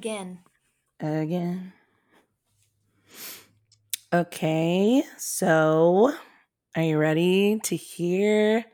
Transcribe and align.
again. 0.00 0.38
again. 0.98 1.72
Okay, 4.14 5.02
so 5.18 6.14
are 6.74 6.82
you 6.82 6.96
ready 6.96 7.60
to 7.64 7.76
hear 7.76 8.64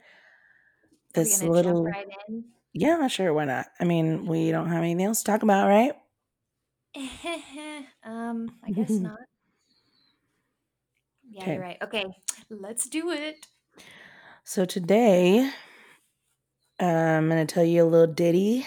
this 1.14 1.42
little? 1.42 1.82
right 1.82 2.06
in? 2.28 2.44
Yeah, 2.72 3.08
sure, 3.08 3.34
why 3.34 3.46
not? 3.46 3.66
I 3.80 3.84
mean, 3.84 4.26
we 4.26 4.52
don't 4.52 4.68
have 4.68 4.84
anything 4.84 5.04
else 5.04 5.24
to 5.24 5.32
talk 5.32 5.42
about, 5.42 5.66
right? 5.66 5.94
um, 8.04 8.54
I 8.64 8.70
guess 8.70 8.90
not. 8.90 9.18
Yeah, 11.28 11.50
you're 11.50 11.60
right. 11.60 11.78
Okay, 11.82 12.04
let's 12.50 12.88
do 12.88 13.10
it. 13.10 13.48
so 14.44 14.64
today 14.64 15.50
I'm 16.78 17.28
gonna 17.28 17.46
tell 17.46 17.64
you 17.64 17.82
a 17.82 17.84
little 17.84 18.14
ditty. 18.14 18.64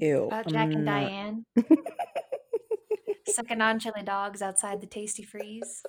Ew, 0.00 0.26
About 0.26 0.48
Jack 0.48 0.72
and 0.72 0.76
mm, 0.76 0.84
not. 0.84 1.00
Diane 1.00 1.44
sucking 3.28 3.60
on 3.60 3.78
chili 3.78 4.02
dogs 4.02 4.42
outside 4.42 4.80
the 4.80 4.86
Tastee 4.86 5.26
Freez. 5.28 5.82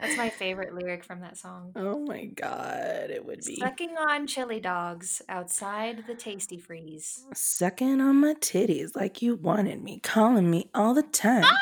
That's 0.00 0.16
my 0.18 0.28
favorite 0.28 0.74
lyric 0.74 1.04
from 1.04 1.20
that 1.20 1.38
song. 1.38 1.72
Oh 1.74 1.98
my 2.04 2.26
god, 2.26 3.10
it 3.10 3.24
would 3.24 3.40
be 3.46 3.56
Sucking 3.56 3.96
on 3.96 4.26
chili 4.26 4.60
dogs 4.60 5.22
outside 5.28 6.04
the 6.06 6.14
Tastee 6.14 6.62
Freez. 6.62 7.20
sucking 7.34 8.00
on 8.00 8.16
my 8.16 8.34
titties 8.34 8.94
like 8.94 9.22
you 9.22 9.36
wanted 9.36 9.82
me, 9.82 10.00
calling 10.00 10.50
me 10.50 10.68
all 10.74 10.92
the 10.92 11.02
time. 11.02 11.44
Ah! 11.44 11.58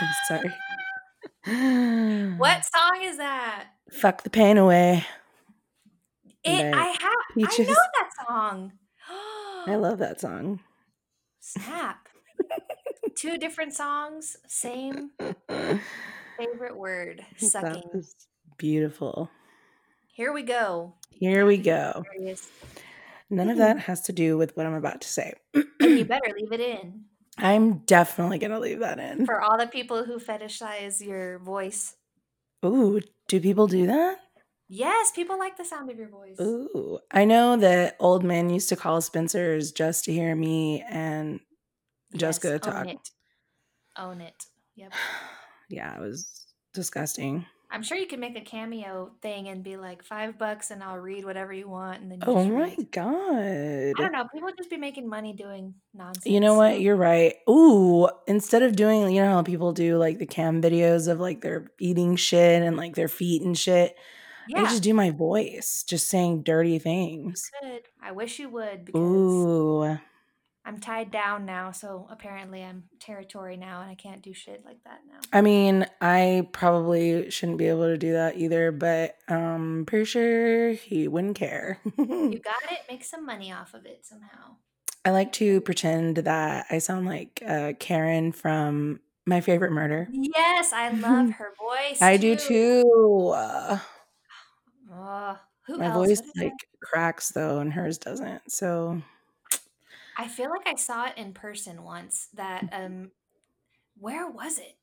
I'm 0.00 0.08
sorry. 0.28 0.52
What 2.38 2.64
song 2.74 3.00
is 3.02 3.16
that? 3.16 3.68
Fuck 3.90 4.24
the 4.24 4.30
pain 4.30 4.58
away. 4.58 5.06
It. 6.44 6.74
I 6.74 6.84
have. 6.84 7.00
I 7.36 7.62
know 7.62 7.74
that 7.74 8.10
song. 8.28 8.72
I 9.66 9.76
love 9.76 9.98
that 10.00 10.20
song. 10.20 10.60
Snap. 11.40 12.08
Two 13.16 13.38
different 13.38 13.74
songs, 13.74 14.36
same 14.46 15.10
favorite 16.38 16.76
word. 16.76 17.24
Sucking. 17.36 18.04
beautiful. 18.56 19.30
Here 20.12 20.32
we 20.32 20.42
go. 20.42 20.94
Here 21.10 21.44
we 21.44 21.58
go. 21.58 22.04
None 23.28 23.50
of 23.50 23.58
that 23.58 23.76
mm. 23.76 23.80
has 23.80 24.02
to 24.02 24.12
do 24.12 24.38
with 24.38 24.56
what 24.56 24.66
I'm 24.66 24.74
about 24.74 25.02
to 25.02 25.08
say. 25.08 25.34
You 25.80 26.04
better 26.08 26.32
leave 26.34 26.52
it 26.52 26.60
in 26.60 27.04
I'm 27.42 27.78
definitely 27.78 28.38
going 28.38 28.50
to 28.50 28.58
leave 28.58 28.80
that 28.80 28.98
in. 28.98 29.26
for 29.26 29.40
all 29.40 29.58
the 29.58 29.66
people 29.66 30.04
who 30.04 30.18
fetishize 30.18 31.04
your 31.04 31.38
voice. 31.38 31.96
Ooh, 32.64 33.00
do 33.28 33.40
people 33.40 33.66
do 33.66 33.86
that? 33.86 34.18
Yes, 34.72 35.10
people 35.10 35.36
like 35.36 35.56
the 35.56 35.64
sound 35.64 35.90
of 35.90 35.98
your 35.98 36.08
voice. 36.08 36.36
Ooh, 36.40 37.00
I 37.10 37.24
know 37.24 37.56
that 37.56 37.96
old 37.98 38.22
men 38.22 38.50
used 38.50 38.68
to 38.68 38.76
call 38.76 39.00
Spencer's 39.00 39.72
just 39.72 40.04
to 40.04 40.12
hear 40.12 40.34
me 40.36 40.84
and 40.88 41.40
Jessica 42.14 42.52
Yes, 42.52 42.60
talk. 42.60 42.86
Own 42.86 42.88
it. 42.88 43.10
Own 43.98 44.20
it. 44.20 44.44
Yep. 44.76 44.92
Yeah, 45.72 45.94
it 45.94 46.00
was 46.00 46.46
disgusting. 46.74 47.46
I'm 47.70 47.84
sure 47.84 47.96
you 47.96 48.08
could 48.08 48.18
make 48.18 48.36
a 48.36 48.40
cameo 48.40 49.12
thing 49.22 49.46
and 49.46 49.62
be 49.62 49.76
like 49.76 50.02
five 50.02 50.36
bucks 50.36 50.72
and 50.72 50.82
I'll 50.82 50.98
read 50.98 51.24
whatever 51.24 51.52
you 51.52 51.68
want 51.68 52.02
and 52.02 52.10
then 52.10 52.18
you 52.18 52.26
Oh 52.26 52.44
my 52.44 52.50
read. 52.50 52.88
I 52.98 53.92
don't 53.96 54.10
know. 54.10 54.26
People 54.34 54.50
just 54.58 54.68
be 54.68 54.76
making 54.76 55.08
money 55.08 55.32
doing 55.32 55.74
nonsense. 55.94 56.26
You 56.26 56.40
know 56.40 56.54
what? 56.54 56.80
You're 56.80 56.96
right. 56.96 57.36
Ooh, 57.48 58.08
instead 58.26 58.64
of 58.64 58.74
doing, 58.74 59.14
you 59.14 59.22
know 59.22 59.30
how 59.30 59.42
people 59.44 59.72
do 59.72 59.96
like 59.96 60.18
the 60.18 60.26
cam 60.26 60.60
videos 60.60 61.06
of 61.06 61.20
like 61.20 61.40
their 61.40 61.70
eating 61.78 62.16
shit 62.16 62.64
and 62.64 62.76
like 62.76 62.96
their 62.96 63.06
feet 63.06 63.42
and 63.42 63.56
shit. 63.56 63.94
I 64.56 64.64
just 64.64 64.82
do 64.82 64.94
my 64.94 65.10
voice, 65.10 65.84
just 65.86 66.08
saying 66.08 66.42
dirty 66.42 66.78
things. 66.78 67.50
Good. 67.62 67.82
I 68.02 68.12
wish 68.12 68.38
you 68.38 68.48
would 68.48 68.84
because 68.84 69.00
Ooh. 69.00 69.98
I'm 70.64 70.78
tied 70.78 71.10
down 71.10 71.46
now. 71.46 71.72
So 71.72 72.06
apparently 72.10 72.62
I'm 72.62 72.84
territory 73.00 73.56
now 73.56 73.80
and 73.80 73.90
I 73.90 73.94
can't 73.94 74.22
do 74.22 74.32
shit 74.32 74.62
like 74.64 74.82
that 74.84 75.00
now. 75.08 75.18
I 75.32 75.40
mean, 75.40 75.86
I 76.00 76.48
probably 76.52 77.30
shouldn't 77.30 77.58
be 77.58 77.66
able 77.66 77.86
to 77.86 77.96
do 77.96 78.12
that 78.12 78.36
either, 78.36 78.70
but 78.70 79.16
um 79.28 79.84
pretty 79.86 80.04
sure 80.04 80.72
he 80.72 81.08
wouldn't 81.08 81.36
care. 81.36 81.78
You 81.96 82.38
got 82.44 82.70
it. 82.70 82.80
Make 82.88 83.04
some 83.04 83.24
money 83.24 83.52
off 83.52 83.74
of 83.74 83.86
it 83.86 84.04
somehow. 84.04 84.56
I 85.04 85.12
like 85.12 85.32
to 85.34 85.60
pretend 85.62 86.18
that 86.18 86.66
I 86.68 86.78
sound 86.78 87.06
like 87.06 87.42
uh, 87.46 87.72
Karen 87.78 88.32
from 88.32 89.00
My 89.24 89.40
Favorite 89.40 89.72
Murder. 89.72 90.08
Yes, 90.12 90.74
I 90.74 90.90
love 90.90 91.30
her 91.38 91.54
voice. 91.58 92.02
I 92.02 92.18
do 92.18 92.36
too. 92.36 93.34
Uh, 94.92 95.36
my 95.68 95.86
else? 95.86 96.06
voice 96.06 96.22
like 96.36 96.52
cracks 96.82 97.30
though, 97.30 97.58
and 97.58 97.72
hers 97.72 97.98
doesn't. 97.98 98.50
So 98.50 99.00
I 100.16 100.28
feel 100.28 100.50
like 100.50 100.66
I 100.66 100.74
saw 100.74 101.06
it 101.06 101.16
in 101.16 101.32
person 101.32 101.82
once. 101.82 102.28
That 102.34 102.68
um, 102.72 103.12
where 103.98 104.28
was 104.30 104.58
it? 104.58 104.76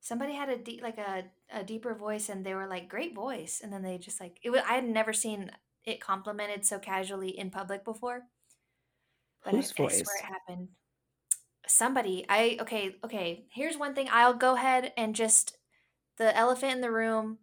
Somebody 0.00 0.34
had 0.34 0.48
a 0.48 0.56
deep, 0.56 0.82
like 0.82 0.98
a, 0.98 1.24
a 1.52 1.62
deeper 1.62 1.94
voice, 1.94 2.28
and 2.28 2.44
they 2.44 2.54
were 2.54 2.66
like, 2.66 2.88
"Great 2.88 3.14
voice," 3.14 3.60
and 3.62 3.72
then 3.72 3.82
they 3.82 3.98
just 3.98 4.20
like 4.20 4.38
it. 4.42 4.50
Was, 4.50 4.62
I 4.68 4.74
had 4.74 4.88
never 4.88 5.12
seen 5.12 5.50
it 5.84 6.00
complimented 6.00 6.64
so 6.64 6.78
casually 6.78 7.38
in 7.38 7.50
public 7.50 7.84
before, 7.84 8.22
but 9.44 9.54
I, 9.54 9.56
whose 9.56 9.70
I 9.72 9.74
swear 9.74 9.88
voice? 9.88 10.00
it 10.00 10.24
happened. 10.24 10.68
Somebody, 11.66 12.26
I 12.28 12.58
okay, 12.60 12.96
okay. 13.04 13.46
Here's 13.52 13.76
one 13.76 13.94
thing. 13.94 14.08
I'll 14.10 14.34
go 14.34 14.54
ahead 14.54 14.92
and 14.96 15.14
just 15.14 15.58
the 16.16 16.36
elephant 16.36 16.72
in 16.74 16.80
the 16.80 16.90
room. 16.90 17.38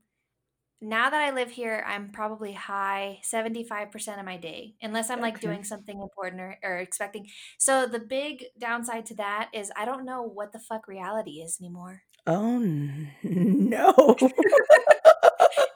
Now 0.80 1.10
that 1.10 1.20
I 1.22 1.32
live 1.32 1.50
here, 1.50 1.84
I'm 1.88 2.12
probably 2.12 2.54
high 2.54 3.20
75% 3.24 4.20
of 4.20 4.26
my 4.26 4.38
day, 4.38 4.76
unless 4.82 5.10
I'm 5.10 5.22
like 5.22 5.40
Okay. 5.40 5.42
doing 5.42 5.64
something 5.64 6.00
important 6.00 6.42
or, 6.42 6.58
or 6.64 6.78
expecting. 6.78 7.28
So, 7.58 7.88
the 7.88 8.00
big 8.00 8.46
downside 8.60 9.06
to 9.08 9.16
that 9.16 9.50
is 9.54 9.72
I 9.76 9.86
don't 9.86 10.06
know 10.06 10.22
what 10.24 10.52
the 10.54 10.60
fuck 10.60 10.88
reality 10.88 11.42
is 11.42 11.58
anymore. 11.60 12.04
Oh 12.28 12.60
no. 13.24 14.16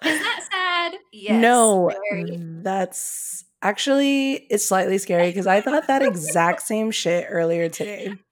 Is 0.03 0.19
that 0.19 0.39
sad? 0.51 0.99
Yes. 1.11 1.71
no, 1.71 1.91
Very. 2.11 2.37
Mm, 2.37 2.63
that's 2.63 3.45
actually 3.61 4.33
it's 4.49 4.65
slightly 4.65 4.97
scary 4.97 5.27
because 5.29 5.47
I 5.47 5.61
thought 5.61 5.87
that 5.87 6.01
exact 6.01 6.61
same 6.61 6.91
shit 6.91 7.25
earlier 7.29 7.69
today. 7.69 8.23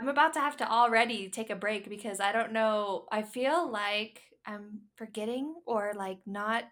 I'm 0.00 0.08
about 0.08 0.32
to 0.34 0.40
have 0.40 0.56
to 0.58 0.70
already 0.70 1.28
take 1.28 1.50
a 1.50 1.56
break 1.56 1.88
because 1.88 2.20
I 2.20 2.32
don't 2.32 2.52
know. 2.52 3.06
I 3.10 3.22
feel 3.22 3.68
like 3.70 4.22
I'm 4.46 4.80
forgetting 4.96 5.54
or 5.66 5.92
like 5.96 6.18
not. 6.26 6.64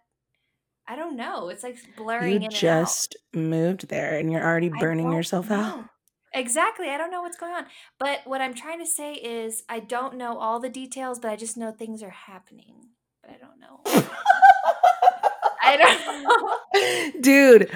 I 0.88 0.94
don't 0.96 1.16
know. 1.16 1.48
It's 1.48 1.62
like 1.64 1.78
blurring 1.96 2.30
You 2.30 2.36
in 2.36 2.42
and 2.44 2.52
out. 2.54 2.58
just 2.58 3.16
moved 3.34 3.88
there 3.88 4.16
and 4.18 4.30
you're 4.30 4.44
already 4.44 4.68
burning 4.68 5.12
yourself 5.12 5.50
out. 5.50 5.84
Exactly. 6.32 6.88
I 6.90 6.96
don't 6.98 7.10
know 7.10 7.22
what's 7.22 7.36
going 7.38 7.54
on. 7.54 7.66
But 7.98 8.20
what 8.24 8.40
I'm 8.40 8.54
trying 8.54 8.78
to 8.80 8.86
say 8.86 9.14
is 9.14 9.64
I 9.68 9.80
don't 9.80 10.16
know 10.16 10.38
all 10.38 10.60
the 10.60 10.68
details, 10.68 11.18
but 11.18 11.30
I 11.30 11.36
just 11.36 11.56
know 11.56 11.72
things 11.72 12.02
are 12.02 12.10
happening. 12.10 12.90
But 13.22 13.30
I 13.32 13.38
don't 13.38 13.58
know. 13.60 13.80
I 15.62 15.76
don't 15.76 17.14
know. 17.14 17.20
Dude, 17.20 17.70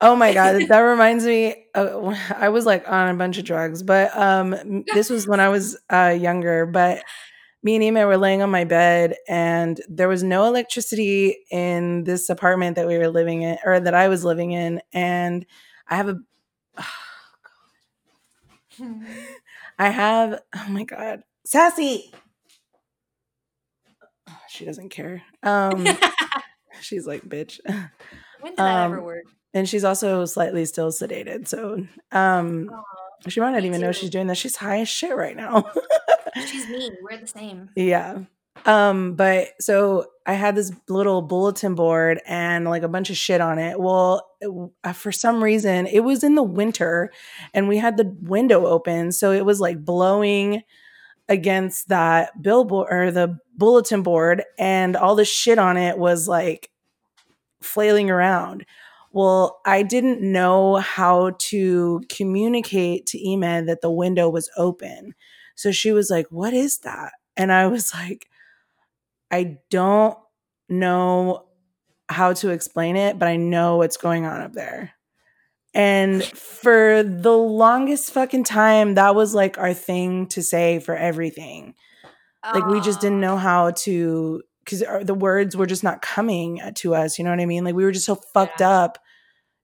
oh 0.00 0.14
my 0.16 0.34
god, 0.34 0.60
that 0.68 0.80
reminds 0.80 1.24
me 1.24 1.66
uh, 1.74 2.14
I 2.36 2.48
was 2.50 2.66
like 2.66 2.86
on 2.88 3.08
a 3.08 3.14
bunch 3.16 3.38
of 3.38 3.44
drugs, 3.44 3.82
but 3.82 4.14
um 4.16 4.84
this 4.92 5.08
was 5.08 5.26
when 5.26 5.40
I 5.40 5.48
was 5.48 5.78
uh 5.90 6.14
younger, 6.18 6.66
but 6.66 7.02
me 7.64 7.74
and 7.74 7.82
Ema 7.82 8.06
were 8.06 8.18
laying 8.18 8.42
on 8.42 8.50
my 8.50 8.64
bed 8.64 9.16
and 9.26 9.80
there 9.88 10.06
was 10.06 10.22
no 10.22 10.44
electricity 10.44 11.38
in 11.50 12.04
this 12.04 12.28
apartment 12.28 12.76
that 12.76 12.86
we 12.86 12.98
were 12.98 13.08
living 13.08 13.40
in 13.42 13.56
or 13.64 13.80
that 13.80 13.94
I 13.94 14.08
was 14.08 14.22
living 14.24 14.52
in 14.52 14.80
and 14.92 15.44
I 15.88 15.96
have 15.96 16.08
a 16.10 16.18
I 19.78 19.88
have 19.90 20.40
oh 20.54 20.66
my 20.68 20.84
god. 20.84 21.22
Sassy. 21.46 22.12
Oh, 24.28 24.36
she 24.48 24.64
doesn't 24.64 24.90
care. 24.90 25.22
Um 25.42 25.86
she's 26.80 27.06
like 27.06 27.22
bitch. 27.22 27.60
when 28.40 28.52
did 28.52 28.58
that 28.58 28.84
ever 28.84 28.98
Um 28.98 29.04
work? 29.04 29.24
and 29.54 29.68
she's 29.68 29.84
also 29.84 30.24
slightly 30.26 30.64
still 30.66 30.90
sedated. 30.92 31.48
So 31.48 31.86
um 32.12 32.68
Aw, 32.70 32.82
she 33.28 33.40
might 33.40 33.52
not 33.52 33.62
me 33.62 33.68
even 33.68 33.80
know 33.80 33.92
she's 33.92 34.10
doing 34.10 34.26
that. 34.28 34.36
She's 34.36 34.56
high 34.56 34.80
as 34.80 34.88
shit 34.88 35.16
right 35.16 35.36
now. 35.36 35.70
She's 36.46 36.68
me. 36.68 36.90
We're 37.02 37.18
the 37.18 37.26
same. 37.26 37.70
yeah. 37.76 38.20
Um, 38.66 39.14
but 39.14 39.48
so 39.60 40.06
I 40.26 40.34
had 40.34 40.54
this 40.56 40.72
little 40.88 41.22
bulletin 41.22 41.74
board 41.74 42.20
and 42.26 42.64
like 42.64 42.82
a 42.82 42.88
bunch 42.88 43.10
of 43.10 43.16
shit 43.16 43.40
on 43.40 43.58
it. 43.58 43.78
Well, 43.78 44.26
it 44.40 44.50
uh, 44.84 44.92
for 44.92 45.12
some 45.12 45.42
reason, 45.42 45.86
it 45.86 46.00
was 46.00 46.24
in 46.24 46.34
the 46.34 46.42
winter 46.42 47.12
and 47.52 47.68
we 47.68 47.76
had 47.78 47.96
the 47.96 48.16
window 48.22 48.66
open. 48.66 49.12
So 49.12 49.32
it 49.32 49.44
was 49.44 49.60
like 49.60 49.84
blowing 49.84 50.62
against 51.28 51.88
that 51.88 52.40
billboard 52.42 52.88
or 52.90 53.10
the 53.10 53.38
bulletin 53.56 54.02
board, 54.02 54.44
and 54.58 54.96
all 54.96 55.14
the 55.14 55.24
shit 55.24 55.58
on 55.58 55.76
it 55.76 55.98
was 55.98 56.28
like 56.28 56.70
flailing 57.62 58.10
around. 58.10 58.66
Well, 59.14 59.60
I 59.64 59.84
didn't 59.84 60.20
know 60.20 60.74
how 60.76 61.36
to 61.38 62.02
communicate 62.08 63.06
to 63.06 63.28
Ema 63.28 63.62
that 63.62 63.80
the 63.80 63.90
window 63.90 64.28
was 64.28 64.50
open. 64.56 65.14
So 65.54 65.70
she 65.70 65.92
was 65.92 66.10
like, 66.10 66.26
What 66.30 66.52
is 66.52 66.78
that? 66.78 67.12
And 67.36 67.52
I 67.52 67.68
was 67.68 67.94
like, 67.94 68.26
I 69.30 69.58
don't 69.70 70.18
know 70.68 71.46
how 72.08 72.32
to 72.34 72.50
explain 72.50 72.96
it, 72.96 73.18
but 73.18 73.28
I 73.28 73.36
know 73.36 73.76
what's 73.76 73.96
going 73.96 74.26
on 74.26 74.40
up 74.42 74.52
there. 74.52 74.90
And 75.72 76.22
for 76.24 77.04
the 77.04 77.36
longest 77.36 78.12
fucking 78.12 78.44
time, 78.44 78.94
that 78.94 79.14
was 79.14 79.32
like 79.32 79.58
our 79.58 79.74
thing 79.74 80.26
to 80.28 80.42
say 80.42 80.80
for 80.80 80.96
everything. 80.96 81.74
Like 82.52 82.66
we 82.66 82.80
just 82.80 83.00
didn't 83.00 83.20
know 83.20 83.36
how 83.36 83.70
to 83.70 84.42
because 84.64 84.80
the 85.04 85.14
words 85.14 85.56
were 85.56 85.66
just 85.66 85.84
not 85.84 86.02
coming 86.02 86.60
uh, 86.60 86.72
to 86.76 86.94
us. 86.94 87.18
You 87.18 87.24
know 87.24 87.30
what 87.30 87.40
I 87.40 87.46
mean? 87.46 87.64
Like 87.64 87.74
we 87.74 87.84
were 87.84 87.92
just 87.92 88.06
so 88.06 88.16
fucked 88.16 88.60
Yeah. 88.60 88.70
up. 88.70 88.98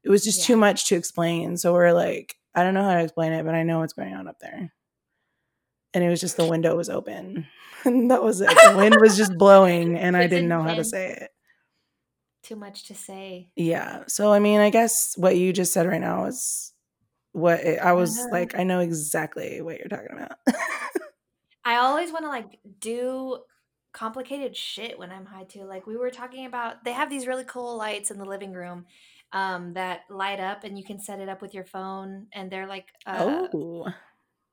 It 0.05 0.11
was 0.11 0.25
just 0.25 0.41
Yeah. 0.41 0.47
too 0.55 0.57
much 0.57 0.87
to 0.89 0.97
explain. 0.97 1.57
So 1.57 1.73
we're 1.73 1.93
like, 1.93 2.37
I 2.55 2.63
don't 2.63 2.75
know 2.75 2.85
how 2.85 2.95
to 2.95 3.03
explain 3.03 3.33
it, 3.33 3.45
but 3.45 3.55
I 3.55 3.63
know 3.63 3.81
what's 3.81 3.93
going 3.93 4.15
on 4.15 4.29
up 4.29 4.39
there. 4.41 4.73
And 5.93 6.05
it 6.05 6.09
was 6.09 6.21
just 6.21 6.37
the 6.37 6.47
window 6.47 6.77
was 6.77 6.89
open. 6.89 7.47
and 7.85 8.11
that 8.11 8.23
was 8.23 8.41
it. 8.41 8.49
The 8.49 8.77
wind 8.77 8.97
was 9.01 9.17
just 9.17 9.37
blowing 9.37 9.97
and 9.99 10.17
I 10.17 10.27
didn't 10.27 10.49
know 10.49 10.63
how 10.63 10.75
to 10.75 10.85
say 10.85 11.13
it. 11.13 11.31
Too 12.43 12.57
much 12.57 12.85
to 12.85 12.95
say. 12.95 13.51
Yeah. 13.57 14.05
So 14.07 14.33
I 14.33 14.39
mean, 14.39 14.61
I 14.61 14.71
guess 14.71 15.15
what 15.17 15.37
you 15.37 15.53
just 15.53 15.73
said 15.73 15.87
right 15.87 16.01
now 16.01 16.25
is 16.25 16.73
what 17.33 17.61
it, 17.61 17.79
I 17.79 17.93
was 17.93 18.19
like. 18.33 18.59
I 18.59 18.65
know 18.65 18.81
exactly 18.81 19.61
what 19.61 19.79
you're 19.79 19.89
talking 19.89 20.13
about. 20.13 20.39
I 21.65 21.77
always 21.77 22.11
want 22.11 22.25
to 22.25 22.29
like 22.29 22.59
do 22.81 23.39
complicated 23.93 24.57
shit 24.57 24.99
when 24.99 25.11
I'm 25.11 25.27
high 25.27 25.45
too. 25.45 25.65
Like 25.65 25.87
we 25.87 25.97
were 25.97 26.11
talking 26.11 26.47
about, 26.47 26.85
they 26.85 26.93
have 26.93 27.11
these 27.11 27.27
really 27.27 27.45
cool 27.45 27.77
lights 27.77 28.11
in 28.11 28.19
the 28.19 28.25
living 28.25 28.53
room 28.53 28.87
um, 29.33 29.75
that 29.75 30.03
light 30.11 30.41
up, 30.41 30.65
and 30.65 30.79
you 30.79 30.85
can 30.85 31.01
set 31.01 31.21
it 31.21 31.29
up 31.29 31.43
with 31.43 31.55
your 31.55 31.65
phone, 31.67 32.29
and 32.33 32.51
they're 32.51 32.67
like, 32.67 32.89
uh, 33.07 33.49
oh, 33.53 33.93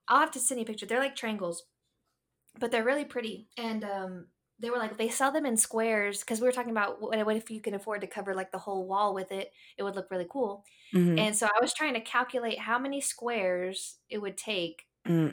I'll 0.07 0.19
have 0.19 0.31
to 0.31 0.39
send 0.39 0.59
you 0.59 0.63
a 0.63 0.67
picture. 0.67 0.85
They're 0.85 0.99
like 0.99 1.15
triangles, 1.15 1.63
but 2.59 2.71
they're 2.71 2.83
really 2.85 3.05
pretty. 3.05 3.49
And 3.57 3.83
um, 3.83 4.29
they 4.59 4.69
were 4.69 4.77
like, 4.77 4.97
they 4.97 5.09
sell 5.09 5.31
them 5.31 5.45
in 5.45 5.57
squares 5.57 6.21
because 6.21 6.41
we 6.41 6.47
were 6.47 6.51
talking 6.53 6.71
about 6.71 7.01
what, 7.01 7.25
what 7.25 7.37
if 7.37 7.51
you 7.51 7.61
can 7.61 7.75
afford 7.75 8.01
to 8.01 8.07
cover 8.07 8.35
like 8.35 8.51
the 8.51 8.59
whole 8.59 8.87
wall 8.87 9.13
with 9.13 9.31
it? 9.31 9.51
It 9.77 9.83
would 9.83 9.95
look 9.95 10.11
really 10.11 10.27
cool. 10.29 10.65
Mhm. 10.93 11.17
And 11.17 11.35
so 11.35 11.47
I 11.47 11.61
was 11.61 11.73
trying 11.73 11.95
to 11.95 12.01
calculate 12.01 12.59
how 12.59 12.79
many 12.79 13.01
squares 13.01 13.99
it 14.09 14.19
would 14.19 14.37
take 14.37 14.85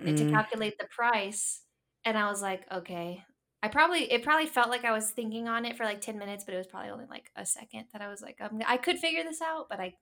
and 0.07 0.17
to 0.19 0.25
Mm-mm. 0.25 0.35
calculate 0.35 0.79
the 0.79 0.89
price. 0.89 1.65
And 2.05 2.19
I 2.19 2.29
was 2.31 2.43
like, 2.43 2.71
okay. 2.73 3.25
I 3.65 3.69
probably 3.69 4.11
it 4.13 4.23
probably 4.23 4.47
felt 4.47 4.69
like 4.69 4.85
I 4.85 4.93
was 4.93 5.11
thinking 5.11 5.49
on 5.49 5.65
it 5.65 5.77
for 5.77 5.85
like 5.85 6.01
10 6.01 6.19
minutes, 6.19 6.45
but 6.45 6.55
it 6.55 6.59
was 6.59 6.67
probably 6.67 6.91
only 6.91 7.07
like 7.07 7.31
a 7.37 7.47
second 7.47 7.87
that 7.93 8.03
I 8.03 8.09
was 8.09 8.23
like, 8.23 8.41
um, 8.41 8.61
I 8.67 8.77
could 8.77 8.99
figure 8.99 9.25
this 9.25 9.41
out, 9.43 9.69
but 9.69 9.81
I 9.81 9.95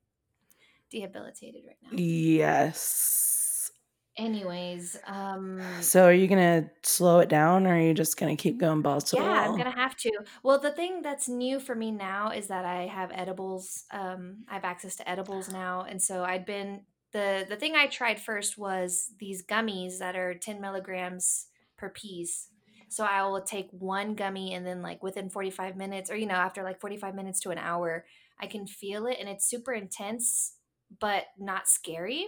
debilitated 0.91 1.64
right 1.67 1.79
now. 1.82 1.97
yes. 1.97 3.70
Anyways, 4.17 4.97
um 5.06 5.61
So 5.81 6.05
are 6.06 6.12
you 6.12 6.29
gonna 6.29 6.70
slow 6.82 7.19
it 7.20 7.29
down, 7.29 7.67
or 7.67 7.75
are 7.75 7.81
you 7.81 7.94
just 7.94 8.17
gonna 8.17 8.37
keep 8.37 8.59
going 8.59 8.82
balls 8.82 9.05
to 9.05 9.17
the 9.17 9.23
yeah, 9.25 9.44
I'm 9.44 9.55
gonna 9.55 9.70
have 9.75 9.94
to. 9.99 10.11
Well, 10.43 10.59
the 10.59 10.70
thing 10.70 11.03
that's 11.03 11.29
new 11.29 11.61
for 11.61 11.75
me 11.75 11.91
now 11.91 12.31
is 12.31 12.47
that 12.49 12.64
I 12.64 12.87
have 12.87 13.11
edibles. 13.12 13.85
Um, 13.91 14.44
I 14.49 14.55
have 14.55 14.64
access 14.64 14.97
to 14.97 15.09
edibles 15.09 15.50
now, 15.50 15.82
and 15.82 16.00
so 16.03 16.25
I'd 16.25 16.47
been 16.47 16.87
the 17.12 17.44
the 17.47 17.56
thing 17.56 17.75
I 17.75 17.88
tried 17.88 18.19
first 18.20 18.56
was 18.56 19.12
these 19.19 19.44
gummies 19.44 19.99
that 19.99 20.17
are 20.17 20.35
10 20.35 20.61
milligrams 20.62 21.49
per 21.76 21.91
piece. 21.91 22.49
So 22.92 23.04
I 23.04 23.22
will 23.26 23.40
take 23.40 23.68
one 23.70 24.14
gummy, 24.14 24.54
and 24.54 24.66
then 24.66 24.82
like 24.82 25.02
within 25.02 25.30
45 25.30 25.76
minutes, 25.76 26.10
or 26.10 26.16
you 26.16 26.26
know, 26.26 26.34
after 26.34 26.62
like 26.62 26.80
45 26.80 27.14
minutes 27.14 27.40
to 27.40 27.50
an 27.50 27.58
hour, 27.58 28.04
I 28.38 28.46
can 28.46 28.66
feel 28.66 29.06
it, 29.06 29.18
and 29.20 29.28
it's 29.28 29.48
super 29.48 29.72
intense, 29.72 30.56
but 31.00 31.24
not 31.38 31.68
scary. 31.68 32.26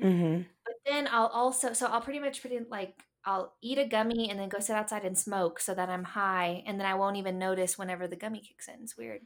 Mm-hmm. 0.00 0.42
But 0.64 0.74
then 0.86 1.08
I'll 1.10 1.26
also 1.28 1.72
so 1.72 1.86
I'll 1.86 2.00
pretty 2.00 2.18
much 2.18 2.40
pretty 2.40 2.60
like 2.70 3.04
I'll 3.24 3.54
eat 3.62 3.78
a 3.78 3.86
gummy 3.86 4.30
and 4.30 4.38
then 4.38 4.48
go 4.48 4.58
sit 4.58 4.74
outside 4.74 5.04
and 5.04 5.16
smoke 5.16 5.60
so 5.60 5.74
that 5.74 5.88
I'm 5.88 6.04
high 6.04 6.64
and 6.66 6.78
then 6.78 6.86
I 6.86 6.94
won't 6.94 7.16
even 7.16 7.38
notice 7.38 7.78
whenever 7.78 8.08
the 8.08 8.16
gummy 8.16 8.40
kicks 8.40 8.68
in. 8.68 8.82
It's 8.82 8.96
weird. 8.96 9.22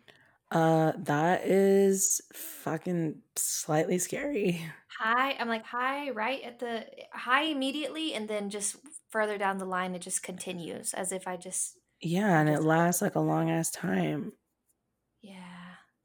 Uh, 0.50 0.92
that 0.98 1.44
is 1.44 2.20
fucking 2.32 3.20
slightly 3.34 3.98
scary. 3.98 4.62
High, 5.00 5.32
I'm 5.38 5.48
like 5.48 5.66
high 5.66 6.08
right 6.10 6.40
at 6.42 6.58
the 6.58 6.86
high 7.12 7.42
immediately 7.42 8.14
and 8.14 8.26
then 8.26 8.48
just 8.48 8.76
further 9.16 9.38
down 9.38 9.56
the 9.56 9.64
line 9.64 9.94
it 9.94 10.02
just 10.02 10.22
continues 10.22 10.92
as 10.92 11.10
if 11.10 11.26
I 11.26 11.36
just 11.38 11.78
Yeah, 12.02 12.38
and 12.38 12.48
it 12.50 12.62
lasts 12.62 13.00
like 13.00 13.14
a 13.14 13.20
long 13.20 13.50
ass 13.50 13.70
time. 13.70 14.32
yeah. 15.22 15.42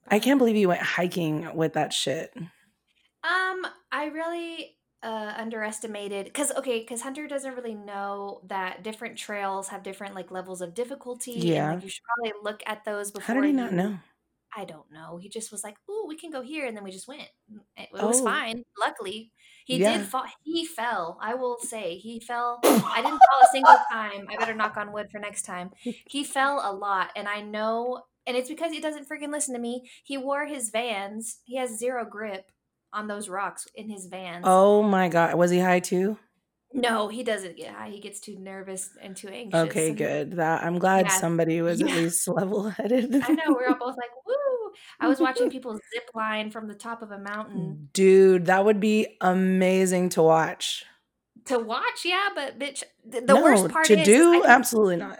I 0.07 0.19
can't 0.19 0.37
believe 0.39 0.55
you 0.55 0.69
went 0.69 0.81
hiking 0.81 1.53
with 1.55 1.73
that 1.73 1.91
shit. 1.93 2.33
Um, 2.35 3.67
I 3.91 4.05
really 4.13 4.77
uh 5.03 5.33
underestimated 5.35 6.25
because 6.25 6.51
okay, 6.53 6.79
because 6.79 7.01
Hunter 7.01 7.27
doesn't 7.27 7.55
really 7.55 7.73
know 7.75 8.41
that 8.47 8.83
different 8.83 9.17
trails 9.17 9.67
have 9.69 9.83
different 9.83 10.15
like 10.15 10.31
levels 10.31 10.61
of 10.61 10.73
difficulty. 10.73 11.31
Yeah. 11.33 11.65
And 11.71 11.75
like 11.75 11.83
you 11.83 11.89
should 11.89 12.03
probably 12.15 12.33
look 12.43 12.63
at 12.65 12.85
those 12.85 13.11
before 13.11 13.35
How 13.35 13.41
did 13.41 13.47
he 13.47 13.53
not 13.53 13.71
you- 13.71 13.77
know? 13.77 13.99
I 14.55 14.65
don't 14.65 14.91
know. 14.91 15.17
He 15.17 15.29
just 15.29 15.49
was 15.51 15.63
like, 15.63 15.77
"Ooh, 15.89 16.05
we 16.07 16.17
can 16.17 16.29
go 16.29 16.41
here," 16.41 16.65
and 16.65 16.75
then 16.75 16.83
we 16.83 16.91
just 16.91 17.07
went. 17.07 17.21
It, 17.77 17.87
it 17.93 18.03
was 18.03 18.19
Oh. 18.21 18.25
fine. 18.25 18.63
Luckily, 18.79 19.31
he 19.65 19.77
Yeah. 19.77 19.97
did 19.97 20.07
fall. 20.07 20.25
He 20.43 20.65
fell. 20.65 21.17
I 21.21 21.33
will 21.35 21.57
say 21.59 21.97
he 21.97 22.19
fell. 22.19 22.59
I 22.63 23.01
didn't 23.01 23.19
fall 23.29 23.41
a 23.43 23.47
single 23.51 23.77
time. 23.91 24.27
I 24.29 24.37
better 24.37 24.53
knock 24.53 24.77
on 24.77 24.91
wood 24.91 25.09
for 25.11 25.19
next 25.19 25.43
time. 25.43 25.71
He 25.81 26.23
fell 26.23 26.61
a 26.63 26.73
lot, 26.73 27.09
and 27.15 27.27
I 27.27 27.41
know, 27.41 28.03
and 28.27 28.35
it's 28.37 28.49
because 28.49 28.71
he 28.71 28.79
doesn't 28.79 29.07
freaking 29.09 29.31
listen 29.31 29.53
to 29.53 29.59
me. 29.59 29.89
He 30.03 30.17
wore 30.17 30.45
his 30.45 30.69
Vans. 30.69 31.39
He 31.45 31.57
has 31.57 31.77
zero 31.77 32.05
grip 32.05 32.51
on 32.93 33.07
those 33.07 33.29
rocks 33.29 33.67
in 33.75 33.89
his 33.89 34.05
Vans. 34.07 34.43
Oh 34.47 34.83
my 34.83 35.07
god, 35.09 35.35
was 35.35 35.51
he 35.51 35.59
high 35.59 35.79
too? 35.79 36.17
No, 36.73 37.09
he 37.09 37.21
doesn't 37.23 37.57
get 37.57 37.73
high. 37.73 37.89
He 37.89 37.99
gets 37.99 38.21
too 38.21 38.37
nervous 38.39 38.91
and 39.01 39.15
too 39.15 39.27
anxious. 39.27 39.59
Okay, 39.69 39.91
good. 39.93 40.33
That 40.37 40.63
I'm 40.63 40.79
glad 40.79 41.05
Yeah. 41.07 41.11
somebody 41.19 41.61
was 41.61 41.81
at 41.81 41.87
least 41.87 42.25
level 42.29 42.69
headed. 42.69 43.13
I 43.15 43.33
know 43.33 43.43
we're 43.53 43.67
all 43.67 43.75
both 43.75 43.97
like, 43.97 44.09
"Woo!" 44.25 44.33
I 44.99 45.07
was 45.07 45.19
watching 45.19 45.49
people 45.51 45.73
zip 45.73 46.09
line 46.13 46.51
from 46.51 46.67
the 46.67 46.75
top 46.75 47.01
of 47.01 47.11
a 47.11 47.19
mountain. 47.19 47.89
Dude, 47.93 48.45
that 48.47 48.65
would 48.65 48.79
be 48.79 49.17
amazing 49.21 50.09
to 50.09 50.21
watch. 50.23 50.85
to 51.45 51.57
watch 51.57 52.05
yeah 52.05 52.29
but 52.35 52.59
bitch 52.59 52.83
the 53.03 53.21
no, 53.21 53.41
worst 53.41 53.69
part 53.69 53.85
to 53.85 53.99
is, 53.99 54.05
do, 54.05 54.43
absolutely 54.45 54.97
not. 54.97 55.19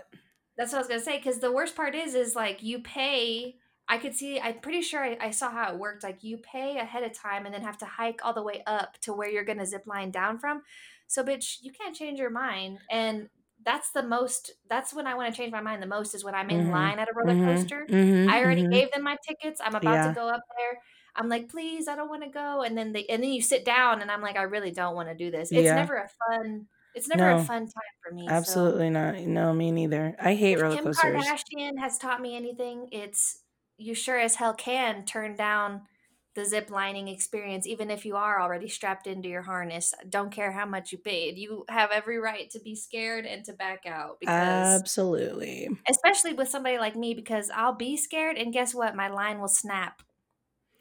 that's 0.55 0.71
what 0.71 0.77
i 0.77 0.81
was 0.81 0.87
gonna 0.87 1.01
say 1.01 1.17
because 1.17 1.39
the 1.39 1.51
worst 1.51 1.75
part 1.75 1.95
is 1.95 2.13
is 2.13 2.35
like 2.35 2.61
you 2.61 2.79
pay 2.79 3.55
i 3.89 3.97
could 3.97 4.13
see 4.13 4.39
i'm 4.39 4.59
pretty 4.59 4.81
sure 4.81 5.03
I, 5.03 5.17
I 5.19 5.31
saw 5.31 5.49
how 5.49 5.73
it 5.73 5.79
worked 5.79 6.03
like 6.03 6.23
you 6.23 6.37
pay 6.37 6.77
ahead 6.77 7.01
of 7.03 7.13
time 7.13 7.45
and 7.45 7.53
then 7.53 7.63
have 7.63 7.79
to 7.79 7.85
hike 7.85 8.19
all 8.23 8.33
the 8.33 8.43
way 8.43 8.61
up 8.67 8.99
to 9.01 9.13
where 9.13 9.29
you're 9.29 9.43
gonna 9.43 9.65
zip 9.65 9.87
line 9.87 10.11
down 10.11 10.37
from 10.37 10.61
so 11.07 11.23
bitch 11.23 11.57
you 11.61 11.71
can't 11.71 11.95
change 11.95 12.19
your 12.19 12.29
mind 12.29 12.77
and 12.91 13.27
that's 13.63 13.91
the 13.91 14.03
most 14.03 14.51
that's 14.69 14.93
when 14.93 15.07
i 15.07 15.13
want 15.15 15.33
to 15.33 15.37
change 15.37 15.51
my 15.51 15.61
mind 15.61 15.81
the 15.81 15.87
most 15.87 16.15
is 16.15 16.23
when 16.23 16.35
i'm 16.35 16.49
in 16.49 16.65
Mhm, 16.65 16.69
line 16.69 16.99
at 16.99 17.07
a 17.09 17.13
roller 17.15 17.35
Mhm, 17.35 17.43
coaster 17.43 17.89
mhm, 17.89 18.27
I 18.27 18.39
already 18.41 18.65
mhm. 18.67 18.71
gave 18.71 18.91
them 18.91 19.03
my 19.03 19.17
tickets. 19.27 19.59
I'm 19.63 19.75
about 19.75 19.95
Yeah. 19.95 20.03
to 20.03 20.11
go 20.11 20.29
up 20.29 20.41
there. 20.57 20.79
I'm 21.15 21.27
like, 21.27 21.49
please, 21.49 21.87
I 21.87 21.95
don't 21.95 22.07
want 22.09 22.23
to 22.23 22.29
go. 22.29 22.61
And 22.61 22.77
then 22.77 22.93
they 22.93 23.05
and 23.07 23.21
then 23.21 23.31
you 23.31 23.41
sit 23.41 23.65
down 23.65 24.01
and 24.01 24.11
I'm 24.11 24.21
like, 24.21 24.37
I 24.37 24.43
really 24.43 24.71
don't 24.71 24.95
want 24.95 25.09
to 25.09 25.15
do 25.15 25.31
this. 25.31 25.51
It's 25.53 25.65
Yeah. 25.65 25.73
never 25.73 25.95
a 25.97 26.07
fun 26.29 26.67
it's 26.93 27.07
never 27.07 27.29
No. 27.29 27.35
a 27.35 27.37
fun 27.39 27.61
time 27.63 27.93
for 28.03 28.13
me. 28.13 28.33
so- 28.35 28.35
Absolutely 28.35 28.89
not. 28.89 29.19
No, 29.19 29.53
me 29.53 29.71
neither. 29.71 30.15
I 30.19 30.35
hate 30.35 30.57
if 30.57 30.59
roller 30.59 30.77
Kim 30.77 30.85
coasters. 30.85 31.25
Kardashian 31.29 31.79
has 31.79 31.97
taught 31.97 32.21
me 32.21 32.35
anything, 32.35 32.89
it's 32.91 33.43
you 33.77 33.93
sure 33.95 34.17
as 34.19 34.35
hell 34.35 34.53
can 34.53 35.05
turn 35.05 35.35
down 35.35 35.87
the 36.33 36.45
zip 36.45 36.69
lining 36.69 37.07
experience, 37.09 37.67
even 37.67 37.91
if 37.91 38.05
you 38.05 38.15
are 38.15 38.41
already 38.41 38.69
strapped 38.69 39.05
into 39.05 39.27
your 39.27 39.41
harness. 39.41 39.93
Don't 40.07 40.31
care 40.31 40.51
how 40.53 40.65
much 40.65 40.91
you 40.93 40.97
paid. 40.97 41.37
You 41.37 41.65
have 41.67 41.91
every 41.91 42.19
right 42.19 42.49
to 42.51 42.59
be 42.59 42.73
scared 42.75 43.25
and 43.25 43.43
to 43.45 43.53
back 43.53 43.85
out 43.85 44.17
because 44.21 44.79
Absolutely. 44.81 45.67
especially 45.89 46.33
with 46.33 46.47
somebody 46.47 46.77
like 46.77 46.95
me 46.95 47.13
because 47.13 47.49
I'll 47.53 47.75
be 47.75 47.97
scared 47.97 48.37
and 48.37 48.53
guess 48.53 48.73
what? 48.73 48.95
My 48.95 49.09
line 49.09 49.39
will 49.41 49.49
snap 49.49 50.01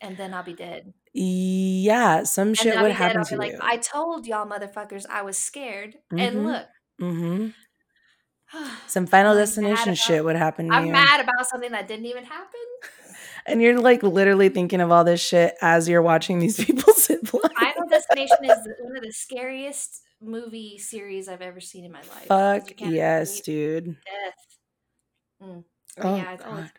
and 0.01 0.17
then 0.17 0.33
I'll 0.33 0.45
be 0.45 0.55
dead. 0.55 0.93
Yeah, 1.13 2.23
some 2.23 2.55
shit 2.55 2.81
would 2.81 2.93
happen 2.93 3.25
to 3.25 3.37
like, 3.37 3.53
you. 3.53 3.59
I 3.61 3.79
told 3.79 4.29
y'all 4.29 4.47
motherfuckers 4.47 5.05
I 5.11 5.23
was 5.23 5.37
scared. 5.37 5.97
Mhm. 6.13 6.21
And 6.21 6.47
look. 6.47 6.67
hmm 7.01 7.49
Some 8.87 9.07
Final 9.07 9.33
I'm 9.33 9.39
Destination 9.39 9.89
about- 9.91 9.99
shit 9.99 10.25
would 10.25 10.37
happen 10.37 10.69
to 10.69 10.75
I'm 10.75 10.87
you. 10.87 10.93
mad 10.93 11.21
about 11.21 11.49
something 11.49 11.73
that 11.73 11.89
didn't 11.89 12.07
even 12.07 12.25
happen. 12.25 12.61
And 13.51 13.61
you're 13.63 13.81
like 13.81 14.03
literally 14.03 14.49
thinking 14.49 14.81
of 14.81 14.91
all 14.91 15.05
this 15.05 15.21
shit 15.21 15.55
as 15.61 15.89
you're 15.89 16.03
watching 16.03 16.39
these 16.39 16.57
people 16.65 16.93
zip 16.95 17.33
line. 17.33 17.43
Final 17.59 17.89
Destination 17.89 18.39
is 18.45 18.69
one 18.81 18.97
of 18.97 19.03
the 19.03 19.13
scariest 19.13 20.03
movie 20.21 20.79
series 20.79 21.29
I've 21.29 21.43
ever 21.43 21.61
seen 21.61 21.85
in 21.85 21.93
my 21.93 22.01
life. 22.01 22.27
Fuck 22.27 22.81
yes, 22.81 23.41
dude. 23.41 23.87
Death. 23.87 25.49
Mm. 25.49 25.65
Oh, 25.99 26.17
yeah, 26.17 26.37
always, 26.47 26.71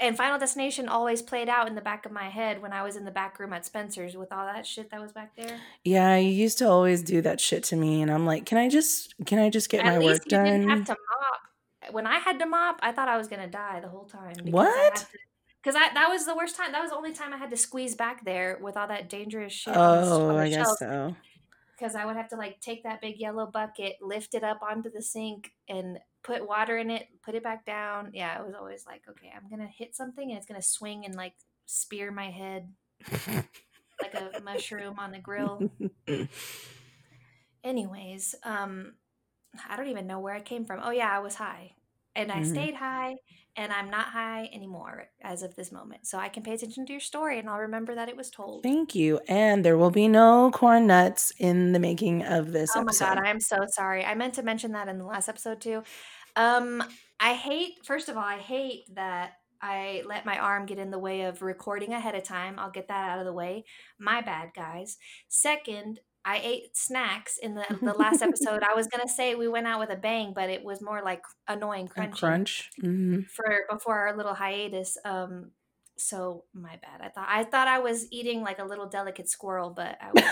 and 0.00 0.16
Final 0.16 0.38
Destination 0.38 0.88
always 0.88 1.20
played 1.20 1.48
out 1.48 1.68
in 1.68 1.74
the 1.74 1.82
back 1.82 2.06
of 2.06 2.12
my 2.12 2.28
head 2.30 2.62
when 2.62 2.72
I 2.72 2.82
was 2.82 2.96
in 2.96 3.04
the 3.04 3.10
back 3.10 3.38
room 3.38 3.52
at 3.52 3.66
Spencer's 3.66 4.16
with 4.16 4.32
all 4.32 4.46
that 4.46 4.66
shit 4.66 4.90
that 4.90 5.00
was 5.00 5.12
back 5.12 5.36
there. 5.36 5.60
Yeah, 5.84 6.16
you 6.16 6.30
used 6.30 6.58
to 6.58 6.68
always 6.68 7.02
do 7.02 7.20
that 7.20 7.38
shit 7.38 7.64
to 7.64 7.76
me, 7.76 8.00
and 8.00 8.10
I'm 8.10 8.24
like, 8.24 8.46
can 8.46 8.56
I 8.58 8.68
just 8.68 9.14
can 9.26 9.38
I 9.38 9.50
just 9.50 9.68
get 9.68 9.84
At 9.84 9.86
my 9.86 9.98
work 9.98 10.22
you 10.24 10.30
didn't 10.30 10.62
done? 10.62 10.70
have 10.70 10.86
to 10.86 10.92
mop. 10.92 11.92
When 11.92 12.06
I 12.06 12.18
had 12.18 12.38
to 12.38 12.46
mop, 12.46 12.80
I 12.82 12.92
thought 12.92 13.08
I 13.08 13.18
was 13.18 13.28
gonna 13.28 13.46
die 13.46 13.80
the 13.80 13.88
whole 13.88 14.04
time. 14.06 14.34
What? 14.44 15.06
Because 15.66 15.82
I, 15.82 15.92
that 15.94 16.08
was 16.08 16.24
the 16.24 16.36
worst 16.36 16.54
time. 16.54 16.70
That 16.70 16.80
was 16.80 16.90
the 16.90 16.96
only 16.96 17.12
time 17.12 17.34
I 17.34 17.38
had 17.38 17.50
to 17.50 17.56
squeeze 17.56 17.96
back 17.96 18.24
there 18.24 18.56
with 18.62 18.76
all 18.76 18.86
that 18.86 19.08
dangerous 19.08 19.52
shit. 19.52 19.74
Oh, 19.76 20.38
I 20.38 20.48
guess 20.48 20.78
so. 20.78 21.16
Because 21.76 21.96
I 21.96 22.04
would 22.04 22.14
have 22.14 22.28
to 22.28 22.36
like 22.36 22.60
take 22.60 22.84
that 22.84 23.00
big 23.00 23.18
yellow 23.18 23.46
bucket, 23.46 23.96
lift 24.00 24.36
it 24.36 24.44
up 24.44 24.60
onto 24.62 24.92
the 24.92 25.02
sink, 25.02 25.50
and 25.68 25.98
put 26.22 26.46
water 26.46 26.78
in 26.78 26.88
it, 26.88 27.08
put 27.24 27.34
it 27.34 27.42
back 27.42 27.66
down. 27.66 28.12
Yeah, 28.14 28.40
it 28.40 28.46
was 28.46 28.54
always 28.54 28.86
like, 28.86 29.02
okay, 29.10 29.32
I'm 29.36 29.50
gonna 29.50 29.66
hit 29.66 29.96
something 29.96 30.30
and 30.30 30.38
it's 30.38 30.46
gonna 30.46 30.62
swing 30.62 31.04
and 31.04 31.16
like 31.16 31.34
spear 31.64 32.12
my 32.12 32.30
head 32.30 32.72
like 34.00 34.14
a 34.14 34.40
mushroom 34.44 35.00
on 35.00 35.10
the 35.10 35.18
grill. 35.18 35.68
Anyways, 37.64 38.36
um, 38.44 38.94
I 39.68 39.76
don't 39.76 39.88
even 39.88 40.06
know 40.06 40.20
where 40.20 40.34
I 40.34 40.42
came 40.42 40.64
from. 40.64 40.78
Oh 40.80 40.92
yeah, 40.92 41.10
I 41.10 41.18
was 41.18 41.34
high, 41.34 41.72
and 42.14 42.30
I 42.30 42.42
Mhm. 42.42 42.46
stayed 42.46 42.74
high, 42.74 43.16
and 43.56 43.72
I'm 43.72 43.90
not 43.90 44.08
high 44.08 44.50
anymore 44.52 45.08
as 45.22 45.42
of 45.42 45.54
this 45.54 45.72
moment. 45.72 46.06
So 46.06 46.18
I 46.18 46.28
can 46.28 46.42
pay 46.42 46.52
attention 46.52 46.86
to 46.86 46.92
your 46.92 47.00
story, 47.00 47.38
and 47.38 47.48
I'll 47.48 47.58
remember 47.58 47.94
that 47.94 48.08
it 48.08 48.16
was 48.16 48.30
told. 48.30 48.62
Thank 48.62 48.94
you. 48.94 49.20
And 49.28 49.64
there 49.64 49.76
will 49.76 49.90
be 49.90 50.08
no 50.08 50.50
corn 50.52 50.86
nuts 50.86 51.32
in 51.38 51.72
the 51.72 51.78
making 51.78 52.22
of 52.24 52.52
this 52.52 52.70
Oh 52.74 52.82
my 52.82 52.92
god, 52.98 53.18
I'm 53.18 53.40
so 53.40 53.64
sorry. 53.68 54.04
I 54.04 54.14
meant 54.14 54.34
to 54.34 54.42
mention 54.42 54.72
that 54.72 54.88
in 54.88 54.98
the 54.98 55.06
last 55.06 55.28
episode 55.28 55.60
too. 55.60 55.82
Um, 56.36 56.84
I 57.18 57.34
hate. 57.34 57.84
First 57.84 58.08
of 58.08 58.16
all, 58.16 58.24
I 58.24 58.38
hate 58.38 58.84
that 58.94 59.32
I 59.60 60.02
let 60.06 60.26
my 60.26 60.38
arm 60.38 60.66
get 60.66 60.78
in 60.78 60.90
the 60.90 60.98
way 60.98 61.22
of 61.22 61.42
recording 61.42 61.92
ahead 61.92 62.14
of 62.14 62.24
time. 62.24 62.58
I'll 62.58 62.70
get 62.70 62.88
that 62.88 63.10
out 63.10 63.18
of 63.18 63.24
the 63.24 63.32
way. 63.32 63.64
My 63.98 64.20
bad, 64.20 64.50
guys. 64.54 64.98
Second, 65.28 66.00
I 66.26 66.40
ate 66.42 66.76
snacks 66.76 67.38
in 67.38 67.54
the 67.54 67.64
the 67.80 67.94
last 67.94 68.20
episode. 68.28 68.62
I 68.62 68.74
was 68.74 68.88
gonna 68.88 69.08
say 69.08 69.34
we 69.36 69.48
went 69.48 69.66
out 69.66 69.78
with 69.80 69.90
a 69.90 69.96
bang, 69.96 70.32
but 70.34 70.50
it 70.50 70.64
was 70.64 70.82
more 70.82 71.00
like 71.02 71.22
annoying 71.48 71.88
A 71.96 72.00
crunchy 72.00 72.12
crunch. 72.18 72.70
hmm 72.80 73.20
for 73.34 73.60
before 73.70 73.96
our 74.08 74.16
little 74.16 74.34
hiatus. 74.34 74.98
Um, 75.04 75.52
so 75.96 76.44
my 76.52 76.76
bad. 76.82 77.00
I 77.00 77.08
thought 77.10 77.28
I 77.30 77.44
thought 77.44 77.68
I 77.68 77.78
was 77.78 78.06
eating 78.10 78.42
like 78.42 78.58
a 78.58 78.64
little 78.64 78.88
delicate 78.88 79.28
squirrel, 79.30 79.70
but 79.70 79.96
I 80.02 80.10
was. 80.12 80.24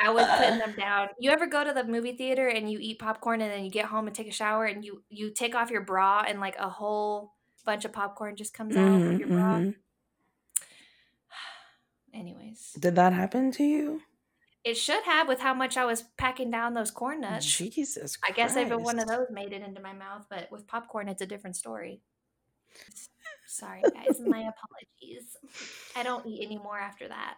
I 0.00 0.10
was 0.10 0.24
putting 0.38 0.58
them 0.58 0.74
down. 0.78 1.08
You 1.18 1.30
ever 1.30 1.46
go 1.46 1.64
to 1.64 1.72
the 1.72 1.84
movie 1.84 2.16
theater 2.16 2.46
and 2.48 2.70
you 2.70 2.78
eat 2.80 2.98
popcorn 3.00 3.40
and 3.40 3.50
then 3.50 3.64
you 3.64 3.70
get 3.70 3.86
home 3.86 4.06
and 4.06 4.14
take 4.14 4.28
a 4.28 4.32
shower 4.32 4.64
and 4.64 4.84
you 4.84 5.02
you 5.10 5.30
take 5.32 5.54
off 5.54 5.70
your 5.70 5.82
bra 5.82 6.24
and 6.26 6.40
like 6.40 6.56
a 6.58 6.68
whole 6.68 7.34
bunch 7.64 7.84
of 7.84 7.92
popcorn 7.92 8.36
just 8.36 8.54
comes 8.54 8.76
out 8.76 9.00
Mhm, 9.00 9.12
of 9.14 9.18
your 9.20 9.28
bra? 9.28 9.58
mhm. 9.58 9.74
Anyways, 12.14 12.72
Did 12.78 12.96
that 12.96 13.12
happen 13.12 13.50
to 13.52 13.64
you? 13.64 14.02
it 14.64 14.76
should 14.76 15.02
have 15.04 15.28
with 15.28 15.40
how 15.40 15.54
much 15.54 15.76
I 15.76 15.84
was 15.84 16.02
packing 16.18 16.50
down 16.50 16.74
those 16.74 16.90
corn 16.90 17.20
nuts. 17.20 17.46
Jesus 17.46 18.18
I 18.22 18.32
Christ. 18.32 18.36
guess 18.36 18.56
even 18.56 18.82
one 18.82 18.98
of 18.98 19.06
those 19.06 19.26
made 19.30 19.52
it 19.52 19.62
into 19.62 19.80
my 19.80 19.92
mouth, 19.92 20.26
but 20.28 20.50
with 20.50 20.66
popcorn, 20.66 21.08
it's 21.08 21.22
a 21.22 21.26
different 21.26 21.56
story. 21.56 22.02
Sorry, 23.46 23.82
guys. 23.82 24.20
My 24.26 24.40
apologies. 24.40 25.36
I 25.96 26.02
don't 26.02 26.26
eat 26.26 26.44
anymore 26.44 26.78
after 26.78 27.08
that. 27.08 27.36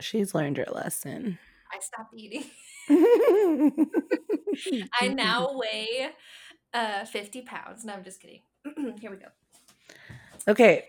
She's 0.00 0.34
learned 0.34 0.56
her 0.56 0.66
lesson. 0.72 1.38
I 1.72 1.78
stopped 1.80 2.12
eating. 2.16 2.44
I 5.00 5.08
now 5.08 5.50
weigh 5.54 6.10
uh 6.74 7.04
50 7.04 7.42
pounds. 7.42 7.84
No, 7.84 7.92
I'm 7.94 8.04
just 8.04 8.20
kidding. 8.20 8.40
Here 9.00 9.10
we 9.10 9.16
go. 9.16 9.28
Okay, 10.48 10.84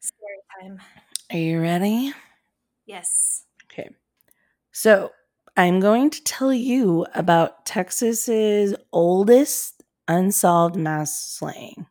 Story 0.00 0.36
time. 0.60 0.78
Are 1.30 1.38
you 1.38 1.60
ready? 1.60 2.12
Yes. 2.86 3.44
Okay. 3.64 3.90
So 4.72 5.12
I'm 5.56 5.80
going 5.80 6.10
to 6.10 6.24
tell 6.24 6.52
you 6.52 7.06
about 7.14 7.64
Texas's 7.66 8.74
oldest 8.92 9.82
unsolved 10.08 10.76
mass 10.76 11.18
slaying. 11.18 11.86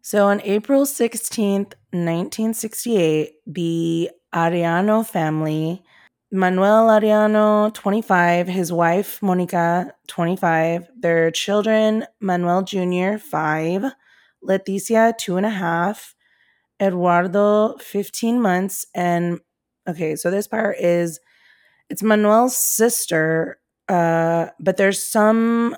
So 0.00 0.26
on 0.26 0.40
April 0.42 0.84
16th, 0.84 1.74
1968, 1.92 3.32
the 3.46 4.10
Ariano 4.34 5.06
family, 5.06 5.82
Manuel 6.30 6.88
Ariano, 6.88 7.72
25, 7.74 8.48
his 8.48 8.72
wife, 8.72 9.20
Monica, 9.20 9.94
25, 10.08 10.88
their 10.98 11.30
children, 11.30 12.06
Manuel 12.20 12.62
Jr., 12.62 13.18
5, 13.18 13.92
Leticia, 14.42 15.16
two 15.18 15.36
and 15.36 15.44
a 15.44 15.50
half, 15.50 16.14
Eduardo, 16.82 17.76
15 17.78 18.42
months, 18.42 18.86
and 18.94 19.40
okay, 19.88 20.16
so 20.16 20.30
this 20.30 20.48
part 20.48 20.76
is 20.78 21.20
it's 21.88 22.02
Manuel's 22.02 22.56
sister, 22.56 23.58
uh, 23.88 24.46
but 24.58 24.76
there's 24.76 25.02
some 25.02 25.76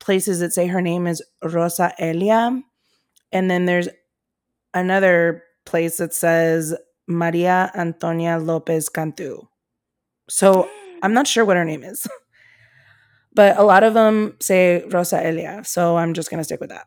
places 0.00 0.40
that 0.40 0.52
say 0.52 0.66
her 0.66 0.82
name 0.82 1.06
is 1.06 1.22
Rosa 1.42 1.94
Elia, 1.98 2.62
and 3.32 3.50
then 3.50 3.64
there's 3.64 3.88
another 4.74 5.42
place 5.64 5.96
that 5.96 6.12
says 6.12 6.74
Maria 7.06 7.70
Antonia 7.74 8.38
Lopez 8.38 8.88
Cantu. 8.88 9.42
So 10.28 10.68
I'm 11.02 11.14
not 11.14 11.26
sure 11.26 11.44
what 11.44 11.56
her 11.56 11.64
name 11.64 11.82
is, 11.84 12.06
but 13.34 13.56
a 13.56 13.62
lot 13.62 13.82
of 13.82 13.94
them 13.94 14.36
say 14.40 14.84
Rosa 14.90 15.24
Elia, 15.24 15.62
so 15.64 15.96
I'm 15.96 16.12
just 16.14 16.30
gonna 16.30 16.44
stick 16.44 16.60
with 16.60 16.70
that. 16.70 16.86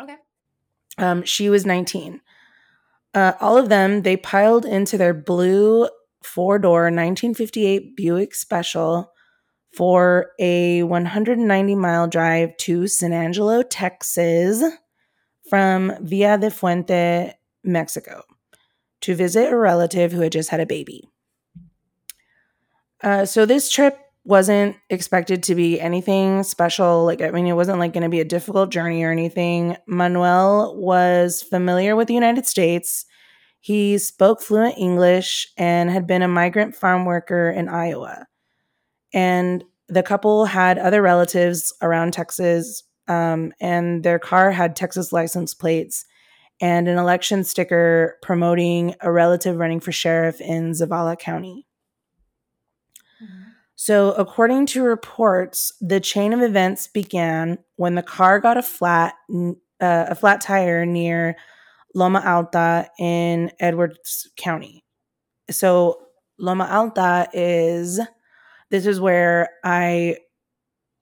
Okay. 0.00 0.16
Um, 0.98 1.24
she 1.24 1.48
was 1.48 1.66
19. 1.66 2.20
Uh, 3.12 3.32
all 3.40 3.56
of 3.56 3.68
them, 3.68 4.02
they 4.02 4.16
piled 4.16 4.64
into 4.64 4.96
their 4.96 5.14
blue 5.14 5.88
four 6.22 6.58
door 6.58 6.82
1958 6.82 7.96
Buick 7.96 8.34
Special 8.34 9.12
for 9.72 10.32
a 10.38 10.82
190 10.82 11.74
mile 11.74 12.08
drive 12.08 12.56
to 12.58 12.86
San 12.86 13.12
Angelo, 13.12 13.62
Texas 13.62 14.62
from 15.48 15.92
Villa 16.00 16.38
de 16.38 16.50
Fuente, 16.50 17.34
Mexico, 17.64 18.22
to 19.00 19.14
visit 19.14 19.52
a 19.52 19.56
relative 19.56 20.12
who 20.12 20.20
had 20.20 20.32
just 20.32 20.50
had 20.50 20.60
a 20.60 20.66
baby. 20.66 21.08
Uh, 23.02 23.24
so 23.24 23.46
this 23.46 23.70
trip 23.70 23.98
wasn't 24.24 24.76
expected 24.90 25.42
to 25.44 25.54
be 25.54 25.80
anything 25.80 26.42
special. 26.42 27.04
Like, 27.04 27.22
I 27.22 27.30
mean, 27.30 27.46
it 27.46 27.54
wasn't 27.54 27.78
like 27.78 27.92
going 27.92 28.02
to 28.02 28.08
be 28.08 28.20
a 28.20 28.24
difficult 28.24 28.70
journey 28.70 29.02
or 29.02 29.10
anything. 29.10 29.76
Manuel 29.86 30.76
was 30.76 31.42
familiar 31.42 31.96
with 31.96 32.08
the 32.08 32.14
United 32.14 32.46
States. 32.46 33.06
He 33.60 33.98
spoke 33.98 34.40
fluent 34.40 34.78
English 34.78 35.48
and 35.56 35.90
had 35.90 36.06
been 36.06 36.22
a 36.22 36.28
migrant 36.28 36.74
farm 36.74 37.04
worker 37.04 37.50
in 37.50 37.68
Iowa. 37.68 38.26
And 39.12 39.64
the 39.88 40.02
couple 40.02 40.44
had 40.44 40.78
other 40.78 41.02
relatives 41.02 41.74
around 41.82 42.12
Texas, 42.12 42.84
um, 43.08 43.52
and 43.60 44.04
their 44.04 44.18
car 44.18 44.52
had 44.52 44.76
Texas 44.76 45.12
license 45.12 45.52
plates 45.52 46.04
and 46.60 46.88
an 46.88 46.98
election 46.98 47.42
sticker 47.42 48.18
promoting 48.22 48.94
a 49.00 49.10
relative 49.10 49.56
running 49.56 49.80
for 49.80 49.92
sheriff 49.92 50.40
in 50.40 50.72
Zavala 50.72 51.18
County. 51.18 51.66
So, 53.82 54.12
according 54.12 54.66
to 54.66 54.82
reports, 54.82 55.72
the 55.80 56.00
chain 56.00 56.34
of 56.34 56.42
events 56.42 56.86
began 56.86 57.56
when 57.76 57.94
the 57.94 58.02
car 58.02 58.38
got 58.38 58.58
a 58.58 58.62
flat 58.62 59.14
uh, 59.32 59.46
a 59.80 60.14
flat 60.14 60.42
tire 60.42 60.84
near 60.84 61.34
Loma 61.94 62.22
Alta 62.22 62.90
in 62.98 63.50
Edwards 63.58 64.28
County. 64.36 64.84
So, 65.50 65.98
Loma 66.38 66.68
Alta 66.70 67.30
is 67.32 67.98
this 68.70 68.84
is 68.84 69.00
where 69.00 69.48
I 69.64 70.18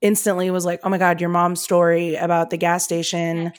instantly 0.00 0.48
was 0.52 0.64
like, 0.64 0.78
"Oh 0.84 0.88
my 0.88 0.98
god, 0.98 1.20
your 1.20 1.30
mom's 1.30 1.60
story 1.60 2.14
about 2.14 2.50
the 2.50 2.58
gas 2.58 2.84
station 2.84 3.54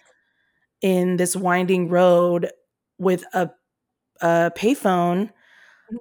in 0.81 1.17
this 1.17 1.35
winding 1.35 1.89
road 1.89 2.51
with 2.97 3.25
a 3.33 3.49
a 4.21 4.53
payphone 4.55 5.31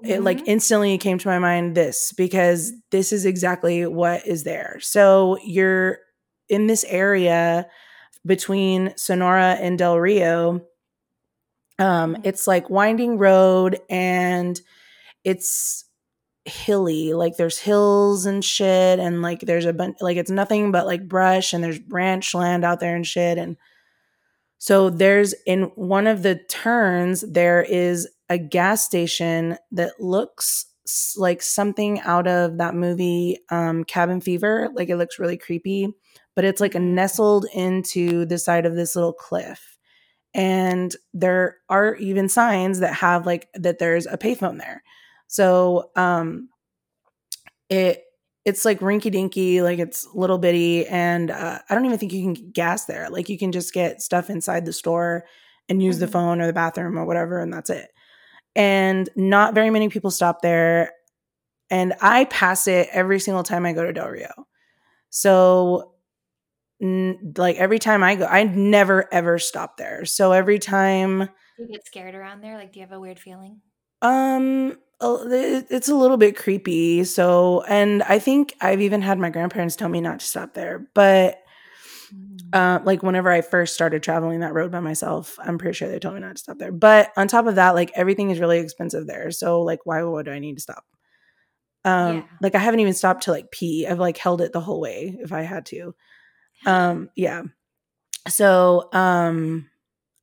it 0.05 0.23
like 0.23 0.39
Mhm. 0.39 0.45
instantly 0.47 0.99
came 0.99 1.19
to 1.19 1.29
my 1.29 1.39
mind 1.39 1.77
this 1.77 2.13
because 2.17 2.73
this 2.91 3.13
is 3.13 3.25
exactly 3.27 3.87
what 3.87 4.27
is 4.27 4.45
there. 4.45 4.79
So 4.81 5.39
you're 5.45 5.99
in 6.49 6.67
this 6.67 6.85
area 6.89 7.67
between 8.27 8.95
Sonora 8.97 9.57
and 9.61 9.79
Del 9.79 9.99
Rio. 10.01 10.63
Um, 11.79 12.17
Mhm. 12.17 12.21
it's 12.25 12.47
like 12.47 12.69
winding 12.71 13.19
road 13.19 13.81
and 13.89 14.61
it's 15.25 15.85
hilly. 16.47 17.15
Like 17.15 17.37
there's 17.37 17.59
hills 17.59 18.27
and 18.27 18.45
shit, 18.45 18.99
and 19.01 19.23
like 19.23 19.41
there's 19.43 19.67
a 19.67 19.73
bunch 19.75 19.99
like 20.01 20.17
it's 20.19 20.31
nothing 20.31 20.73
but 20.73 20.87
like 20.87 21.09
brush 21.09 21.53
and 21.53 21.65
there's 21.65 21.81
ranch 21.91 22.35
land 22.35 22.65
out 22.65 22.81
there 22.81 22.97
and 22.97 23.07
shit. 23.07 23.39
And 23.39 23.57
so 24.59 24.91
there's 24.91 25.35
in 25.47 25.65
one 25.77 26.07
of 26.07 26.23
the 26.23 26.37
turns, 26.51 27.21
there 27.23 27.63
is 27.63 28.09
a 28.29 28.39
gas 28.39 28.85
station 28.85 29.57
that 29.73 30.01
looks 30.01 30.67
like 31.17 31.43
something 31.43 32.01
out 32.01 32.27
of 32.27 32.59
that 32.59 32.75
movie 32.75 33.39
um, 33.51 33.85
Cabin 33.85 34.21
Fever. 34.21 34.69
Like 34.75 34.89
it 34.89 34.97
looks 34.97 35.19
really 35.19 35.37
creepy, 35.37 35.89
but 36.35 36.45
it's 36.45 36.61
like 36.61 36.75
nestled 36.75 37.47
into 37.55 38.25
the 38.27 38.39
side 38.39 38.67
of 38.67 38.75
this 38.75 38.97
little 38.97 39.13
cliff. 39.13 39.79
And 40.35 40.95
there 41.15 41.59
are 41.69 41.97
even 41.97 42.29
signs 42.29 42.81
that 42.81 42.95
have 42.95 43.27
like 43.27 43.49
that 43.55 43.79
there's 43.79 44.07
a 44.07 44.19
payphone 44.19 44.59
there. 44.59 44.83
So 45.29 45.91
um 45.97 46.49
it 47.69 48.05
it's 48.45 48.65
like 48.65 48.81
rinky 48.81 49.11
dinky, 49.13 49.61
like 49.61 49.79
it's 49.79 50.09
little 50.15 50.39
bitty, 50.39 50.87
and 50.87 51.31
uh, 51.31 51.59
I 51.69 51.75
don't 51.75 51.85
even 51.85 51.99
think 51.99 52.13
you 52.15 52.23
can 52.23 52.33
get 52.33 52.53
gas 52.55 52.87
there. 52.87 53.11
Like 53.11 53.29
you 53.29 53.39
can 53.39 53.53
just 53.53 53.75
get 53.75 54.01
stuff 54.01 54.31
inside 54.31 54.65
the 54.65 54.73
store 54.73 55.27
and 55.69 55.83
use 55.83 55.99
the 55.99 56.07
Mhm. 56.07 56.13
phone 56.13 56.41
or 56.41 56.47
the 56.47 56.53
bathroom 56.55 56.99
or 56.99 57.05
whatever, 57.05 57.41
and 57.41 57.53
that's 57.53 57.69
it. 57.69 57.91
And 58.59 59.09
not 59.17 59.55
very 59.55 59.71
many 59.71 59.89
people 59.89 60.11
stop 60.11 60.43
there. 60.43 60.93
And 61.71 61.95
I 62.01 62.25
pass 62.25 62.67
it 62.67 62.89
every 62.93 63.21
single 63.21 63.45
time 63.45 63.65
I 63.65 63.73
go 63.73 63.85
to 63.85 63.93
Del 63.93 64.09
Rio. 64.09 64.47
So 65.11 65.93
n- 66.83 67.35
like 67.37 67.57
every 67.57 67.79
time 67.79 68.03
I 68.03 68.17
go, 68.17 68.27
I 68.27 68.45
never 68.45 69.13
ever 69.15 69.39
stop 69.39 69.77
there. 69.77 70.05
So 70.05 70.33
every 70.33 70.59
time, 70.59 71.29
you 71.59 71.69
get 71.69 71.87
scared 71.87 72.15
around 72.15 72.41
there? 72.41 72.57
Like, 72.57 72.73
do 72.73 72.81
you 72.81 72.87
have 72.87 72.93
a 72.93 73.01
weird 73.01 73.19
feeling? 73.19 73.61
um, 74.03 74.79
it's 75.01 75.89
a 75.89 75.95
little 75.95 76.17
bit 76.17 76.37
creepy. 76.37 77.05
So, 77.05 77.63
and 77.69 78.03
I 78.05 78.19
think 78.19 78.55
I've 78.61 78.81
even 78.81 79.03
had 79.03 79.19
my 79.19 79.31
grandparents 79.31 79.77
tell 79.77 79.89
me 79.89 80.01
not 80.01 80.21
to 80.21 80.27
stop 80.27 80.55
there. 80.55 80.89
But 80.95 81.43
uh, 82.53 82.81
like 82.85 83.03
whenever 83.03 83.31
I 83.31 83.41
first 83.41 83.75
started 83.75 84.03
traveling 84.03 84.41
that 84.41 84.55
road 84.55 84.71
by 84.73 84.81
myself, 84.81 85.39
I'm 85.41 85.59
pretty 85.59 85.75
sure 85.75 85.89
they 85.89 85.99
told 85.99 86.15
me 86.15 86.21
not 86.21 86.37
to 86.37 86.41
stop 86.43 86.59
there. 86.59 86.73
But 86.73 87.13
on 87.17 87.29
top 87.29 87.47
of 87.47 87.57
that, 87.57 87.75
like 87.75 87.93
everything 87.95 88.31
is 88.31 88.41
really 88.41 88.59
expensive 88.59 89.07
there. 89.07 89.31
So 89.31 89.63
like, 89.63 89.81
why 89.85 90.03
would 90.03 90.29
I 90.29 90.39
need 90.39 90.57
to 90.57 90.63
stop? 90.63 90.85
Um, 91.85 92.17
Yeah. 92.17 92.23
like 92.43 92.55
I 92.55 92.59
haven't 92.59 92.81
even 92.81 92.95
stopped 92.95 93.25
to 93.25 93.31
like 93.33 93.51
pee. 93.51 93.87
I've 93.87 93.99
like 93.99 94.19
held 94.19 94.41
it 94.41 94.53
the 94.53 94.61
whole 94.61 94.81
way 94.81 95.17
if 95.21 95.33
I 95.33 95.43
had 95.43 95.67
to. 95.67 95.95
Um, 96.67 97.11
yeah. 97.17 97.43
So, 98.29 98.89
um, 98.93 99.71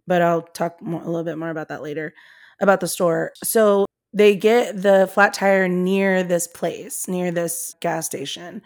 but 0.08 0.22
I'll 0.22 0.44
talk 0.44 0.82
more, 0.82 1.02
a 1.02 1.06
little 1.06 1.24
bit 1.24 1.38
more 1.38 1.50
about 1.50 1.70
that 1.70 1.82
later 1.82 2.14
about 2.60 2.80
the 2.80 2.88
store. 2.88 3.34
So 3.44 3.86
they 4.14 4.36
get 4.36 4.82
the 4.82 5.10
flat 5.14 5.34
tire 5.34 5.68
near 5.68 6.24
this 6.24 6.48
place, 6.48 7.08
near 7.08 7.32
this 7.32 7.76
gas 7.82 8.06
station. 8.06 8.62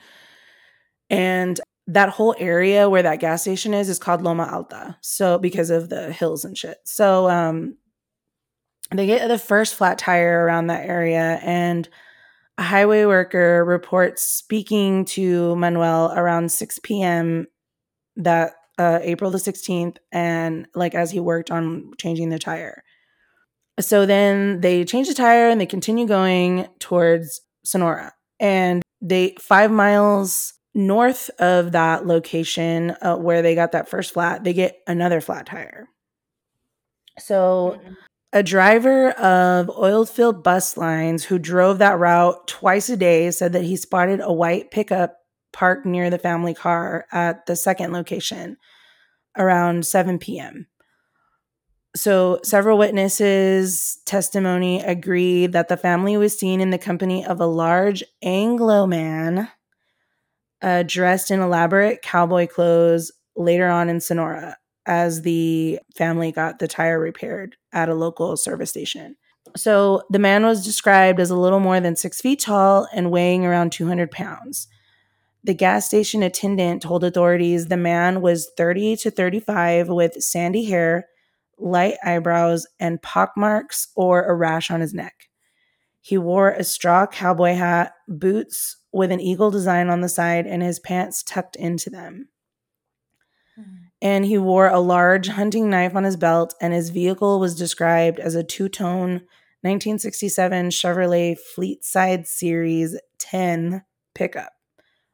And 1.09 1.59
that 1.89 2.09
whole 2.09 2.35
area 2.37 2.89
where 2.89 3.03
that 3.03 3.19
gas 3.19 3.41
station 3.41 3.73
is 3.73 3.89
is 3.89 3.99
called 3.99 4.21
Loma 4.21 4.47
Alta. 4.51 4.97
So 5.01 5.37
because 5.37 5.69
of 5.69 5.89
the 5.89 6.11
hills 6.11 6.45
and 6.45 6.57
shit. 6.57 6.77
So 6.85 7.29
um 7.29 7.77
they 8.91 9.05
get 9.05 9.27
the 9.27 9.37
first 9.37 9.75
flat 9.75 9.97
tire 9.97 10.45
around 10.45 10.67
that 10.67 10.87
area 10.87 11.39
and 11.43 11.87
a 12.57 12.63
highway 12.63 13.05
worker 13.05 13.63
reports 13.63 14.23
speaking 14.23 15.05
to 15.05 15.55
Manuel 15.55 16.11
around 16.15 16.51
6 16.51 16.79
p.m. 16.79 17.47
that 18.17 18.53
uh, 18.77 18.99
April 19.01 19.31
the 19.31 19.37
16th, 19.37 19.97
and 20.11 20.67
like 20.75 20.93
as 20.93 21.11
he 21.11 21.19
worked 21.19 21.51
on 21.51 21.91
changing 21.97 22.29
the 22.29 22.39
tire. 22.39 22.83
So 23.79 24.05
then 24.05 24.59
they 24.59 24.83
change 24.83 25.07
the 25.07 25.13
tire 25.13 25.49
and 25.49 25.59
they 25.59 25.65
continue 25.65 26.05
going 26.05 26.67
towards 26.79 27.41
Sonora. 27.63 28.13
And 28.41 28.81
they, 29.01 29.35
five 29.39 29.71
miles 29.71 30.53
north 30.73 31.29
of 31.39 31.71
that 31.71 32.05
location 32.05 32.95
uh, 33.01 33.15
where 33.15 33.41
they 33.41 33.55
got 33.55 33.71
that 33.71 33.89
first 33.89 34.13
flat, 34.13 34.43
they 34.43 34.53
get 34.53 34.79
another 34.87 35.21
flat 35.21 35.45
tire. 35.45 35.89
So 37.17 37.79
Mm-mm. 37.83 37.95
a 38.33 38.43
driver 38.43 39.11
of 39.11 39.69
oil 39.69 40.05
filled 40.05 40.43
bus 40.43 40.77
lines 40.77 41.25
who 41.25 41.39
drove 41.39 41.79
that 41.79 41.99
route 41.99 42.47
twice 42.47 42.89
a 42.89 42.97
day 42.97 43.29
said 43.31 43.53
that 43.53 43.63
he 43.63 43.75
spotted 43.75 44.21
a 44.21 44.31
white 44.31 44.71
pickup 44.71 45.17
parked 45.51 45.85
near 45.85 46.09
the 46.09 46.19
family 46.19 46.53
car 46.53 47.05
at 47.11 47.45
the 47.45 47.55
second 47.55 47.91
location 47.91 48.57
around 49.37 49.85
7 49.85 50.19
p.m. 50.19 50.67
So, 51.95 52.39
several 52.43 52.77
witnesses' 52.77 53.97
testimony 54.05 54.79
agreed 54.79 55.53
that 55.53 55.69
the 55.69 55.77
family 55.77 56.17
was 56.17 56.37
seen 56.37 56.61
in 56.61 56.69
the 56.69 56.77
company 56.77 57.25
of 57.25 57.41
a 57.41 57.47
large 57.47 58.03
Anglo 58.21 58.85
man 58.85 59.49
uh, 60.61 60.83
dressed 60.83 61.31
in 61.31 61.39
elaborate 61.39 62.01
cowboy 62.01 62.47
clothes 62.47 63.11
later 63.35 63.67
on 63.67 63.89
in 63.89 63.99
Sonora 63.99 64.57
as 64.85 65.21
the 65.21 65.79
family 65.95 66.31
got 66.31 66.59
the 66.59 66.67
tire 66.67 66.99
repaired 66.99 67.55
at 67.71 67.89
a 67.89 67.93
local 67.95 68.35
service 68.35 68.71
station. 68.71 69.15
So 69.55 70.03
the 70.09 70.19
man 70.19 70.43
was 70.43 70.65
described 70.65 71.19
as 71.19 71.29
a 71.29 71.37
little 71.37 71.59
more 71.59 71.79
than 71.79 71.95
six 71.95 72.21
feet 72.21 72.39
tall 72.39 72.87
and 72.93 73.11
weighing 73.11 73.45
around 73.45 73.71
200 73.71 74.11
pounds. 74.11 74.67
The 75.43 75.53
gas 75.53 75.87
station 75.87 76.21
attendant 76.21 76.81
told 76.81 77.03
authorities 77.03 77.67
the 77.67 77.77
man 77.77 78.21
was 78.21 78.51
30 78.57 78.97
to 78.97 79.11
35 79.11 79.87
with 79.87 80.21
sandy 80.21 80.65
hair, 80.65 81.07
light 81.57 81.95
eyebrows, 82.03 82.67
and 82.79 83.01
pockmarks 83.01 83.87
or 83.95 84.23
a 84.23 84.35
rash 84.35 84.69
on 84.69 84.81
his 84.81 84.93
neck. 84.93 85.28
He 86.01 86.17
wore 86.17 86.51
a 86.51 86.63
straw 86.63 87.05
cowboy 87.07 87.53
hat, 87.55 87.93
boots 88.07 88.77
with 88.91 89.11
an 89.11 89.19
eagle 89.19 89.51
design 89.51 89.89
on 89.89 90.01
the 90.01 90.09
side, 90.09 90.47
and 90.47 90.63
his 90.63 90.79
pants 90.79 91.23
tucked 91.23 91.55
into 91.55 91.89
them 91.89 92.29
Mm. 93.59 93.77
and 94.01 94.25
he 94.25 94.37
wore 94.37 94.67
a 94.67 94.79
large 94.79 95.27
hunting 95.27 95.69
knife 95.69 95.95
on 95.95 96.03
his 96.05 96.15
belt, 96.15 96.53
and 96.61 96.73
his 96.73 96.89
vehicle 96.89 97.39
was 97.39 97.55
described 97.55 98.19
as 98.19 98.35
a 98.35 98.43
two 98.43 98.69
tone 98.69 99.21
1967 99.63 100.69
Chevrolet 100.69 101.35
Fleetside 101.57 102.25
Series 102.25 102.97
10 103.17 103.83
pickup 104.15 104.53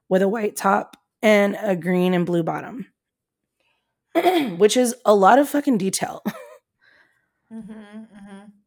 with 0.09 0.21
a 0.21 0.27
white 0.29 0.55
top 0.55 0.97
and 1.23 1.57
a 1.61 1.75
green 1.75 2.13
and 2.13 2.25
blue 2.27 2.43
bottom, 2.43 2.85
which 4.57 4.77
is 4.77 4.95
a 5.05 5.15
lot 5.15 5.39
of 5.39 5.49
fucking 5.49 5.77
detail. 5.77 6.21
Mhm, 7.51 8.07
mhm. 8.11 8.14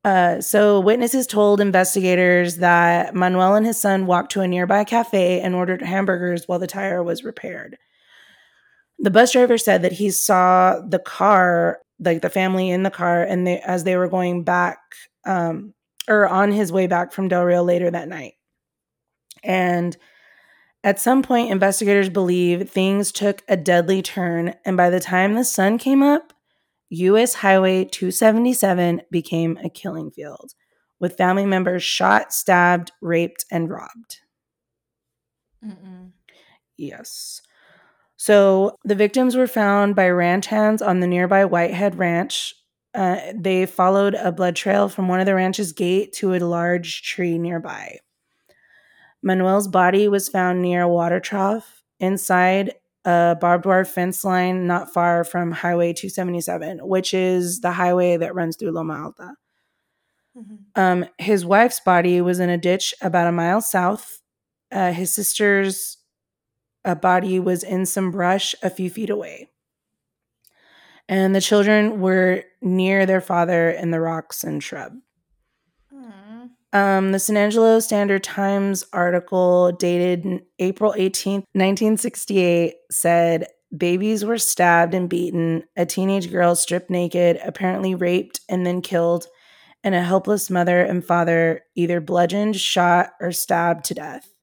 Uh, 0.05 0.41
so, 0.41 0.79
witnesses 0.81 1.27
told 1.27 1.61
investigators 1.61 2.57
that 2.57 3.15
Manuel 3.15 3.57
and 3.57 3.67
his 3.67 3.81
son 3.81 4.07
walked 4.07 4.33
to 4.33 4.41
a 4.41 4.49
nearby 4.49 4.85
cafe 4.85 5.41
and 5.41 5.55
ordered 5.55 5.83
hamburgers 5.83 6.47
while 6.47 6.59
the 6.59 6.67
tire 6.69 7.03
was 7.03 7.25
repaired. 7.25 7.77
The 9.01 9.11
bus 9.11 9.33
driver 9.33 9.59
said 9.59 9.83
that 9.83 9.93
he 9.93 10.11
saw 10.11 10.81
the 10.81 10.99
car, 10.99 11.81
like 11.99 12.23
the 12.23 12.31
family 12.31 12.71
in 12.71 12.85
the 12.85 12.91
car, 12.91 13.23
and 13.23 13.47
they, 13.47 13.61
as 13.61 13.85
they 13.85 13.97
were 13.97 14.09
going 14.09 14.45
back 14.45 14.79
um, 15.27 15.75
or 16.09 16.29
on 16.29 16.53
his 16.53 16.73
way 16.73 16.87
back 16.87 17.13
from 17.13 17.29
Del 17.29 17.45
Rio 17.45 17.63
later 17.63 17.91
that 17.91 18.09
night. 18.09 18.35
And 19.43 19.97
at 20.85 21.01
some 21.01 21.23
point, 21.23 21.51
investigators 21.51 22.09
believe 22.09 22.71
things 22.71 23.13
took 23.13 23.43
a 23.49 23.57
deadly 23.57 24.01
turn. 24.01 24.55
And 24.65 24.77
by 24.77 24.91
the 24.91 25.01
time 25.01 25.35
the 25.35 25.45
sun 25.45 25.79
came 25.79 26.03
up, 26.03 26.33
US 26.91 27.35
Highway 27.35 27.85
277 27.85 29.03
became 29.11 29.59
a 29.63 29.69
killing 29.69 30.11
field 30.11 30.55
with 31.01 31.17
family 31.17 31.47
members 31.47 31.83
shot, 31.83 32.33
stabbed, 32.33 32.93
raped, 33.01 33.45
and 33.51 33.71
robbed. 33.71 34.21
Mm-mm. 35.65 36.13
Yes. 36.77 37.43
So 38.17 38.77
the 38.85 38.95
victims 38.95 39.37
were 39.37 39.47
found 39.47 39.95
by 39.95 40.09
ranch 40.11 40.47
hands 40.47 40.83
on 40.83 41.01
the 41.01 41.07
nearby 41.07 41.45
Whitehead 41.45 41.99
Ranch. 41.99 42.55
Uh, 42.95 43.21
they 43.35 43.67
followed 43.67 44.15
a 44.15 44.33
blood 44.33 44.57
trail 44.57 44.89
from 44.89 45.09
one 45.09 45.21
of 45.21 45.27
the 45.27 45.35
ranch's 45.35 45.73
gate 45.73 46.13
to 46.15 46.35
a 46.35 46.39
large 46.41 47.03
tree 47.03 47.39
nearby. 47.39 47.99
Manuel's 49.23 49.69
body 49.69 50.09
was 50.09 50.29
found 50.29 50.63
near 50.63 50.83
a 50.83 50.89
water 50.89 51.21
trough 51.21 51.83
inside 52.01 52.75
a 53.09 53.37
barbed 53.41 53.65
wire 53.65 53.87
fence 53.87 54.23
line 54.23 54.67
not 54.67 54.93
far 54.93 55.25
from 55.25 55.51
Highway 55.51 55.95
277, 55.95 56.87
which 56.87 57.15
is 57.15 57.61
the 57.61 57.73
highway 57.73 58.19
that 58.19 58.35
runs 58.35 58.57
through 58.57 58.73
Loma 58.73 59.03
Alta. 59.03 59.33
Mhm. 60.37 60.59
Um, 60.77 61.07
his 61.17 61.47
wife's 61.47 61.81
body 61.81 62.21
was 62.21 62.39
in 62.39 62.51
a 62.51 62.59
ditch 62.59 62.95
about 63.01 63.27
a 63.27 63.33
mile 63.33 63.63
south. 63.63 64.21
Uh, 64.71 64.93
his 64.93 65.13
sister's 65.13 65.97
uh, 66.85 66.95
body 66.95 67.41
was 67.41 67.63
in 67.63 67.87
some 67.87 68.11
brush 68.11 68.55
a 68.63 68.69
few 68.69 68.91
feet 68.91 69.11
away. 69.11 69.49
And 71.09 71.35
the 71.35 71.41
children 71.41 72.01
were 72.01 72.45
near 72.61 73.07
their 73.07 73.23
father 73.23 73.71
in 73.71 73.91
the 73.91 74.01
rocks 74.01 74.45
and 74.45 74.63
shrub. 74.63 74.93
Um, 76.73 77.13
the 77.13 77.19
San 77.19 77.37
Angelo 77.37 77.81
Standard 77.81 78.23
Times 78.23 78.85
article 78.93 79.73
dated 79.73 80.43
April 80.59 80.93
18th, 80.93 81.45
1968 81.55 82.75
said 82.91 83.47
babies 83.77 84.25
were 84.25 84.39
stabbed 84.39 84.95
and 84.95 85.09
beaten, 85.09 85.65
a 85.77 85.87
teenage 85.87 86.31
girl 86.31 86.55
stripped 86.55 86.91
naked, 86.91 87.39
apparently 87.45 87.95
raped 87.95 88.41
and 88.49 88.67
then 88.67 88.83
killed, 88.83 89.27
and 89.83 89.95
a 89.95 90.03
helpless 90.03 90.51
mother 90.51 90.83
and 90.83 91.05
father 91.05 91.63
either 91.75 92.01
bludgeoned, 92.01 92.57
shot, 92.57 93.11
or 93.21 93.33
stabbed 93.33 93.85
to 93.87 93.95
death. 93.95 94.35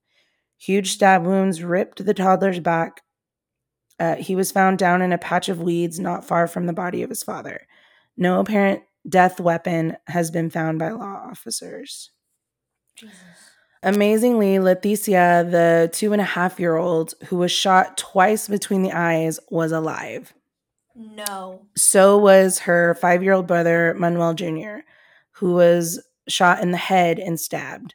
Huge 0.57 0.93
stab 0.93 1.25
wounds 1.25 1.63
ripped 1.63 2.03
the 2.03 2.13
toddler's 2.13 2.59
back. 2.59 3.01
Uh, 3.99 4.15
he 4.15 4.35
was 4.35 4.51
found 4.51 4.79
down 4.79 5.01
in 5.01 5.13
a 5.13 5.17
patch 5.17 5.47
of 5.47 5.61
weeds 5.61 5.99
not 5.99 6.25
far 6.25 6.47
from 6.47 6.65
the 6.65 6.73
body 6.73 7.03
of 7.03 7.09
his 7.09 7.23
father. 7.23 7.67
No 8.17 8.39
apparent 8.39 8.81
death 9.07 9.39
weapon 9.39 9.97
has 10.07 10.31
been 10.31 10.49
found 10.49 10.79
by 10.79 10.89
law 10.89 11.27
officers. 11.29 12.11
Jesus. 12.95 13.17
Amazingly, 13.84 14.55
Leticia, 14.55 15.49
the 15.49 15.89
two 15.93 16.12
and 16.12 16.21
a 16.21 16.25
half 16.25 16.60
year 16.60 16.75
old 16.75 17.13
who 17.27 17.38
was 17.38 17.51
shot 17.51 17.97
twice 17.97 18.47
between 18.47 18.81
the 18.81 18.91
eyes, 18.91 19.39
was 19.49 19.71
alive. 19.71 20.34
No. 20.95 21.67
So 21.75 22.17
was 22.17 22.60
her 22.60 22.95
five 22.95 23.21
year 23.21 23.34
old 23.34 23.47
brother, 23.47 23.93
Manuel 23.97 24.34
Jr., 24.34 24.79
who 25.34 25.53
was 25.53 26.03
shot 26.27 26.62
in 26.62 26.71
the 26.71 26.77
head 26.77 27.19
and 27.19 27.39
stabbed. 27.39 27.93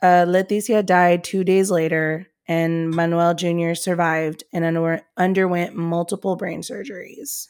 Uh, 0.00 0.24
Leticia 0.26 0.84
died 0.84 1.22
two 1.22 1.44
days 1.44 1.70
later, 1.70 2.26
and 2.48 2.90
Manuel 2.90 3.34
Jr. 3.34 3.74
survived 3.74 4.42
and 4.52 4.64
under- 4.64 5.02
underwent 5.16 5.76
multiple 5.76 6.34
brain 6.34 6.62
surgeries. 6.62 7.46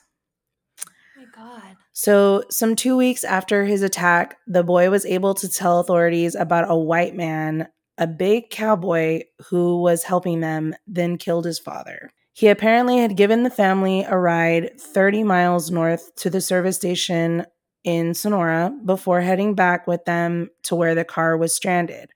God. 1.35 1.77
So, 1.93 2.45
some 2.51 2.77
two 2.77 2.97
weeks 2.97 3.25
after 3.25 3.65
his 3.65 3.83
attack, 3.83 4.39
the 4.47 4.63
boy 4.63 4.91
was 4.91 5.07
able 5.07 5.35
to 5.35 5.49
tell 5.49 5.81
authorities 5.81 6.35
about 6.35 6.71
a 6.71 6.77
white 6.77 7.15
man, 7.15 7.69
a 7.99 8.07
big 8.07 8.51
cowboy 8.51 9.23
who 9.49 9.81
was 9.81 10.05
helping 10.05 10.41
them, 10.41 10.75
then 10.87 11.19
killed 11.19 11.45
his 11.45 11.59
father. 11.59 12.11
He 12.33 12.49
apparently 12.49 12.99
had 12.99 13.17
given 13.17 13.43
the 13.43 13.51
family 13.51 14.03
a 14.03 14.17
ride 14.17 14.81
30 14.81 15.23
miles 15.25 15.71
north 15.71 16.15
to 16.17 16.31
the 16.31 16.41
service 16.41 16.77
station 16.77 17.45
in 17.85 18.15
Sonora 18.15 18.75
before 18.85 19.21
heading 19.21 19.55
back 19.55 19.87
with 19.87 20.05
them 20.05 20.51
to 20.65 20.75
where 20.75 20.95
the 20.95 21.05
car 21.05 21.37
was 21.37 21.55
stranded. 21.55 22.11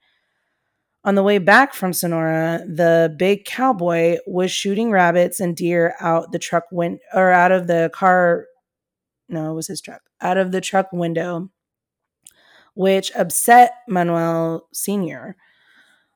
On 1.05 1.15
the 1.15 1.23
way 1.23 1.39
back 1.39 1.73
from 1.73 1.93
Sonora, 1.93 2.65
the 2.67 3.15
big 3.17 3.45
cowboy 3.45 4.17
was 4.27 4.51
shooting 4.51 4.91
rabbits 4.91 5.39
and 5.39 5.57
deer 5.57 5.95
out 6.01 6.33
the 6.33 6.39
truck 6.39 6.65
win- 6.73 6.99
or 7.15 7.31
out 7.31 7.53
of 7.53 7.69
the 7.69 7.91
car. 7.95 8.47
No, 9.29 9.51
it 9.51 9.55
was 9.55 9.67
his 9.67 9.81
truck. 9.81 10.03
Out 10.21 10.39
of 10.39 10.53
the 10.53 10.61
truck 10.61 10.93
window, 10.93 11.51
which 12.75 13.11
upset 13.15 13.73
Manuel 13.89 14.69
Sr. 14.73 15.37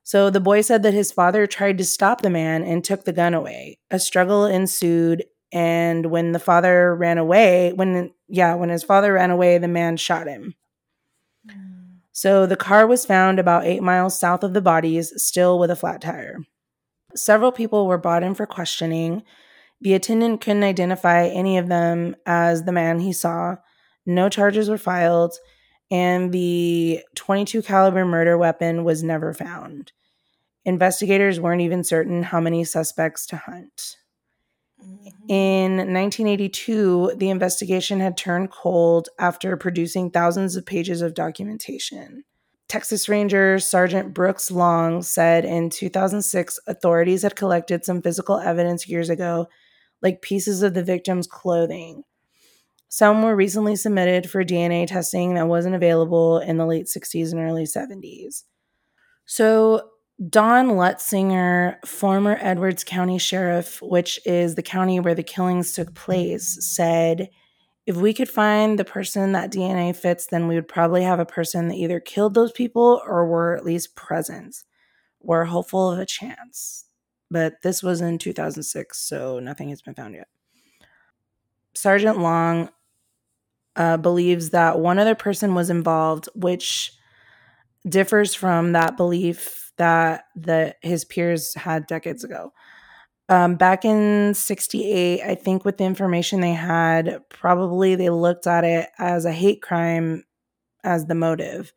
So 0.03 0.31
the 0.31 0.41
boy 0.41 0.61
said 0.61 0.83
that 0.83 0.95
his 0.95 1.13
father 1.13 1.47
tried 1.47 1.79
to 1.79 1.85
stop 1.85 2.23
the 2.23 2.31
man 2.31 2.63
and 2.63 2.85
took 2.85 3.05
the 3.05 3.13
gun 3.13 3.35
away. 3.35 3.79
A 3.91 3.99
struggle 3.99 4.45
ensued, 4.45 5.25
and 5.53 6.07
when 6.07 6.33
the 6.33 6.39
father 6.39 6.95
ran 6.95 7.19
away, 7.19 7.73
when 7.73 8.13
yeah, 8.29 8.55
when 8.55 8.69
his 8.69 8.83
father 8.83 9.15
ran 9.15 9.31
away, 9.31 9.59
the 9.59 9.69
man 9.69 9.97
shot 9.97 10.27
him. 10.27 10.55
Hmm. 11.49 11.81
So 12.13 12.45
the 12.45 12.57
car 12.57 12.87
was 12.87 13.07
found 13.07 13.39
about 13.39 13.65
eight 13.65 13.83
miles 13.83 14.19
south 14.19 14.43
of 14.43 14.53
the 14.53 14.61
bodies, 14.61 15.13
still 15.23 15.59
with 15.59 15.71
a 15.71 15.77
flat 15.77 16.03
tire. 16.03 16.39
Several 17.15 17.53
people 17.53 17.87
were 17.87 17.99
brought 17.99 18.23
in 18.23 18.35
for 18.35 18.47
questioning. 18.47 19.23
The 19.81 19.95
attendant 19.95 20.41
couldn't 20.41 20.63
identify 20.63 21.27
any 21.27 21.57
of 21.57 21.69
them 21.69 22.15
as 22.27 22.65
the 22.65 22.73
man 22.73 23.01
he 23.01 23.13
saw. 23.13 23.57
No 24.05 24.29
charges 24.29 24.69
were 24.69 24.79
filed, 24.79 25.35
and 25.91 26.33
the 26.33 27.01
22 27.15 27.63
caliber 27.63 28.05
murder 28.05 28.37
weapon 28.37 28.85
was 28.85 29.03
never 29.03 29.33
found. 29.33 29.93
Investigators 30.65 31.41
weren't 31.41 31.63
even 31.63 31.83
certain 31.83 32.23
how 32.25 32.41
many 32.41 32.65
suspects 32.65 33.27
to 33.27 33.37
hunt. 33.37 33.97
Mhm. 34.83 35.13
In 35.29 35.93
1982, 35.93 37.13
the 37.17 37.31
investigation 37.31 38.01
had 38.01 38.17
turned 38.17 38.51
cold 38.51 39.09
after 39.19 39.57
producing 39.57 40.11
thousands 40.11 40.57
of 40.57 40.67
pages 40.67 41.03
of 41.03 41.15
documentation. 41.15 42.25
Texas 42.69 43.09
Ranger 43.09 43.59
Sergeant 43.59 44.15
Brooks 44.15 44.51
Long 44.51 45.03
said 45.03 45.45
in 45.45 45.71
2006 45.71 46.61
authorities 46.67 47.23
had 47.23 47.35
collected 47.35 47.85
some 47.85 48.01
physical 48.01 48.39
evidence 48.39 48.89
years 48.89 49.11
ago, 49.11 49.49
like 50.03 50.23
pieces 50.23 50.63
of 50.63 50.75
the 50.75 50.83
victim's 50.83 51.27
clothing. 51.27 52.05
Some 52.89 53.23
were 53.23 53.37
recently 53.37 53.77
submitted 53.77 54.29
for 54.29 54.45
DNA 54.45 54.87
testing 54.87 55.35
that 55.35 55.47
wasn't 55.47 55.77
available 55.77 56.41
in 56.41 56.57
the 56.57 56.67
late 56.67 56.87
60s 56.87 57.31
and 57.31 57.41
early 57.41 57.65
70s. 57.65 58.43
So, 59.27 59.91
Don 60.29 60.71
Lutzinger, 60.71 61.77
former 61.87 62.37
Edwards 62.41 62.85
County 62.85 63.17
Sheriff, 63.17 63.81
which 63.81 64.21
is 64.27 64.55
the 64.55 64.63
county 64.63 65.01
where 65.01 65.15
the 65.15 65.23
killings 65.23 65.73
took 65.73 65.95
place, 65.95 66.59
said 66.61 67.31
if 67.87 67.97
we 67.97 68.13
could 68.13 68.29
find 68.29 68.79
the 68.79 68.85
person 68.85 69.33
that 69.33 69.51
DNA 69.51 69.97
fits, 69.97 70.27
then 70.27 70.47
we 70.47 70.55
would 70.55 70.69
probably 70.69 71.03
have 71.03 71.19
a 71.21 71.27
person 71.27 71.69
that 71.69 71.77
either 71.77 72.01
killed 72.01 72.35
those 72.35 72.53
people 72.53 73.01
or 73.07 73.27
were 73.27 73.57
at 73.57 73.65
least 73.65 73.97
present. 73.97 74.63
We're 75.21 75.45
hopeful 75.45 75.91
of 75.91 75.99
a 75.99 76.07
chance. 76.07 76.85
But 77.31 77.63
this 77.63 77.83
was 77.83 78.01
in 78.01 78.19
2006, 78.19 78.99
so 78.99 79.39
nothing 79.39 79.69
has 79.69 79.83
been 79.83 79.95
found 79.95 80.15
yet. 80.15 80.29
Sergeant 81.75 82.19
Long 82.19 82.71
uh, 83.77 83.97
believes 83.97 84.51
that 84.51 84.79
one 84.79 84.99
other 84.99 85.15
person 85.15 85.55
was 85.55 85.71
involved, 85.71 86.29
which 86.35 86.93
differs 87.89 88.35
from 88.35 88.73
that 88.73 88.97
belief 88.97 89.73
that 89.77 90.25
the 90.37 90.75
his 90.83 91.05
peers 91.05 91.55
had 91.55 91.87
decades 91.87 92.25
ago. 92.25 92.53
Um, 93.31 93.55
back 93.55 93.85
in 93.85 94.35
68, 94.35 95.23
I 95.23 95.35
think 95.37 95.65
with 95.65 95.79
the 95.79 95.85
information 95.85 96.41
they 96.41 96.53
had, 96.53 97.23
probably 97.29 97.95
they 97.95 98.11
looked 98.11 98.49
at 98.49 98.65
it 98.65 98.89
as 98.99 99.25
a 99.25 99.33
hate 99.33 99.63
crime 99.63 100.25
as 100.83 101.07
the 101.07 101.15
motive. 101.15 101.73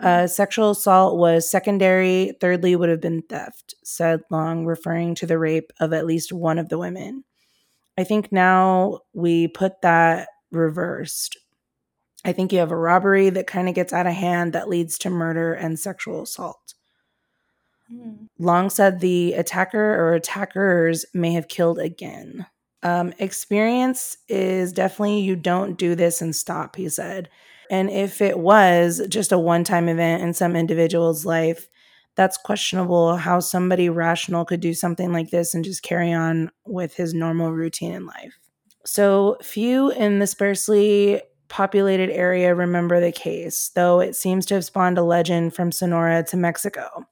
Uh, 0.00 0.26
sexual 0.26 0.70
assault 0.70 1.18
was 1.18 1.50
secondary. 1.50 2.32
Thirdly, 2.40 2.76
would 2.76 2.88
have 2.88 3.00
been 3.00 3.22
theft, 3.22 3.74
said 3.84 4.20
Long, 4.30 4.64
referring 4.64 5.14
to 5.16 5.26
the 5.26 5.38
rape 5.38 5.72
of 5.80 5.92
at 5.92 6.06
least 6.06 6.32
one 6.32 6.58
of 6.58 6.68
the 6.68 6.78
women. 6.78 7.24
I 7.98 8.04
think 8.04 8.32
now 8.32 9.00
we 9.12 9.48
put 9.48 9.82
that 9.82 10.28
reversed. 10.50 11.36
I 12.24 12.32
think 12.32 12.52
you 12.52 12.58
have 12.60 12.70
a 12.70 12.76
robbery 12.76 13.30
that 13.30 13.46
kind 13.46 13.68
of 13.68 13.74
gets 13.74 13.92
out 13.92 14.06
of 14.06 14.12
hand 14.14 14.52
that 14.52 14.68
leads 14.68 14.96
to 14.98 15.10
murder 15.10 15.52
and 15.52 15.78
sexual 15.78 16.22
assault. 16.22 16.74
Mm. 17.92 18.28
Long 18.38 18.70
said 18.70 19.00
the 19.00 19.34
attacker 19.34 19.94
or 19.96 20.14
attackers 20.14 21.04
may 21.12 21.32
have 21.32 21.48
killed 21.48 21.78
again. 21.78 22.46
Um, 22.82 23.12
experience 23.18 24.16
is 24.28 24.72
definitely 24.72 25.20
you 25.20 25.36
don't 25.36 25.78
do 25.78 25.94
this 25.94 26.20
and 26.22 26.34
stop, 26.34 26.76
he 26.76 26.88
said. 26.88 27.28
And 27.72 27.88
if 27.88 28.20
it 28.20 28.38
was 28.38 29.00
just 29.08 29.32
a 29.32 29.38
one 29.38 29.64
time 29.64 29.88
event 29.88 30.22
in 30.22 30.34
some 30.34 30.54
individual's 30.54 31.24
life, 31.24 31.70
that's 32.14 32.36
questionable 32.36 33.16
how 33.16 33.40
somebody 33.40 33.88
rational 33.88 34.44
could 34.44 34.60
do 34.60 34.74
something 34.74 35.10
like 35.10 35.30
this 35.30 35.54
and 35.54 35.64
just 35.64 35.82
carry 35.82 36.12
on 36.12 36.50
with 36.66 36.94
his 36.94 37.14
normal 37.14 37.50
routine 37.50 37.92
in 37.92 38.04
life. 38.04 38.38
So, 38.84 39.38
few 39.40 39.90
in 39.90 40.18
the 40.18 40.26
sparsely 40.26 41.22
populated 41.48 42.10
area 42.10 42.54
remember 42.54 43.00
the 43.00 43.10
case, 43.10 43.70
though 43.74 44.00
it 44.00 44.16
seems 44.16 44.44
to 44.46 44.54
have 44.54 44.66
spawned 44.66 44.98
a 44.98 45.02
legend 45.02 45.54
from 45.54 45.72
Sonora 45.72 46.24
to 46.24 46.36
Mexico. 46.36 47.06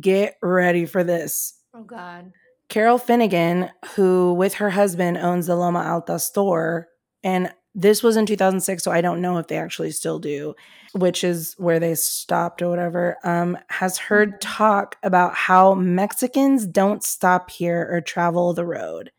Get 0.00 0.36
ready 0.42 0.84
for 0.84 1.02
this. 1.02 1.54
Oh 1.74 1.82
God. 1.82 2.32
Carol 2.68 2.98
Finnegan, 2.98 3.70
who 3.94 4.34
with 4.34 4.54
her 4.54 4.70
husband 4.70 5.16
owns 5.16 5.46
the 5.46 5.56
Loma 5.56 5.80
Alta 5.80 6.18
store, 6.18 6.88
and 7.22 7.50
this 7.74 8.02
was 8.02 8.16
in 8.16 8.26
2006, 8.26 8.82
so 8.84 8.92
I 8.92 9.00
don't 9.00 9.20
know 9.20 9.38
if 9.38 9.48
they 9.48 9.56
actually 9.58 9.90
still 9.90 10.18
do, 10.18 10.54
which 10.94 11.24
is 11.24 11.54
where 11.58 11.80
they 11.80 11.94
stopped 11.94 12.62
or 12.62 12.68
whatever, 12.70 13.16
um, 13.24 13.58
has 13.68 13.98
heard 13.98 14.34
Mhm. 14.34 14.38
talk 14.40 14.96
about 15.02 15.34
how 15.34 15.74
Mexicans 15.74 16.66
don't 16.66 17.02
stop 17.02 17.50
here 17.50 17.88
or 17.90 18.00
travel 18.00 18.52
the 18.54 18.64
road. 18.66 19.10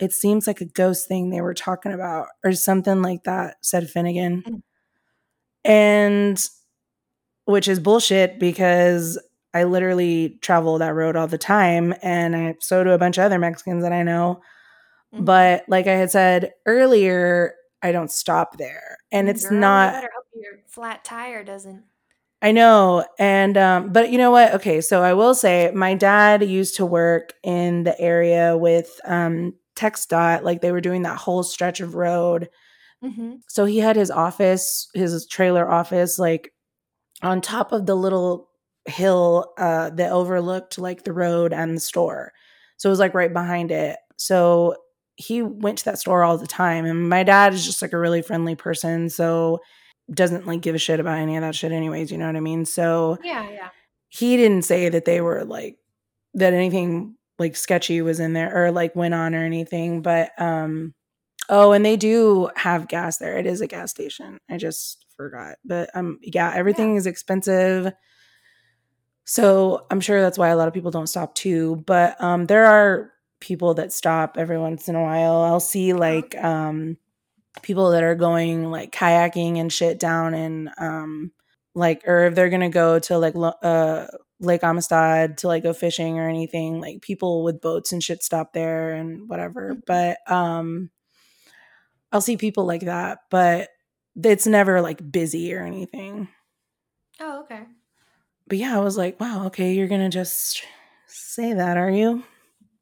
It 0.00 0.12
seems 0.12 0.46
like 0.48 0.60
a 0.60 0.64
ghost 0.64 1.06
thing 1.06 1.30
they 1.30 1.40
were 1.40 1.54
talking 1.54 1.92
about, 1.92 2.26
or 2.44 2.52
something 2.52 3.00
like 3.02 3.24
that, 3.24 3.56
said 3.62 3.88
Finnegan. 3.88 4.42
Mm. 4.42 4.62
And 5.64 6.48
which 7.46 7.68
is 7.68 7.78
bullshit 7.80 8.38
because 8.38 9.18
I 9.52 9.64
literally 9.64 10.38
travel 10.42 10.78
that 10.78 10.94
road 10.94 11.14
all 11.16 11.26
the 11.28 11.38
time 11.38 11.94
and 12.02 12.34
I 12.34 12.56
so 12.60 12.82
do 12.82 12.90
a 12.90 12.98
bunch 12.98 13.18
of 13.18 13.24
other 13.24 13.38
Mexicans 13.38 13.82
that 13.82 13.92
I 13.92 14.02
know. 14.02 14.40
Mhm. 15.14 15.24
But 15.24 15.64
like 15.68 15.86
I 15.86 15.92
had 15.92 16.10
said 16.10 16.52
earlier, 16.66 17.54
I 17.84 17.92
don't 17.92 18.10
stop 18.10 18.56
there. 18.56 18.96
And 19.12 19.28
it's 19.28 19.44
Girl, 19.44 19.52
you 19.52 19.60
not 19.60 19.92
better 19.92 20.10
hope 20.16 20.24
your 20.34 20.54
flat 20.66 21.04
tire 21.04 21.44
doesn't. 21.44 21.84
I 22.40 22.50
know. 22.50 23.04
And 23.18 23.56
um 23.58 23.92
but 23.92 24.10
you 24.10 24.16
know 24.18 24.30
what? 24.30 24.54
Okay, 24.54 24.80
so 24.80 25.02
I 25.02 25.12
will 25.12 25.34
say 25.34 25.70
my 25.74 25.94
dad 25.94 26.42
used 26.42 26.76
to 26.76 26.86
work 26.86 27.34
in 27.42 27.84
the 27.84 27.98
area 28.00 28.56
with 28.56 28.98
um 29.04 29.54
TxDOT, 29.76 30.42
like 30.42 30.62
they 30.62 30.72
were 30.72 30.80
doing 30.80 31.02
that 31.02 31.18
whole 31.18 31.42
stretch 31.42 31.80
of 31.80 31.94
road. 31.94 32.48
Mm-hmm. 33.04 33.34
So 33.48 33.66
he 33.66 33.78
had 33.78 33.96
his 33.96 34.10
office, 34.10 34.88
his 34.94 35.26
trailer 35.26 35.70
office 35.70 36.18
like 36.18 36.54
on 37.22 37.42
top 37.42 37.72
of 37.72 37.84
the 37.84 37.94
little 37.94 38.48
hill 38.86 39.52
uh 39.58 39.90
that 39.90 40.10
overlooked 40.12 40.78
like 40.78 41.04
the 41.04 41.12
road 41.12 41.52
and 41.52 41.76
the 41.76 41.80
store. 41.80 42.32
So 42.78 42.88
it 42.88 42.92
was 42.92 42.98
like 42.98 43.12
right 43.12 43.32
behind 43.32 43.70
it. 43.70 43.98
So 44.16 44.76
he 45.16 45.42
went 45.42 45.78
to 45.78 45.84
that 45.86 45.98
store 45.98 46.22
all 46.24 46.38
the 46.38 46.46
time 46.46 46.84
and 46.84 47.08
my 47.08 47.22
dad 47.22 47.54
is 47.54 47.64
just 47.64 47.82
like 47.82 47.92
a 47.92 47.98
really 47.98 48.22
friendly 48.22 48.54
person, 48.54 49.08
so 49.08 49.60
doesn't 50.12 50.46
like 50.46 50.60
give 50.60 50.74
a 50.74 50.78
shit 50.78 51.00
about 51.00 51.18
any 51.18 51.36
of 51.36 51.42
that 51.42 51.54
shit 51.54 51.72
anyways, 51.72 52.10
you 52.10 52.18
know 52.18 52.26
what 52.26 52.36
I 52.36 52.40
mean? 52.40 52.64
So 52.64 53.18
Yeah, 53.22 53.48
yeah. 53.50 53.68
he 54.08 54.36
didn't 54.36 54.62
say 54.62 54.88
that 54.88 55.04
they 55.04 55.20
were 55.20 55.44
like 55.44 55.78
that 56.34 56.52
anything 56.52 57.16
like 57.38 57.56
sketchy 57.56 58.02
was 58.02 58.20
in 58.20 58.32
there 58.32 58.54
or 58.54 58.70
like 58.70 58.94
went 58.94 59.14
on 59.14 59.34
or 59.34 59.44
anything, 59.44 60.02
but 60.02 60.30
um 60.38 60.94
oh, 61.48 61.72
and 61.72 61.84
they 61.84 61.96
do 61.96 62.50
have 62.56 62.88
gas 62.88 63.18
there. 63.18 63.36
It 63.38 63.46
is 63.46 63.60
a 63.60 63.66
gas 63.66 63.90
station. 63.90 64.38
I 64.50 64.56
just 64.56 65.04
forgot. 65.16 65.56
But 65.64 65.90
um 65.94 66.18
yeah, 66.22 66.52
everything 66.54 66.96
is 66.96 67.06
expensive. 67.06 67.92
So 69.24 69.86
I'm 69.90 70.00
sure 70.00 70.20
that's 70.20 70.38
why 70.38 70.48
a 70.48 70.56
lot 70.56 70.68
of 70.68 70.74
people 70.74 70.90
don't 70.90 71.06
stop 71.06 71.34
too. 71.34 71.82
But 71.86 72.20
um 72.22 72.46
there 72.46 72.66
are 72.66 73.10
people 73.40 73.74
that 73.74 73.92
stop 73.92 74.36
every 74.38 74.58
once 74.58 74.88
in 74.88 74.94
a 74.94 75.02
while. 75.02 75.42
I'll 75.42 75.60
see 75.60 75.92
like 75.92 76.34
um 76.42 76.96
people 77.62 77.90
that 77.92 78.02
are 78.02 78.14
going 78.14 78.70
like 78.70 78.90
kayaking 78.92 79.58
and 79.58 79.72
shit 79.72 79.98
down 79.98 80.34
in 80.34 80.70
um 80.78 81.32
like 81.74 82.02
or 82.06 82.24
if 82.26 82.34
they're 82.34 82.50
gonna 82.50 82.70
go 82.70 82.98
to 83.00 83.18
like 83.18 83.34
uh 83.62 84.06
Lake 84.40 84.62
Amistad 84.64 85.38
to 85.38 85.48
like 85.48 85.62
go 85.62 85.72
fishing 85.72 86.18
or 86.18 86.28
anything, 86.28 86.80
like 86.80 87.00
people 87.02 87.44
with 87.44 87.60
boats 87.60 87.92
and 87.92 88.02
shit 88.02 88.22
stop 88.22 88.52
there 88.52 88.92
and 88.94 89.28
whatever. 89.28 89.74
Mhm. 89.74 89.82
But 89.86 90.18
um 90.30 90.90
I'll 92.12 92.20
see 92.20 92.36
people 92.36 92.64
like 92.64 92.82
that, 92.82 93.20
but 93.30 93.70
it's 94.22 94.46
never 94.46 94.80
like 94.80 95.10
busy 95.10 95.52
or 95.54 95.62
anything. 95.64 96.28
Oh, 97.20 97.40
okay. 97.42 97.62
But 98.46 98.58
yeah, 98.58 98.76
I 98.76 98.80
was 98.80 98.96
like, 98.96 99.18
wow, 99.20 99.46
okay, 99.46 99.72
you're 99.72 99.88
gonna 99.88 100.10
just 100.10 100.62
say 101.06 101.54
that, 101.54 101.76
are 101.76 101.90
you? 101.90 102.22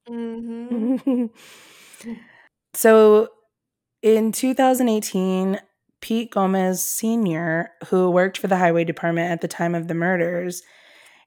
Mm-hmm. 0.08 1.26
so 2.74 3.28
in 4.02 4.32
2018, 4.32 5.60
Pete 6.00 6.30
Gomez 6.32 6.84
Sr., 6.84 7.70
who 7.88 8.10
worked 8.10 8.38
for 8.38 8.48
the 8.48 8.56
highway 8.56 8.84
department 8.84 9.30
at 9.30 9.40
the 9.40 9.48
time 9.48 9.74
of 9.74 9.88
the 9.88 9.94
murders, 9.94 10.62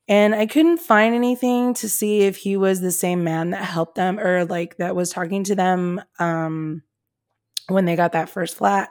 and 0.07 0.35
I 0.35 0.45
couldn't 0.45 0.79
find 0.79 1.15
anything 1.15 1.73
to 1.75 1.89
see 1.89 2.21
if 2.21 2.37
he 2.37 2.57
was 2.57 2.81
the 2.81 2.91
same 2.91 3.23
man 3.23 3.51
that 3.51 3.63
helped 3.63 3.95
them 3.95 4.19
or 4.19 4.45
like 4.45 4.77
that 4.77 4.95
was 4.95 5.09
talking 5.09 5.43
to 5.45 5.55
them 5.55 6.01
um, 6.19 6.83
when 7.69 7.85
they 7.85 7.95
got 7.95 8.13
that 8.13 8.29
first 8.29 8.57
flat. 8.57 8.89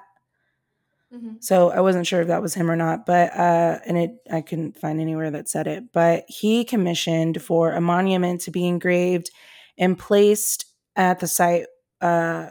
Mhm. 1.12 1.42
So 1.42 1.70
I 1.70 1.80
wasn't 1.80 2.06
sure 2.06 2.20
if 2.22 2.28
that 2.28 2.42
was 2.42 2.54
him 2.54 2.70
or 2.70 2.76
not, 2.76 3.06
but 3.06 3.32
uh, 3.36 3.78
and 3.86 3.96
it 3.96 4.10
I 4.30 4.40
couldn't 4.40 4.78
find 4.78 5.00
anywhere 5.00 5.30
that 5.30 5.48
said 5.48 5.66
it. 5.66 5.92
But 5.92 6.24
he 6.28 6.64
commissioned 6.64 7.40
for 7.42 7.72
a 7.72 7.80
monument 7.80 8.40
to 8.42 8.50
be 8.50 8.66
engraved 8.66 9.30
and 9.78 9.98
placed 9.98 10.66
at 10.96 11.20
the 11.20 11.26
site 11.26 11.66
uh, 12.00 12.48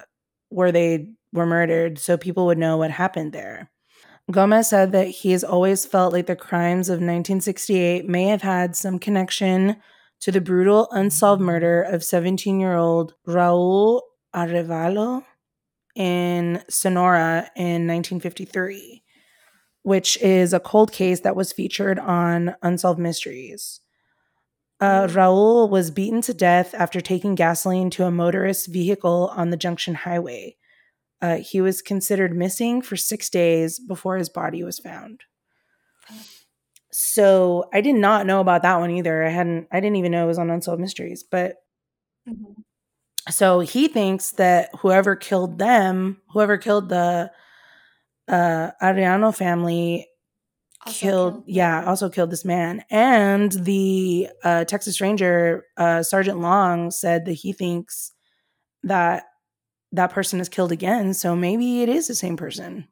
where 0.49 0.71
they 0.71 1.09
were 1.31 1.45
murdered, 1.45 1.99
so 1.99 2.17
people 2.17 2.45
would 2.45 2.57
know 2.57 2.77
what 2.77 2.91
happened 2.91 3.33
there. 3.33 3.69
Gomez 4.31 4.69
said 4.69 4.91
that 4.93 5.07
he 5.07 5.31
has 5.31 5.43
always 5.43 5.85
felt 5.85 6.13
like 6.13 6.27
the 6.27 6.35
crimes 6.35 6.87
of 6.87 6.95
1968 6.95 8.07
may 8.07 8.25
have 8.25 8.41
had 8.41 8.75
some 8.75 8.97
connection 8.97 9.77
to 10.21 10.31
the 10.31 10.39
brutal 10.39 10.87
unsolved 10.91 11.41
murder 11.41 11.81
of 11.81 12.03
17 12.03 12.59
year 12.59 12.75
old 12.75 13.13
Raul 13.27 14.01
Arevalo 14.33 15.23
in 15.95 16.63
Sonora 16.69 17.51
in 17.55 17.87
1953, 17.87 19.03
which 19.83 20.17
is 20.21 20.53
a 20.53 20.59
cold 20.59 20.93
case 20.93 21.19
that 21.21 21.35
was 21.35 21.51
featured 21.51 21.99
on 21.99 22.55
Unsolved 22.61 22.99
Mysteries. 22.99 23.81
Uh. 24.83 25.07
Raul 25.07 25.69
was 25.69 25.91
beaten 25.91 26.21
to 26.21 26.33
death 26.33 26.73
after 26.73 26.99
taking 27.01 27.35
gasoline 27.35 27.89
to 27.91 28.05
a 28.05 28.11
motorist's 28.11 28.67
vehicle 28.67 29.31
on 29.35 29.49
the 29.49 29.57
Junction 29.57 29.95
Highway. 29.95 30.57
Uh, 31.21 31.37
he 31.37 31.61
was 31.61 31.81
considered 31.81 32.35
missing 32.35 32.81
for 32.81 32.95
six 32.97 33.29
days 33.29 33.79
before 33.79 34.17
his 34.17 34.29
body 34.29 34.63
was 34.63 34.79
found. 34.79 35.21
So 36.91 37.69
I 37.73 37.81
did 37.81 37.95
not 37.95 38.25
know 38.25 38.39
about 38.39 38.61
that 38.63 38.79
one 38.79 38.91
either. 38.91 39.23
I 39.23 39.29
hadn't. 39.29 39.67
I 39.71 39.79
didn't 39.79 39.95
even 39.95 40.11
know 40.11 40.25
it 40.25 40.27
was 40.27 40.37
on 40.37 40.49
Unsolved 40.49 40.81
Mysteries. 40.81 41.23
But 41.23 41.55
Mhm. 42.27 42.63
so 43.29 43.61
he 43.61 43.87
thinks 43.87 44.31
that 44.31 44.69
whoever 44.79 45.15
killed 45.15 45.59
them, 45.59 46.21
whoever 46.31 46.57
killed 46.57 46.89
the 46.89 47.31
uh, 48.27 48.71
Ariano 48.81 49.35
family, 49.35 50.07
killed, 50.85 51.33
killed 51.35 51.43
yeah, 51.47 51.85
also 51.85 52.09
killed 52.09 52.31
this 52.31 52.45
man. 52.45 52.83
And 52.89 53.51
the 53.51 54.29
uh, 54.43 54.65
Texas 54.65 55.01
Ranger, 55.01 55.65
uh, 55.77 56.03
Sergeant 56.03 56.39
Long, 56.39 56.91
said 56.91 57.25
that 57.25 57.33
he 57.33 57.53
thinks 57.53 58.11
that 58.83 59.25
that 59.91 60.11
person 60.11 60.39
is 60.39 60.49
killed 60.49 60.71
again. 60.71 61.13
So 61.13 61.35
maybe 61.35 61.81
it 61.81 61.89
is 61.89 62.07
the 62.07 62.15
same 62.15 62.37
person. 62.37 62.87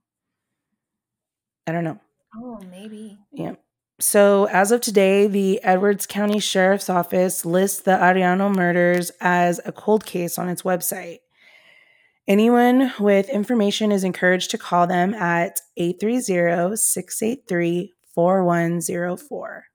I 1.67 1.71
don't 1.71 1.83
know. 1.83 1.99
Oh, 2.35 2.59
maybe. 2.69 3.17
Yeah. 3.31 3.55
So, 3.99 4.45
as 4.45 4.71
of 4.71 4.81
today, 4.81 5.27
the 5.27 5.61
Edwards 5.63 6.07
County 6.07 6.39
Sheriff's 6.39 6.89
Office 6.89 7.45
lists 7.45 7.81
the 7.81 7.91
Ariano 7.91 8.53
murders 8.53 9.11
as 9.21 9.61
a 9.63 9.71
cold 9.71 10.05
case 10.05 10.39
on 10.39 10.49
its 10.49 10.63
website. 10.63 11.19
Anyone 12.27 12.93
with 12.99 13.29
information 13.29 13.91
is 13.91 14.03
encouraged 14.03 14.51
to 14.51 14.57
call 14.57 14.87
them 14.87 15.13
at 15.13 15.59
830 15.77 16.75
683 16.75 17.93
4104. 18.13 19.65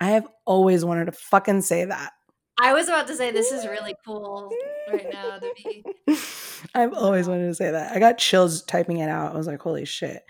I 0.00 0.06
have 0.06 0.26
always 0.44 0.84
wanted 0.84 1.06
to 1.06 1.12
fucking 1.12 1.62
say 1.62 1.84
that. 1.84 2.12
I 2.60 2.72
was 2.72 2.88
about 2.88 3.06
to 3.08 3.16
say 3.16 3.30
this 3.30 3.50
is 3.50 3.66
really 3.66 3.94
cool 4.04 4.52
right 4.88 5.06
now 5.12 5.38
to 5.38 5.52
be. 5.56 5.84
I've 6.74 6.92
always 6.92 7.28
wanted 7.28 7.48
to 7.48 7.54
say 7.54 7.70
that. 7.70 7.92
I 7.92 7.98
got 7.98 8.18
chills 8.18 8.62
typing 8.62 8.98
it 8.98 9.08
out. 9.08 9.34
I 9.34 9.36
was 9.36 9.46
like, 9.46 9.60
holy 9.60 9.84
shit. 9.84 10.22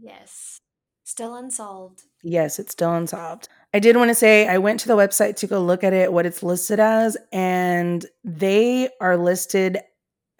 Yes. 0.00 0.60
Still 1.04 1.36
unsolved. 1.36 2.02
Yes, 2.22 2.58
it's 2.58 2.72
still 2.72 2.92
unsolved. 2.92 3.48
I 3.72 3.78
did 3.78 3.96
want 3.96 4.08
to 4.08 4.14
say 4.14 4.48
I 4.48 4.58
went 4.58 4.80
to 4.80 4.88
the 4.88 4.96
website 4.96 5.36
to 5.36 5.46
go 5.46 5.62
look 5.62 5.84
at 5.84 5.92
it, 5.92 6.12
what 6.12 6.26
it's 6.26 6.42
listed 6.42 6.80
as, 6.80 7.16
and 7.32 8.04
they 8.24 8.88
are 9.00 9.16
listed 9.16 9.78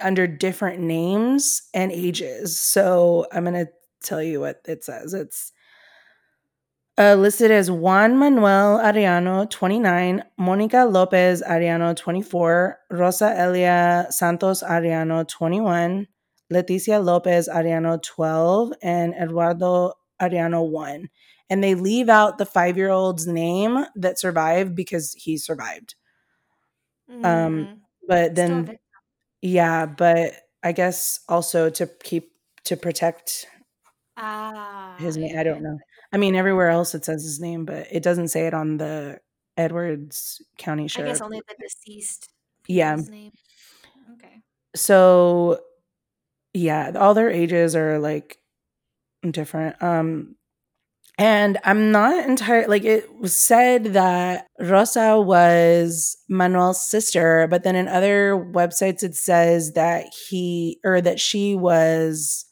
under 0.01 0.27
different 0.27 0.81
names 0.81 1.63
and 1.73 1.93
ages. 1.93 2.59
So 2.59 3.27
I'm 3.33 3.45
going 3.45 3.55
to 3.67 3.73
tell 4.03 4.23
you 4.23 4.41
what 4.41 4.61
it 4.67 4.85
says. 4.85 5.15
It's 5.15 5.53
uh, 6.97 7.17
listed 7.17 7.51
as 7.51 7.71
Juan 7.71 8.17
Manuel 8.19 8.79
Ariano, 8.79 9.51
29, 9.51 10.23
Monica 10.39 10.85
Lopez 10.85 11.43
Ariano, 11.43 11.95
24, 11.97 12.79
Rosa 12.91 13.35
Elia 13.37 14.07
Santos 14.11 14.63
Ariano, 14.63 15.27
21, 15.27 16.07
Leticia 16.53 17.05
Lopez 17.05 17.49
Ariano, 17.49 18.01
12, 18.01 18.73
and 18.83 19.13
Eduardo 19.15 19.95
Ariano, 20.23 20.69
1. 20.69 21.09
And 21.51 21.65
they 21.65 21.75
leave 21.75 22.09
out 22.09 22.39
the 22.39 22.47
five 22.47 22.77
year 22.77 22.91
old's 22.91 23.27
name 23.27 23.87
that 23.97 24.19
survived 24.19 24.75
because 24.77 25.15
he 25.15 25.37
survived. 25.37 25.97
Um, 27.25 27.69
Mhm. 27.69 27.81
but 28.07 28.33
Still 28.33 28.61
a 28.61 28.65
then. 28.65 28.79
Yeah, 29.45 29.85
but 29.87 30.33
I 30.63 30.73
guess 30.73 31.21
also 31.29 31.69
to 31.71 31.87
keep 32.03 32.33
to 32.65 32.77
protect 32.77 33.47
Ah. 34.17 34.97
his 34.99 35.17
name. 35.19 35.39
I 35.39 35.43
don't 35.43 35.63
know. 35.63 35.79
I 36.13 36.17
mean, 36.17 36.35
everywhere 36.35 36.71
else 36.71 36.95
it 36.95 37.05
says 37.05 37.23
his 37.23 37.41
name, 37.41 37.67
but 37.67 37.87
it 37.91 38.03
doesn't 38.03 38.29
say 38.29 38.47
it 38.47 38.55
on 38.55 38.79
the 38.79 39.21
Edwards 39.59 40.41
County 40.57 40.89
shirt. 40.89 41.05
I 41.05 41.09
guess 41.09 41.21
only 41.21 41.43
the 41.47 41.55
deceased 41.61 42.31
Yeah. 42.67 42.97
name. 42.97 43.33
Okay. 44.15 44.41
So, 44.75 45.61
yeah, 46.55 46.93
all 46.99 47.13
their 47.15 47.31
ages 47.31 47.77
are 47.77 47.99
like 47.99 48.39
different. 49.29 49.83
Um, 49.83 50.37
and 51.19 51.59
I'm 51.65 51.93
not 51.93 52.25
entirely 52.29 52.67
like 52.69 52.85
it 52.85 53.15
was 53.19 53.35
said 53.37 53.85
that 53.95 54.47
Rosa 54.59 55.21
was 55.21 56.17
Manuel's 56.29 56.81
sister, 56.81 57.47
but 57.49 57.63
then 57.63 57.77
in 57.77 57.89
other 57.89 58.33
websites 58.37 59.03
it 59.03 59.15
says 59.15 59.73
that 59.75 60.07
he 60.29 60.81
or 60.85 61.01
that 61.01 61.21
she 61.21 61.55
was 61.55 62.47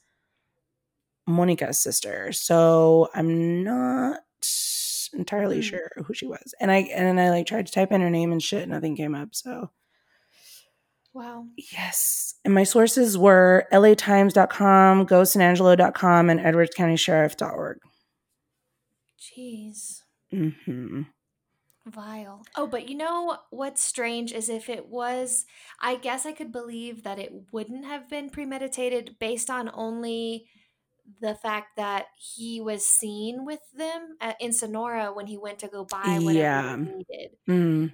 Monica's 1.26 1.78
sister. 1.78 2.32
So 2.32 3.08
I'm 3.14 3.62
not 3.64 4.20
entirely 5.14 5.56
Hmm. 5.56 5.62
sure 5.62 5.90
who 6.06 6.14
she 6.14 6.26
was. 6.26 6.54
And 6.60 6.70
I 6.70 6.78
and 6.94 7.20
I 7.20 7.30
like 7.30 7.46
tried 7.46 7.66
to 7.66 7.72
type 7.72 7.92
in 7.92 8.00
her 8.00 8.10
name 8.10 8.32
and 8.32 8.42
shit, 8.42 8.68
nothing 8.68 8.96
came 8.96 9.14
up. 9.14 9.30
So 9.34 9.70
Wow. 11.14 11.46
yes. 11.72 12.34
And 12.44 12.54
my 12.54 12.64
sources 12.64 13.18
were 13.18 13.66
latimes.com, 13.70 15.06
gosanangelo.com, 15.06 16.30
and 16.30 16.40
edwardscountysheriff.org. 16.40 17.78
Jeez. 19.22 20.02
Mm-hmm. 20.32 21.02
Vile. 21.86 22.42
Oh, 22.56 22.66
but 22.66 22.88
you 22.88 22.96
know 22.96 23.38
what's 23.50 23.82
strange 23.82 24.32
is 24.32 24.48
if 24.48 24.68
it 24.68 24.88
was, 24.88 25.46
I 25.80 25.96
guess 25.96 26.24
I 26.26 26.32
could 26.32 26.52
believe 26.52 27.02
that 27.02 27.18
it 27.18 27.32
wouldn't 27.50 27.84
have 27.84 28.08
been 28.08 28.30
premeditated 28.30 29.16
based 29.18 29.50
on 29.50 29.70
only 29.74 30.46
the 31.20 31.34
fact 31.34 31.76
that 31.76 32.06
he 32.16 32.60
was 32.60 32.86
seen 32.86 33.44
with 33.44 33.60
them 33.76 34.16
at, 34.20 34.40
in 34.40 34.52
Sonora 34.52 35.12
when 35.12 35.26
he 35.26 35.36
went 35.36 35.58
to 35.60 35.68
go 35.68 35.84
buy 35.84 36.18
whatever 36.20 36.30
Yeah. 36.38 36.76
they 36.76 36.82
needed. 36.92 37.30
Mm, 37.48 37.92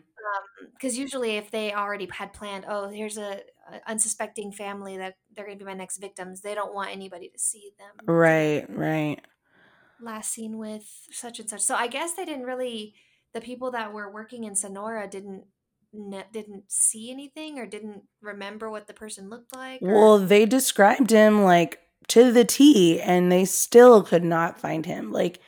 Because 0.74 0.98
usually, 0.98 1.36
if 1.36 1.50
they 1.50 1.72
already 1.72 2.06
had 2.12 2.34
planned, 2.34 2.66
oh, 2.68 2.90
here's 2.90 3.16
a, 3.16 3.40
a 3.72 3.90
unsuspecting 3.90 4.52
family 4.52 4.98
that 4.98 5.14
they're 5.34 5.46
going 5.46 5.58
to 5.58 5.64
be 5.64 5.68
my 5.68 5.74
next 5.74 5.96
victims, 5.96 6.42
they 6.42 6.54
don't 6.54 6.74
want 6.74 6.90
anybody 6.90 7.30
to 7.30 7.38
see 7.38 7.70
them. 7.78 8.06
right, 8.06 8.66
right. 8.68 9.20
Last 10.00 10.32
seen 10.32 10.58
with 10.58 10.84
such 11.10 11.40
and 11.40 11.48
such. 11.48 11.60
So 11.60 11.74
I 11.74 11.86
guess 11.86 12.14
they 12.14 12.24
didn't 12.24 12.44
really 12.44 12.94
the 13.34 13.40
people 13.40 13.70
that 13.72 13.92
were 13.92 14.10
working 14.10 14.44
in 14.44 14.54
Sonora 14.54 15.08
didn't 15.08 15.44
didn't 16.32 16.64
see 16.70 17.10
anything 17.10 17.58
or 17.58 17.66
didn't 17.66 18.02
remember 18.20 18.70
what 18.70 18.86
the 18.86 18.92
person 18.94 19.30
looked 19.30 19.54
like. 19.54 19.80
Or 19.80 19.94
Well, 19.94 20.18
they 20.18 20.44
described 20.44 21.10
him 21.10 21.42
like 21.42 21.80
to 22.08 22.30
the 22.30 22.44
T 22.44 23.00
and 23.00 23.32
they 23.32 23.44
still 23.44 24.02
could 24.02 24.24
not 24.24 24.60
find 24.60 24.84
him. 24.84 25.12
Like 25.12 25.40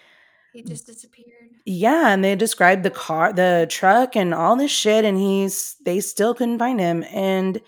he 0.53 0.63
just 0.63 0.87
disappeared. 0.87 1.27
Yeah, 1.65 2.09
and 2.09 2.25
they 2.25 2.35
described 2.35 2.83
the 2.83 2.91
car, 2.91 3.33
the 3.33 3.67
truck, 3.71 4.17
and 4.17 4.35
all 4.35 4.57
this 4.57 4.71
shit, 4.71 5.05
and 5.05 5.19
he's 5.19 5.77
they 5.85 6.01
still 6.01 6.35
couldn't 6.35 6.59
find 6.59 6.81
him. 6.81 7.05
And 7.11 7.61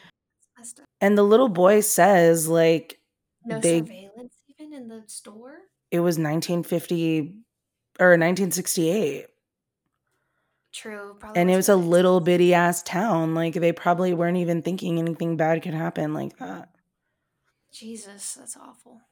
and 1.01 1.17
the 1.17 1.23
little 1.23 1.49
boy 1.49 1.81
says 1.81 2.49
like 2.49 2.99
No 3.45 3.61
they 3.61 3.81
surveillance 3.81 4.35
even 4.49 4.73
in 4.73 4.89
the 4.89 5.03
store. 5.07 5.59
It 5.93 6.01
was 6.01 6.17
1950 6.19 7.21
or 8.01 8.09
1968, 8.17 9.27
True, 10.73 11.15
probably. 11.21 11.41
and 11.41 11.51
it 11.51 11.57
was 11.57 11.69
a 11.69 11.77
little 11.77 12.21
bitty 12.21 12.55
ass 12.55 12.83
town. 12.83 13.35
Like 13.35 13.55
they 13.55 13.73
probably 13.73 14.15
weren't 14.15 14.39
even 14.39 14.63
thinking 14.63 14.99
anything 14.99 15.37
bad 15.37 15.63
could 15.63 15.75
happen 15.75 16.15
like 16.15 16.39
that. 16.39 16.71
Jesus, 17.71 18.35
that's 18.35 18.57
awful. 18.57 19.03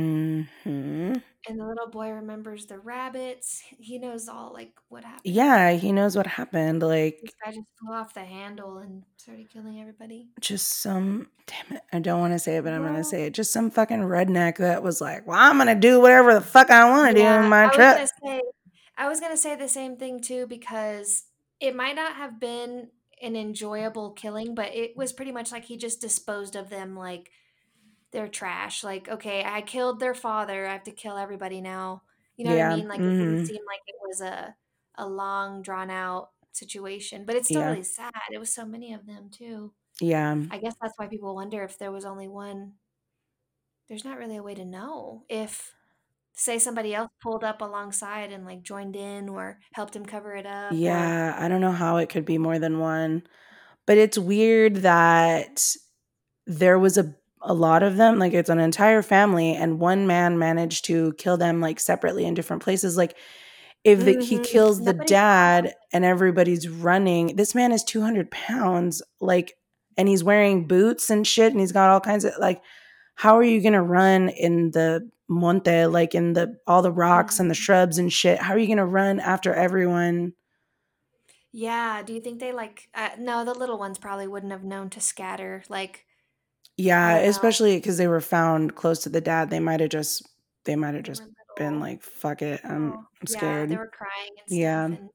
Hmm 0.00 1.14
And 1.48 1.60
the 1.60 1.64
little 1.66 1.88
boy 1.90 2.10
remembers 2.10 2.66
the 2.66 2.78
rabbits. 2.78 3.62
He 3.78 3.98
knows 3.98 4.28
all 4.28 4.52
like 4.52 4.72
what 4.88 5.04
happened. 5.04 5.22
Yeah, 5.24 5.72
he 5.72 5.90
knows 5.92 6.16
what 6.16 6.26
happened. 6.26 6.82
Like 6.82 7.18
guy 7.44 7.52
just 7.52 7.66
flew 7.78 7.94
off 7.94 8.12
the 8.14 8.20
handle 8.24 8.78
and 8.78 9.04
started 9.16 9.48
killing 9.50 9.80
everybody. 9.80 10.28
just 10.40 10.82
some 10.82 11.28
damn 11.46 11.76
it. 11.78 11.82
I 11.92 12.00
don't 12.00 12.20
want 12.20 12.34
to 12.34 12.38
say 12.38 12.56
it, 12.58 12.64
but 12.64 12.72
I'm 12.74 12.82
Well- 12.82 12.92
gonna 12.92 13.04
say 13.04 13.24
it. 13.26 13.32
Just 13.34 13.52
some 13.52 13.70
fucking 13.70 14.00
redneck 14.00 14.58
that 14.58 14.82
was 14.82 15.00
like, 15.00 15.26
Well, 15.26 15.38
I'm 15.38 15.56
gonna 15.58 15.74
do 15.74 16.00
whatever 16.00 16.34
the 16.34 16.40
fuck 16.42 16.70
I 16.70 16.90
want 16.90 17.16
to 17.16 17.22
do 17.22 17.26
in 17.26 17.48
my 17.48 17.64
I 17.64 17.66
was 17.68 17.76
gonna 17.76 18.06
say 18.24 18.42
I 18.98 19.08
was 19.08 19.20
gonna 19.20 19.36
say 19.36 19.56
the 19.56 19.68
same 19.68 19.96
thing 19.96 20.20
too 20.20 20.46
because 20.46 21.24
it 21.60 21.74
might 21.74 21.96
not 21.96 22.16
have 22.16 22.38
been 22.38 22.88
an 23.22 23.34
enjoyable 23.34 24.10
killing, 24.10 24.54
but 24.54 24.74
it 24.74 24.94
was 24.96 25.12
pretty 25.14 25.32
much 25.32 25.50
like 25.52 25.64
he 25.64 25.78
just 25.78 26.02
disposed 26.02 26.54
of 26.54 26.68
them 26.68 26.94
like 26.96 27.30
they're 28.16 28.28
trash. 28.28 28.84
Like, 28.84 29.08
okay, 29.08 29.44
I 29.44 29.62
killed 29.62 30.00
their 30.00 30.14
father, 30.16 30.66
I 30.68 30.72
have 30.74 30.84
to 30.84 30.92
kill 30.92 31.18
everybody 31.18 31.62
now. 31.62 32.04
You 32.38 32.46
know 32.46 32.52
what 32.52 32.62
I 32.62 32.64
mean? 32.64 32.88
Like 32.88 33.04
it 33.06 33.14
didn't 33.16 33.38
mhm. 33.38 33.46
seem 33.46 33.62
like 33.68 33.82
it 33.86 33.96
was 34.08 34.22
a 34.22 34.56
a 34.96 35.08
long 35.08 35.62
drawn 35.62 35.90
out 35.90 36.32
situation. 36.52 37.26
But 37.26 37.36
it's 37.36 37.48
still 37.48 37.62
Yeah. 37.62 37.66
really 37.66 37.84
sad. 37.84 38.12
It 38.32 38.38
was 38.38 38.54
so 38.54 38.66
many 38.66 38.94
of 38.94 39.06
them 39.06 39.30
too. 39.30 39.74
Yeah. 40.00 40.36
I 40.50 40.58
guess 40.58 40.74
that's 40.82 40.98
why 40.98 41.08
people 41.08 41.34
wonder 41.36 41.64
if 41.64 41.78
there 41.78 41.92
was 41.92 42.06
only 42.06 42.28
one. 42.28 42.74
There's 43.88 44.04
not 44.04 44.18
really 44.18 44.36
a 44.36 44.42
way 44.42 44.54
to 44.54 44.64
know 44.64 45.24
if, 45.28 45.74
say, 46.34 46.58
somebody 46.58 46.94
else 46.94 47.10
pulled 47.22 47.44
up 47.44 47.60
alongside 47.62 48.32
and 48.32 48.44
like 48.46 48.62
joined 48.62 48.96
in 48.96 49.28
or 49.28 49.60
helped 49.74 49.96
him 49.96 50.06
cover 50.06 50.34
it 50.36 50.46
up. 50.46 50.72
or- 50.72 50.74
Yeah, 50.74 51.36
I 51.38 51.48
don't 51.48 51.60
know 51.60 51.72
how 51.72 51.98
it 51.98 52.08
could 52.10 52.24
be 52.26 52.38
more 52.38 52.58
than 52.58 52.78
one. 52.80 53.24
But 53.86 53.98
it's 53.98 54.18
weird 54.18 54.76
that 54.78 55.76
there 56.46 56.78
was 56.78 56.98
a 56.98 57.14
a 57.42 57.54
lot 57.54 57.82
of 57.82 57.96
them, 57.96 58.18
like 58.18 58.32
it's 58.32 58.50
an 58.50 58.58
entire 58.58 59.02
family 59.02 59.54
and 59.54 59.78
one 59.80 60.06
man 60.06 60.38
managed 60.38 60.84
to 60.86 61.12
kill 61.14 61.36
them 61.36 61.60
like 61.60 61.78
separately 61.80 62.24
in 62.24 62.34
different 62.34 62.62
places. 62.62 62.96
Like 62.96 63.16
if 63.84 64.04
the, 64.04 64.16
he 64.20 64.38
Mhm. 64.38 64.40
kills 64.40 64.84
the 64.84 64.92
Nobody 64.92 65.06
dad 65.06 65.74
and 65.92 66.04
everybody's 66.04 66.68
running, 66.68 67.36
this 67.36 67.54
man 67.54 67.72
is 67.72 67.84
200 67.84 68.30
pounds, 68.30 69.02
like, 69.20 69.58
and 69.96 70.08
he's 70.08 70.24
wearing 70.24 70.66
boots 70.66 71.10
and 71.10 71.26
shit 71.26 71.52
and 71.52 71.60
he's 71.60 71.72
got 71.72 71.90
all 71.90 72.00
kinds 72.00 72.24
of 72.24 72.34
like, 72.38 72.62
how 73.16 73.36
are 73.38 73.44
you 73.44 73.62
gonna 73.62 73.82
run 73.82 74.28
in 74.30 74.72
the 74.72 75.08
monte, 75.28 75.86
like 75.86 76.14
in 76.14 76.34
the 76.34 76.58
all 76.66 76.82
the 76.82 76.92
rocks 76.92 77.40
and 77.40 77.50
the 77.50 77.54
Mhm. 77.54 77.56
shrubs 77.56 77.98
and 77.98 78.12
shit? 78.12 78.38
How 78.40 78.54
are 78.54 78.58
you 78.58 78.68
gonna 78.68 78.86
run 78.86 79.20
after 79.20 79.54
everyone? 79.54 80.34
Yeah. 81.52 82.02
Do 82.02 82.12
you 82.12 82.20
think 82.20 82.40
they 82.40 82.52
like? 82.52 82.88
Uh, 82.94 83.10
no, 83.18 83.44
the 83.44 83.54
little 83.54 83.78
ones 83.78 83.98
probably 83.98 84.26
wouldn't 84.26 84.52
have 84.52 84.64
known 84.64 84.90
to 84.90 85.00
scatter. 85.00 85.64
Like, 85.68 86.05
Yeah, 86.76 87.18
don't 87.18 87.28
especially 87.28 87.76
because 87.76 87.96
they 87.96 88.08
were 88.08 88.20
found 88.20 88.74
close 88.74 89.00
to 89.04 89.08
the 89.08 89.20
dad. 89.20 89.50
They 89.50 89.60
might 89.60 89.80
have 89.80 89.90
just 89.90 90.26
they 90.64 90.76
might 90.76 90.94
have 90.94 91.04
just 91.04 91.22
been 91.56 91.80
like, 91.80 92.02
fuck 92.02 92.42
it, 92.42 92.60
I'm 92.64 92.92
I'm 92.92 93.06
yeah, 93.28 93.38
scared. 93.38 93.68
they 93.70 93.76
were 93.76 93.90
crying 93.90 94.32
and 94.38 94.46
stuff. 94.46 94.58
Yeah. 94.58 95.08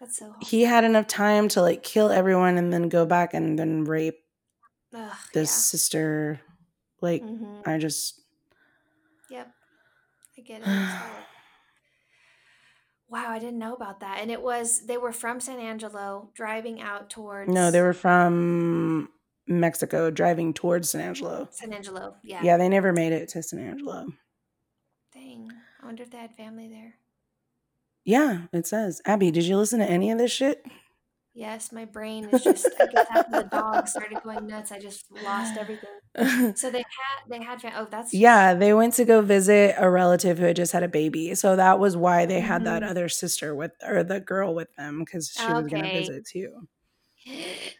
That's 0.00 0.18
so. 0.18 0.34
He 0.40 0.62
had 0.62 0.84
enough 0.84 1.06
time 1.06 1.48
to 1.48 1.62
like 1.62 1.82
kill 1.82 2.10
everyone 2.10 2.58
and 2.58 2.72
then 2.72 2.88
go 2.88 3.06
back 3.06 3.34
and 3.34 3.58
then 3.58 3.84
rape 3.84 4.18
Ugh, 4.94 5.12
this 5.32 5.50
sister. 5.50 6.40
Like 7.00 7.22
yeah. 7.22 7.28
hmm 7.28 7.60
I 7.66 7.78
just 7.78 8.20
Yep. 9.30 9.48
I 10.38 10.40
get 10.42 10.62
it. 10.62 10.68
Wow, 13.08 13.28
I 13.28 13.38
didn't 13.38 13.58
know 13.58 13.74
about 13.74 14.00
that. 14.00 14.20
And 14.22 14.30
it 14.30 14.40
was 14.40 14.86
they 14.86 14.96
were 14.96 15.12
from 15.12 15.38
San 15.38 15.58
Angelo 15.58 16.30
driving 16.32 16.80
out 16.80 17.10
towards 17.10 17.52
no, 17.52 17.70
they 17.70 17.82
were 17.82 17.92
from 17.92 19.10
Mexico 19.46 20.10
driving 20.10 20.54
towards 20.54 20.90
San 20.90 21.00
Angelo. 21.00 21.48
San 21.50 21.72
Angelo. 21.72 22.16
Yeah. 22.22 22.42
Yeah, 22.42 22.56
they 22.56 22.68
never 22.68 22.92
made 22.92 23.12
it 23.12 23.28
to 23.30 23.42
San 23.42 23.58
Angelo. 23.60 24.06
Dang. 25.14 25.50
I 25.82 25.86
wonder 25.86 26.02
if 26.02 26.10
they 26.10 26.18
had 26.18 26.34
family 26.36 26.68
there. 26.68 26.94
Yeah, 28.04 28.42
it 28.52 28.66
says. 28.66 29.00
Abby, 29.04 29.30
did 29.30 29.44
you 29.44 29.56
listen 29.56 29.78
to 29.80 29.88
any 29.88 30.10
of 30.10 30.18
this 30.18 30.32
shit? 30.32 30.64
Yes, 31.34 31.72
my 31.72 31.86
brain 31.86 32.24
is 32.28 32.42
just 32.44 32.66
I 32.78 32.86
guess 32.86 33.06
after 33.10 33.32
the 33.42 33.48
dog 33.48 33.88
started 33.88 34.18
going 34.22 34.46
nuts, 34.46 34.70
I 34.70 34.78
just 34.78 35.10
lost 35.10 35.56
everything. 35.56 35.88
So 36.56 36.70
they 36.70 36.78
had 36.78 37.30
they 37.30 37.42
had 37.42 37.62
oh 37.74 37.86
that's 37.90 38.12
Yeah, 38.12 38.52
they 38.52 38.74
went 38.74 38.92
to 38.94 39.06
go 39.06 39.22
visit 39.22 39.74
a 39.78 39.88
relative 39.88 40.38
who 40.38 40.44
had 40.44 40.56
just 40.56 40.72
had 40.72 40.82
a 40.82 40.88
baby. 40.88 41.34
So 41.34 41.56
that 41.56 41.78
was 41.78 41.96
why 41.96 42.26
they 42.26 42.40
had 42.40 42.64
that 42.64 42.82
Mhm. 42.82 42.90
other 42.90 43.08
sister 43.08 43.54
with 43.54 43.72
or 43.82 44.04
the 44.04 44.20
girl 44.20 44.54
with 44.54 44.68
them 44.76 44.98
because 44.98 45.30
she 45.30 45.52
was 45.54 45.68
going 45.68 45.82
to 45.84 45.88
visit 45.88 46.26
too. 46.26 46.68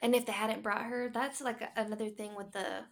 And 0.02 0.14
if 0.14 0.26
they 0.26 0.32
hadn't 0.32 0.62
brought 0.62 0.84
her, 0.86 1.10
that's 1.12 1.40
like 1.40 1.62
another 1.76 2.08
thing 2.08 2.34
with 2.36 2.52
the 2.52 2.84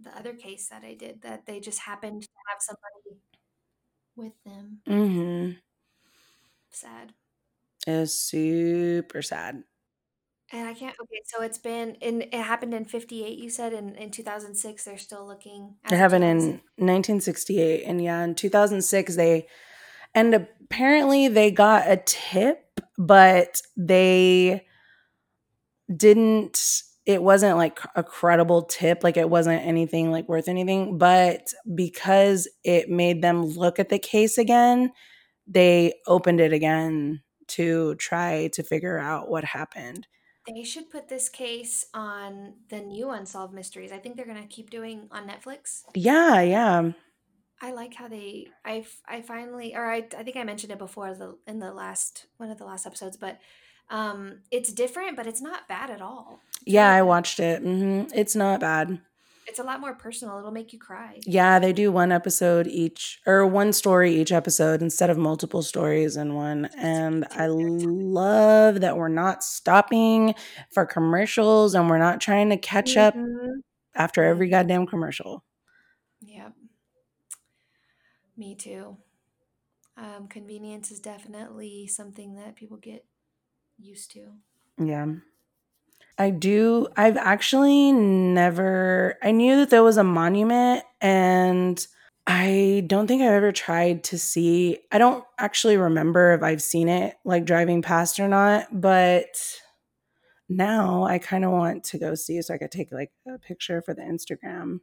the 0.00 0.16
other 0.16 0.34
case 0.34 0.68
that 0.68 0.82
I 0.84 0.94
did 0.94 1.22
that 1.22 1.46
they 1.46 1.60
just 1.60 1.80
happened 1.80 2.22
to 2.22 2.28
have 2.48 2.60
somebody 2.60 3.20
with 4.16 4.32
them. 4.44 4.80
Mm 4.86 5.08
Mhm. 5.08 5.56
Sad. 6.70 7.14
It's 7.86 8.14
super 8.14 9.22
sad. 9.22 9.64
And 10.52 10.68
I 10.68 10.74
can't. 10.74 10.94
Okay, 11.00 11.20
so 11.24 11.42
it's 11.42 11.58
been 11.58 11.96
in. 11.96 12.22
It 12.22 12.34
happened 12.34 12.74
in 12.74 12.84
'58. 12.84 13.38
You 13.38 13.50
said 13.50 13.72
in 13.72 13.94
in 13.96 14.10
2006. 14.10 14.84
They're 14.84 14.98
still 14.98 15.26
looking. 15.26 15.76
It 15.90 15.96
happened 15.96 16.24
in 16.24 16.60
1968 16.78 17.84
and 17.84 18.02
yeah, 18.02 18.22
in 18.22 18.34
2006 18.34 19.16
they 19.16 19.46
and 20.14 20.34
apparently 20.34 21.28
they 21.28 21.50
got 21.50 21.90
a 21.90 21.96
tip, 21.96 22.80
but 22.98 23.62
they 23.76 24.66
didn't 25.94 26.82
it 27.06 27.22
wasn't 27.22 27.58
like 27.58 27.78
a 27.94 28.02
credible 28.02 28.62
tip, 28.62 29.04
like 29.04 29.16
it 29.16 29.28
wasn't 29.28 29.62
anything 29.62 30.10
like 30.10 30.28
worth 30.28 30.48
anything, 30.48 30.96
but 30.96 31.52
because 31.74 32.48
it 32.64 32.88
made 32.88 33.20
them 33.20 33.44
look 33.44 33.78
at 33.78 33.90
the 33.90 33.98
case 33.98 34.38
again, 34.38 34.90
they 35.46 35.92
opened 36.06 36.40
it 36.40 36.52
again 36.52 37.20
to 37.46 37.94
try 37.96 38.48
to 38.54 38.62
figure 38.62 38.98
out 38.98 39.28
what 39.28 39.44
happened. 39.44 40.06
They 40.48 40.64
should 40.64 40.90
put 40.90 41.08
this 41.08 41.28
case 41.28 41.86
on 41.94 42.54
the 42.68 42.80
new 42.80 43.10
Unsolved 43.10 43.54
Mysteries. 43.54 43.92
I 43.92 43.98
think 43.98 44.16
they're 44.16 44.26
gonna 44.26 44.46
keep 44.46 44.70
doing 44.70 45.08
on 45.10 45.28
Netflix. 45.28 45.82
Yeah, 45.94 46.40
yeah. 46.40 46.92
I 47.60 47.72
like 47.72 47.94
how 47.94 48.08
they. 48.08 48.48
i 48.64 48.84
i 49.06 49.22
finally, 49.22 49.74
or 49.74 49.90
I 49.90 50.06
I 50.16 50.22
think 50.22 50.36
I 50.36 50.44
mentioned 50.44 50.72
it 50.72 50.78
before 50.78 51.14
the 51.14 51.38
in 51.46 51.60
the 51.60 51.72
last 51.72 52.26
one 52.36 52.50
of 52.50 52.58
the 52.58 52.66
last 52.66 52.86
episodes, 52.86 53.16
but 53.16 53.38
um, 53.90 54.40
it's 54.50 54.72
different, 54.72 55.16
but 55.16 55.26
it's 55.26 55.40
not 55.40 55.68
bad 55.68 55.90
at 55.90 56.00
all. 56.00 56.40
It's 56.66 56.66
Yeah, 56.66 56.86
really 56.86 56.98
I 56.98 57.02
watched 57.02 57.40
it. 57.40 57.62
hmm 57.62 58.04
It's 58.14 58.34
not 58.34 58.60
bad. 58.60 59.00
It's 59.46 59.58
a 59.58 59.62
lot 59.62 59.80
more 59.80 59.94
personal. 59.94 60.38
It'll 60.38 60.50
make 60.50 60.72
you 60.72 60.78
cry. 60.78 61.20
Yeah, 61.26 61.58
they 61.58 61.72
do 61.72 61.92
one 61.92 62.12
episode 62.12 62.66
each 62.66 63.20
or 63.26 63.46
one 63.46 63.72
story 63.72 64.14
each 64.14 64.32
episode 64.32 64.82
instead 64.82 65.10
of 65.10 65.18
multiple 65.18 65.62
stories 65.62 66.16
in 66.16 66.34
one. 66.34 66.66
And 66.76 67.26
I 67.30 67.46
love 67.48 68.80
that 68.80 68.96
we're 68.96 69.08
not 69.08 69.42
stopping 69.44 70.34
for 70.72 70.84
commercials 70.86 71.74
and 71.74 71.88
we're 71.88 71.98
not 71.98 72.20
trying 72.20 72.50
to 72.50 72.56
catch 72.56 72.96
up 72.96 73.14
Mhm. 73.14 73.62
after 73.94 74.24
every 74.24 74.48
goddamn 74.48 74.86
commercial. 74.86 75.44
Yep. 76.20 76.54
Me 78.36 78.54
too. 78.54 78.96
Um, 79.96 80.26
convenience 80.28 80.90
is 80.90 81.00
definitely 81.00 81.86
something 81.86 82.34
that 82.34 82.56
people 82.56 82.76
get 82.76 83.04
used 83.78 84.10
to. 84.12 84.32
Yeah. 84.78 85.06
I 86.16 86.30
do. 86.30 86.86
I've 86.96 87.16
actually 87.16 87.92
never, 87.92 89.16
I 89.22 89.32
knew 89.32 89.56
that 89.56 89.70
there 89.70 89.82
was 89.82 89.96
a 89.96 90.04
monument 90.04 90.84
and 91.00 91.84
I 92.26 92.84
don't 92.86 93.06
think 93.06 93.22
I've 93.22 93.32
ever 93.32 93.52
tried 93.52 94.04
to 94.04 94.18
see. 94.18 94.78
I 94.92 94.98
don't 94.98 95.24
actually 95.38 95.76
remember 95.76 96.32
if 96.32 96.42
I've 96.42 96.62
seen 96.62 96.88
it 96.88 97.16
like 97.24 97.44
driving 97.44 97.82
past 97.82 98.18
or 98.20 98.28
not, 98.28 98.68
but 98.72 99.36
now 100.48 101.04
I 101.04 101.18
kind 101.18 101.44
of 101.44 101.50
want 101.50 101.84
to 101.84 101.98
go 101.98 102.14
see 102.14 102.40
so 102.42 102.54
I 102.54 102.58
could 102.58 102.70
take 102.70 102.92
like 102.92 103.10
a 103.28 103.38
picture 103.38 103.82
for 103.82 103.92
the 103.92 104.02
Instagram. 104.02 104.80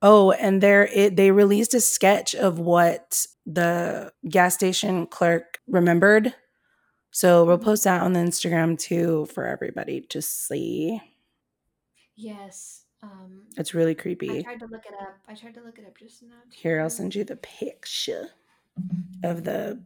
Oh, 0.00 0.30
and 0.32 0.62
there 0.62 0.86
it 0.86 1.16
they 1.16 1.32
released 1.32 1.74
a 1.74 1.80
sketch 1.80 2.34
of 2.34 2.60
what 2.60 3.26
the 3.46 4.12
gas 4.28 4.54
station 4.54 5.06
clerk 5.06 5.58
remembered. 5.66 6.34
So 7.18 7.44
we'll 7.44 7.58
post 7.58 7.82
that 7.82 8.00
on 8.02 8.12
the 8.12 8.20
Instagram 8.20 8.78
too 8.78 9.26
for 9.34 9.44
everybody 9.44 10.02
to 10.02 10.22
see. 10.22 11.02
Yes. 12.14 12.84
Um, 13.02 13.42
It's 13.56 13.74
really 13.74 13.96
creepy. 13.96 14.38
I 14.38 14.42
tried 14.42 14.60
to 14.60 14.66
look 14.66 14.86
it 14.86 14.94
up. 15.02 15.18
I 15.26 15.34
tried 15.34 15.54
to 15.54 15.62
look 15.62 15.80
it 15.80 15.84
up 15.84 15.98
just 15.98 16.22
now. 16.22 16.36
Here, 16.52 16.80
I'll 16.80 16.88
send 16.88 17.16
you 17.16 17.24
the 17.24 17.34
picture 17.34 18.28
of 19.24 19.42
the 19.42 19.82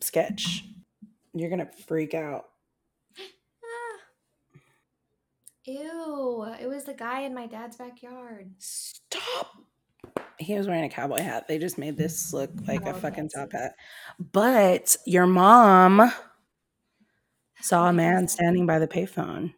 sketch. 0.00 0.66
You're 1.32 1.48
gonna 1.48 1.70
freak 1.86 2.12
out. 2.12 2.48
Ah. 3.64 4.00
Ew! 5.64 6.54
It 6.60 6.68
was 6.68 6.84
the 6.84 6.92
guy 6.92 7.20
in 7.20 7.32
my 7.34 7.46
dad's 7.46 7.76
backyard. 7.78 8.50
Stop. 8.58 9.56
He 10.38 10.52
was 10.54 10.66
wearing 10.66 10.84
a 10.84 10.90
cowboy 10.90 11.22
hat. 11.22 11.48
They 11.48 11.56
just 11.56 11.78
made 11.78 11.96
this 11.96 12.34
look 12.34 12.50
like 12.66 12.82
Oh, 12.84 12.90
a 12.90 12.94
fucking 12.94 13.30
top 13.30 13.52
hat. 13.52 13.72
But 14.32 14.98
your 15.06 15.26
mom 15.26 16.12
saw 17.60 17.88
a 17.88 17.92
man 17.92 18.28
standing 18.28 18.66
by 18.66 18.78
the 18.78 18.88
payphone 18.88 19.54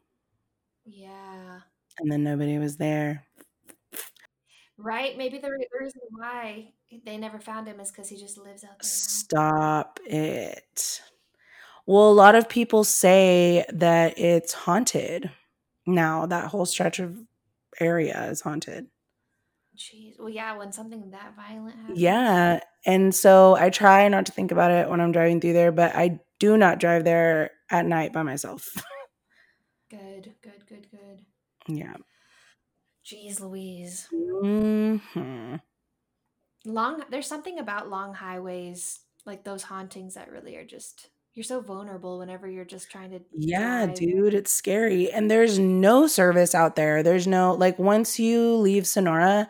Yeah. 0.84 1.60
and 1.98 2.10
then 2.10 2.22
nobody 2.24 2.58
was 2.58 2.76
there. 2.76 3.26
Right? 4.78 5.16
Maybe 5.18 5.38
the 5.38 5.50
reason 5.78 6.00
why 6.10 6.72
they 7.04 7.18
never 7.18 7.38
found 7.38 7.68
him 7.68 7.80
is 7.80 7.90
because 7.90 8.08
he 8.08 8.16
just 8.16 8.38
lives 8.38 8.64
out 8.64 8.78
there. 8.80 8.88
Stop 8.88 10.00
it. 10.06 11.02
Well, 11.86 12.10
a 12.10 12.12
lot 12.12 12.34
of 12.34 12.48
people 12.48 12.84
say 12.84 13.64
that 13.70 14.18
it's 14.18 14.52
haunted 14.54 15.30
now, 15.86 16.26
that 16.26 16.46
whole 16.46 16.66
stretch 16.66 16.98
of 17.00 17.18
area 17.80 18.28
is 18.30 18.40
haunted. 18.42 18.86
Jeez. 19.76 20.18
Well, 20.18 20.28
yeah, 20.28 20.56
when 20.56 20.72
something 20.72 21.10
that 21.10 21.34
violent 21.36 21.76
happens. 21.76 21.98
Yeah, 21.98 22.60
and 22.86 23.14
so 23.14 23.56
I 23.56 23.70
try 23.70 24.06
not 24.08 24.26
to 24.26 24.32
think 24.32 24.52
about 24.52 24.70
it 24.70 24.88
when 24.88 25.00
I'm 25.00 25.12
driving 25.12 25.40
through 25.40 25.54
there, 25.54 25.72
but 25.72 25.94
I 25.94 26.20
do 26.38 26.56
not 26.56 26.78
drive 26.80 27.04
there 27.04 27.50
at 27.70 27.86
night 27.86 28.12
by 28.12 28.22
myself. 28.22 28.68
Good, 29.90 30.36
good, 30.42 30.66
good, 30.68 30.88
good. 30.90 31.26
Yeah. 31.68 31.94
Jeez 33.04 33.40
Louise. 33.40 34.10
Mm-hmm. 34.12 35.56
Long 36.66 37.02
there's 37.10 37.26
something 37.26 37.58
about 37.58 37.88
long 37.88 38.12
highways, 38.14 39.00
like 39.24 39.44
those 39.44 39.62
hauntings 39.62 40.14
that 40.14 40.30
really 40.30 40.56
are 40.56 40.64
just 40.64 41.10
you're 41.32 41.44
so 41.44 41.60
vulnerable 41.60 42.18
whenever 42.18 42.48
you're 42.48 42.64
just 42.64 42.90
trying 42.90 43.10
to 43.12 43.22
Yeah, 43.32 43.86
drive. 43.86 43.94
dude, 43.94 44.34
it's 44.34 44.52
scary, 44.52 45.10
and 45.10 45.30
there's 45.30 45.58
no 45.58 46.06
service 46.08 46.54
out 46.54 46.74
there. 46.76 47.02
There's 47.02 47.26
no 47.28 47.54
like, 47.54 47.78
once 47.78 48.18
you 48.18 48.56
leave 48.56 48.86
Sonora, 48.86 49.48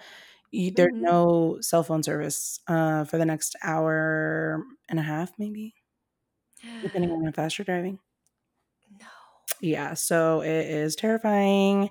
you 0.50 0.70
there's 0.72 0.92
Mhm. 0.92 1.00
no 1.00 1.58
cell 1.62 1.82
phone 1.84 2.02
service, 2.02 2.60
uh, 2.68 3.04
for 3.04 3.18
the 3.18 3.24
next 3.26 3.56
hour 3.62 4.64
and 4.88 4.98
a 4.98 5.02
half, 5.02 5.32
maybe? 5.38 5.74
Depending 6.82 7.10
on 7.12 7.24
how 7.24 7.32
fast 7.32 7.58
you're 7.58 7.64
driving. 7.64 7.98
Yeah, 9.61 9.94
so 9.94 10.42
it 10.42 10.66
is 10.66 10.96
terrifying, 10.96 11.90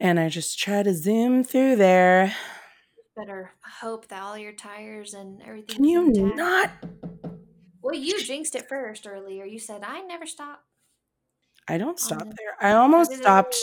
and 0.00 0.18
I 0.20 0.28
just 0.28 0.58
try 0.58 0.82
to 0.82 0.94
zoom 0.94 1.44
through 1.44 1.76
there. 1.76 2.34
Better 3.16 3.52
hope 3.80 4.08
that 4.08 4.22
all 4.22 4.38
your 4.38 4.52
tires 4.52 5.14
and 5.14 5.42
everything. 5.42 5.76
Can 5.76 5.84
you 5.84 6.06
intact. 6.06 6.36
not 6.36 6.70
Well, 7.82 7.94
you 7.94 8.22
jinxed 8.22 8.54
it 8.54 8.68
first 8.68 9.06
earlier. 9.06 9.44
You 9.44 9.58
said, 9.58 9.82
"I 9.84 10.00
never 10.02 10.26
stop." 10.26 10.64
I 11.68 11.78
don't 11.78 11.98
stop 11.98 12.20
the 12.20 12.34
there. 12.36 12.56
I 12.60 12.74
almost 12.74 13.14
stopped 13.14 13.56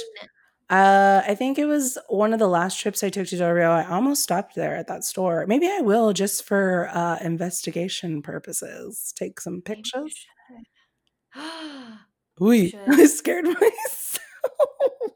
uh, 0.70 1.24
I 1.28 1.34
think 1.34 1.58
it 1.58 1.66
was 1.66 1.97
one 2.10 2.32
of 2.32 2.38
the 2.38 2.47
last 2.47 2.80
trips 2.80 3.04
I 3.04 3.10
took 3.10 3.28
to 3.28 3.38
Del 3.38 3.52
Rio, 3.52 3.72
I 3.72 3.89
almost 3.89 4.22
stopped 4.22 4.54
there 4.54 4.76
at 4.76 4.88
that 4.88 5.04
store. 5.04 5.45
Maybe 5.47 5.68
I 5.68 5.82
will 5.82 6.14
just 6.14 6.43
for, 6.43 6.89
uh, 6.93 7.18
investigation 7.22 8.22
purposes, 8.22 9.12
take 9.16 9.41
some 9.41 9.62
pictures. 9.62 10.28
should. 12.70 12.80
I 12.88 13.06
scared 13.06 13.46
myself. 13.46 14.22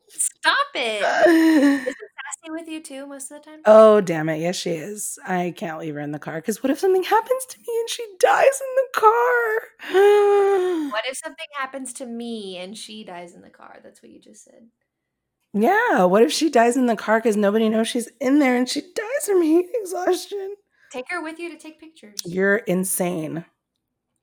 Stop 0.09 0.67
it. 0.75 1.27
Isn't 1.27 1.85
Sassy 1.85 2.51
with 2.51 2.67
you 2.67 2.81
too 2.81 3.07
most 3.07 3.31
of 3.31 3.41
the 3.41 3.49
time? 3.49 3.59
Oh, 3.65 4.01
damn 4.01 4.29
it. 4.29 4.39
Yes, 4.39 4.55
she 4.57 4.71
is. 4.71 5.17
I 5.25 5.53
can't 5.55 5.79
leave 5.79 5.93
her 5.95 5.99
in 5.99 6.11
the 6.11 6.19
car 6.19 6.35
because 6.35 6.61
what 6.61 6.69
if 6.69 6.79
something 6.79 7.03
happens 7.03 7.45
to 7.45 7.57
me 7.57 7.79
and 7.79 7.89
she 7.89 8.05
dies 8.19 8.61
in 8.61 8.75
the 8.75 8.99
car? 8.99 10.91
What 10.91 11.03
if 11.07 11.17
something 11.17 11.45
happens 11.57 11.93
to 11.93 12.05
me 12.05 12.57
and 12.57 12.77
she 12.77 13.03
dies 13.03 13.33
in 13.35 13.41
the 13.41 13.49
car? 13.49 13.79
That's 13.83 14.01
what 14.01 14.11
you 14.11 14.19
just 14.19 14.43
said. 14.43 14.67
Yeah, 15.53 16.05
what 16.05 16.23
if 16.23 16.31
she 16.31 16.49
dies 16.49 16.77
in 16.77 16.87
the 16.87 16.95
car 16.95 17.19
because 17.19 17.37
nobody 17.37 17.69
knows 17.69 17.87
she's 17.87 18.09
in 18.19 18.39
there 18.39 18.55
and 18.57 18.67
she 18.67 18.81
dies 18.81 19.25
from 19.25 19.41
heat 19.41 19.67
exhaustion? 19.73 20.55
Take 20.91 21.05
her 21.09 21.21
with 21.23 21.39
you 21.39 21.49
to 21.49 21.57
take 21.57 21.79
pictures. 21.79 22.19
You're 22.25 22.57
insane. 22.57 23.45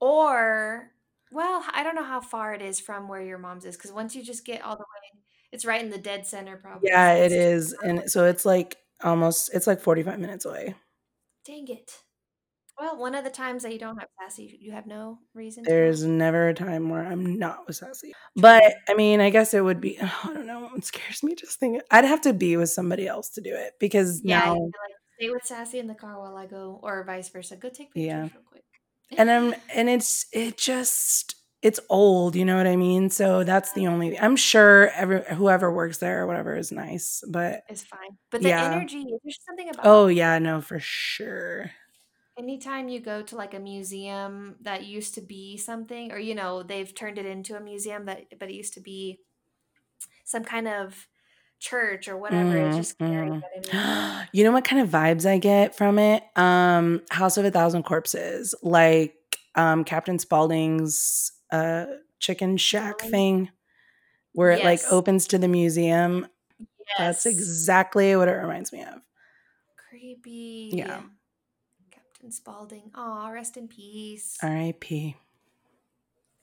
Or, 0.01 0.91
well, 1.31 1.65
I 1.73 1.83
don't 1.83 1.95
know 1.95 2.05
how 2.05 2.21
far 2.21 2.55
it 2.55 2.63
is 2.63 2.81
from 2.81 3.09
where 3.09 3.23
your 3.23 3.39
mom's 3.39 3.65
is 3.65 3.77
because 3.77 3.93
once 3.93 4.15
you 4.17 4.23
just 4.25 4.45
get 4.45 4.63
all 4.63 4.77
the 4.77 4.81
way, 4.83 5.21
it's 5.53 5.65
right 5.65 5.83
in 5.83 5.91
the 5.91 5.99
dead 5.99 6.27
center, 6.27 6.57
probably. 6.57 6.89
Yeah, 6.89 7.15
it 7.15 7.33
it's 7.33 7.35
is. 7.35 7.73
And 7.85 8.11
so 8.11 8.25
it's 8.27 8.45
like 8.45 8.77
almost 9.03 9.51
it's 9.55 9.67
like 9.67 9.81
45 9.81 10.19
minutes 10.19 10.45
away. 10.45 10.75
Dang 11.45 11.69
it. 11.69 12.03
Well, 12.79 12.97
one 12.99 13.15
of 13.15 13.25
the 13.25 13.31
times 13.31 13.63
that 13.65 13.73
you 13.73 13.79
don't 13.79 13.99
have 13.99 14.09
Sassy, 14.21 14.59
you 14.61 14.73
have 14.73 14.87
no 14.87 15.21
reason 15.35 15.65
to. 15.69 15.71
There's 15.71 16.05
never 16.05 16.49
a 16.49 16.55
time 16.55 16.89
where 16.89 17.05
I'm 17.05 17.39
not 17.39 17.67
with 17.67 17.77
Sassy. 17.77 18.15
But 18.35 18.75
I 18.89 18.95
mean, 18.95 19.21
I 19.21 19.29
guess 19.31 19.53
it 19.53 19.61
would 19.63 19.81
be 19.81 19.99
I 20.01 20.11
don't 20.33 20.47
know, 20.47 20.71
it 20.75 20.85
scares 20.85 21.23
me 21.23 21.35
just 21.35 21.59
thinking 21.61 21.83
I'd 21.91 22.05
have 22.05 22.23
to 22.23 22.33
be 22.33 22.57
with 22.57 22.71
somebody 22.71 23.07
else 23.07 23.29
to 23.31 23.41
do 23.43 23.55
it 23.55 23.75
because 23.79 24.23
Yeah, 24.23 24.41
now 24.41 24.55
be 24.73 24.79
like, 24.79 24.97
stay 25.19 25.31
with 25.31 25.45
Sassy 25.45 25.79
in 25.79 25.87
the 25.87 25.95
car 25.95 26.19
while 26.19 26.37
I 26.37 26.47
go, 26.47 26.79
or 26.83 27.05
vice 27.05 27.29
versa. 27.29 27.57
Go 27.57 27.69
take 27.71 27.95
pictures 27.95 28.07
Yeah. 28.07 28.29
real 28.35 28.43
quick. 28.45 28.65
And 29.17 29.31
I'm 29.31 29.55
and 29.75 29.89
it's 29.89 30.27
it 30.33 30.57
just 30.57 31.37
it's 31.63 31.81
old, 31.91 32.37
you 32.37 32.45
know 32.45 32.57
what 32.57 32.67
I 32.67 32.77
mean? 32.77 33.11
So 33.11 33.45
that's 33.45 33.73
the 33.73 33.87
only 33.87 34.19
I'm 34.19 34.37
sure 34.37 34.89
every 34.91 35.23
whoever 35.35 35.73
works 35.73 35.99
there 35.99 36.23
or 36.23 36.27
whatever 36.27 36.57
is 36.57 36.73
nice, 36.73 37.23
but 37.29 37.63
It's 37.69 37.85
fine. 37.85 38.19
But 38.31 38.43
the 38.43 38.53
Yeah. 38.53 38.59
energy, 38.59 39.05
there's 39.23 39.39
something 39.47 39.69
about 39.71 39.85
oh 39.85 40.07
yeah, 40.09 40.39
no, 40.39 40.61
for 40.61 40.79
sure. 40.81 41.71
anytime 42.39 42.89
you 42.89 43.01
go 43.01 43.23
to 43.23 43.37
like 43.37 43.55
a 43.55 43.59
museum 43.61 44.57
that 44.61 44.85
used 44.87 45.15
to 45.15 45.21
be 45.21 45.57
something 45.57 46.11
or 46.13 46.19
you 46.19 46.35
know 46.35 46.63
they've 46.63 46.95
turned 46.95 47.19
it 47.19 47.27
into 47.27 47.57
a 47.57 47.61
museum 47.61 48.05
that 48.07 48.27
but 48.39 48.49
it 48.51 48.55
used 48.55 48.75
to 48.75 48.81
be 48.81 49.21
some 50.25 50.45
kind 50.45 50.69
of 50.69 51.09
church 51.61 52.09
or 52.09 52.17
whatever 52.17 52.57
it's 52.57 52.77
just 52.77 52.93
scary 52.93 53.31
Mhm, 53.31 53.41
that 53.41 53.51
it 53.55 53.65
mhm. 53.67 54.29
you 54.33 54.45
know 54.45 54.53
what 54.53 54.65
kind 54.65 54.83
of 54.83 54.89
vibes 54.89 55.27
I 55.29 55.39
get 55.39 55.75
from 55.77 55.99
it? 55.99 56.25
Um, 56.37 57.03
House 57.11 57.37
of 57.37 57.45
a 57.45 57.51
Thousand 57.51 57.85
Corpses, 57.85 58.55
like 58.63 59.15
um 59.57 59.85
Captain 59.85 60.19
Spaulding's 60.19 61.33
uh 61.51 61.87
chicken 62.21 62.57
shack 62.57 63.01
thing 63.01 63.51
where 64.33 64.51
it 64.53 64.65
like 64.65 64.81
opens 64.91 65.27
to 65.29 65.39
the 65.39 65.49
museum. 65.49 66.27
That's 66.99 67.27
exactly 67.27 68.17
what 68.17 68.29
it 68.29 68.33
reminds 68.33 68.73
me 68.73 68.83
of. 68.85 69.01
creepy 69.77 70.71
Yeah. 70.73 71.03
captain 71.91 72.31
spaulding 72.33 72.91
Aw, 72.95 73.29
rest 73.31 73.57
in 73.57 73.69
peace 73.69 74.39
R.I.P. 74.43 75.17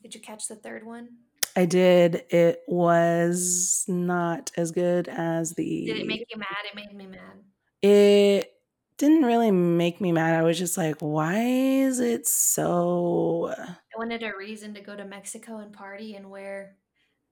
did 0.01 0.15
you 0.15 0.21
catch 0.21 0.47
the 0.47 0.55
third 0.55 0.85
one 0.85 1.09
I 1.57 1.65
did. 1.65 2.23
It 2.29 2.61
was 2.67 3.83
not 3.87 4.51
as 4.55 4.71
good 4.71 5.07
as 5.07 5.53
the. 5.55 5.85
did 5.87 5.97
it 5.97 6.07
make 6.07 6.25
you 6.29 6.37
mad 6.37 6.65
it 6.65 6.75
made 6.75 6.93
me 6.95 7.07
mad 7.07 7.43
It 7.81 8.53
didn't 8.97 9.23
really 9.23 9.51
make 9.51 9.99
me 9.99 10.11
mad. 10.11 10.35
I 10.35 10.43
was 10.43 10.57
just 10.57 10.77
like, 10.77 10.97
why 10.99 11.39
is 11.39 11.99
it 11.99 12.27
so? 12.27 13.53
i 13.57 13.97
wanted 13.97 14.21
a 14.23 14.37
reason 14.37 14.73
to 14.73 14.81
go 14.81 14.95
to 14.95 15.05
mexico 15.05 15.57
and 15.57 15.73
party 15.73 16.15
and 16.15 16.29
wear 16.29 16.77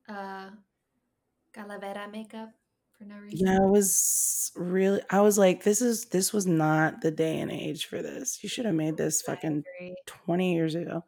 uh 0.07 0.49
calavera 1.53 2.11
makeup 2.11 2.51
for 2.97 3.05
no 3.05 3.17
reason 3.17 3.47
Yeah, 3.47 3.57
it 3.57 3.69
was 3.69 4.51
really. 4.55 5.01
I 5.09 5.21
was 5.21 5.37
like, 5.37 5.63
this 5.63 5.81
is 5.81 6.05
this 6.05 6.31
was 6.31 6.47
not 6.47 7.01
the 7.01 7.11
day 7.11 7.39
and 7.39 7.51
age 7.51 7.85
for 7.85 8.01
this. 8.01 8.41
You 8.41 8.49
should 8.49 8.65
have 8.65 8.75
made 8.75 8.97
this 8.97 9.21
fucking 9.21 9.65
twenty 10.05 10.53
years 10.53 10.75
ago. 10.75 11.03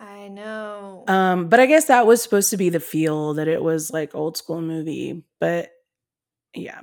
I 0.00 0.28
know. 0.28 1.04
Um, 1.08 1.48
but 1.48 1.60
I 1.60 1.66
guess 1.66 1.84
that 1.86 2.06
was 2.06 2.22
supposed 2.22 2.50
to 2.50 2.56
be 2.56 2.70
the 2.70 2.80
feel 2.80 3.34
that 3.34 3.48
it 3.48 3.62
was 3.62 3.90
like 3.90 4.14
old 4.14 4.36
school 4.38 4.62
movie. 4.62 5.24
But 5.40 5.70
yeah, 6.54 6.80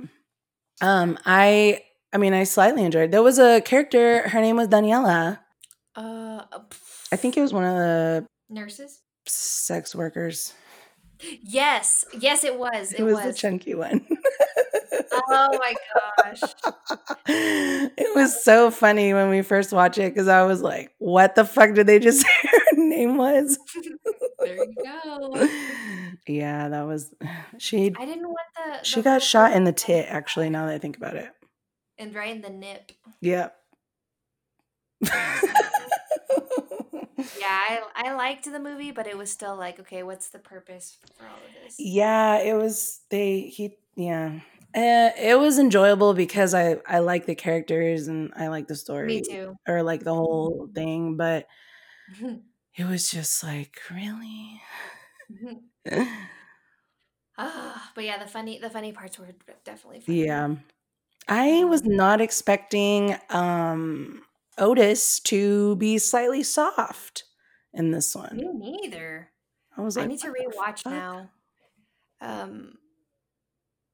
um, 0.82 1.18
I 1.26 1.82
I 2.14 2.18
mean, 2.20 2.34
I 2.34 2.44
slightly 2.44 2.84
enjoyed. 2.86 3.12
There 3.12 3.24
was 3.24 3.40
a 3.40 3.62
character. 3.62 4.28
Her 4.30 4.40
name 4.42 4.56
was 4.56 4.68
Daniela. 4.68 5.40
uh, 5.96 6.44
I 7.12 7.16
think 7.16 7.38
it 7.38 7.42
was 7.42 7.54
one 7.54 7.64
of 7.64 7.76
the 7.76 8.28
nurses. 8.50 9.02
sex 9.26 9.96
workers. 9.96 10.54
Yes, 11.42 12.06
yes, 12.20 12.44
it 12.44 12.60
was. 12.60 12.94
It 12.94 13.00
It 13.00 13.04
was, 13.04 13.16
was. 13.16 13.24
the 13.26 13.34
chunky 13.34 13.74
one. 13.74 14.06
Oh 15.30 15.50
my 15.60 15.74
gosh. 16.24 16.42
it 17.28 18.16
was 18.16 18.44
so 18.44 18.70
funny 18.70 19.14
when 19.14 19.30
we 19.30 19.42
first 19.42 19.74
watched 19.74 19.98
it 19.98 20.14
because 20.14 20.28
I 20.28 20.44
was 20.44 20.62
like, 20.62 20.92
"What 21.00 21.34
the 21.36 21.44
fuck 21.46 21.74
did 21.74 21.88
they 21.88 21.98
just 22.00 22.24
name 22.98 23.18
was?" 23.18 23.58
there 24.40 24.56
you 24.58 24.74
go. 24.84 25.48
yeah, 26.28 26.70
that 26.70 26.84
was 26.84 27.14
she. 27.58 27.94
I 27.98 28.06
didn't 28.06 28.28
want 28.28 28.48
the. 28.56 28.84
She 28.84 28.96
the 28.96 29.04
got 29.04 29.12
whole 29.14 29.20
shot 29.20 29.54
in 29.54 29.64
the 29.64 29.72
tit. 29.74 30.06
Actually, 30.10 30.50
now 30.50 30.66
that 30.66 30.76
I 30.76 30.78
think 30.80 30.98
about 30.98 31.16
it. 31.16 31.30
and 31.98 32.14
right 32.16 32.36
in 32.36 32.42
the 32.42 32.50
nip. 32.50 32.92
Yep. 33.22 33.56
Yeah, 37.40 37.48
I 37.50 37.82
I 37.96 38.14
liked 38.14 38.46
the 38.46 38.60
movie, 38.60 38.92
but 38.92 39.08
it 39.08 39.18
was 39.18 39.32
still 39.32 39.56
like, 39.56 39.80
okay, 39.80 40.04
what's 40.04 40.30
the 40.30 40.40
purpose 40.40 40.98
for 41.18 41.26
all 41.28 41.36
of 41.46 41.54
this? 41.64 41.76
yeah, 41.80 42.38
it 42.40 42.54
was. 42.54 43.02
They 43.10 43.42
he 43.42 43.78
yeah. 43.96 44.40
Uh, 44.76 45.10
it 45.18 45.40
was 45.40 45.58
enjoyable 45.58 46.14
because 46.14 46.54
I 46.54 46.78
I 46.86 47.00
like 47.00 47.26
the 47.26 47.36
characters 47.36 48.08
and 48.08 48.32
I 48.36 48.50
like 48.50 48.68
the 48.68 48.76
story 48.76 49.08
Me 49.08 49.22
too. 49.22 49.56
or 49.68 49.82
like 49.82 50.04
the 50.04 50.14
whole 50.14 50.70
thing, 50.76 51.16
but 51.18 51.48
it 52.78 52.86
was 52.86 53.10
just 53.12 53.44
like 53.44 53.80
really. 53.92 54.62
Ah, 57.38 57.92
but 57.96 58.04
yeah, 58.04 58.18
the 58.24 58.28
funny 58.30 58.60
the 58.60 58.70
funny 58.70 58.92
parts 58.94 59.18
were 59.20 59.32
definitely 59.64 60.02
funny. 60.02 60.26
yeah, 60.26 60.56
I 61.28 61.66
was 61.66 61.84
Um, 61.86 61.86
not 61.86 62.22
expecting 62.22 63.18
um 63.32 64.24
Otis 64.58 65.20
to 65.22 65.76
be 65.78 65.98
slightly 66.00 66.44
soft 66.44 67.26
in 67.74 67.92
this 67.92 68.16
one. 68.16 68.40
Me 68.40 68.48
neither. 68.54 69.34
I 69.78 69.82
was 69.82 69.96
like, 69.96 70.06
I 70.06 70.06
need 70.08 70.20
to 70.22 70.30
"What 70.36 70.48
the 70.48 70.54
rewatch 70.54 70.86
fuck?" 70.86 71.06
now. 71.06 71.34
Um, 72.22 72.80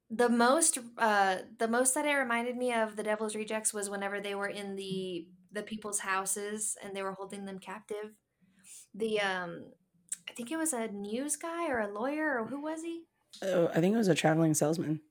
the 0.09 0.29
most 0.29 0.77
uh 0.97 1.39
the 1.57 1.67
most 1.67 1.93
that 1.95 2.05
it 2.05 2.13
reminded 2.13 2.55
me 2.57 2.73
of 2.73 2.95
the 2.95 3.03
devil's 3.03 3.35
rejects 3.35 3.73
was 3.73 3.89
whenever 3.89 4.19
they 4.21 4.35
were 4.35 4.47
in 4.47 4.75
the 4.75 5.27
the 5.51 5.63
people's 5.63 5.99
houses 5.99 6.77
and 6.81 6.95
they 6.95 7.01
were 7.03 7.13
holding 7.13 7.45
them 7.45 7.59
captive 7.59 8.15
the 8.95 9.19
um 9.19 9.63
i 10.29 10.33
think 10.33 10.51
it 10.51 10.57
was 10.57 10.73
a 10.73 10.87
news 10.89 11.35
guy 11.35 11.67
or 11.69 11.79
a 11.79 11.91
lawyer 11.93 12.39
or 12.39 12.45
who 12.45 12.61
was 12.61 12.81
he 12.83 13.03
Oh, 13.41 13.67
I 13.73 13.79
think 13.81 13.95
it 13.95 13.97
was 13.97 14.09
a 14.09 14.13
traveling 14.15 14.53
salesman. 14.53 15.01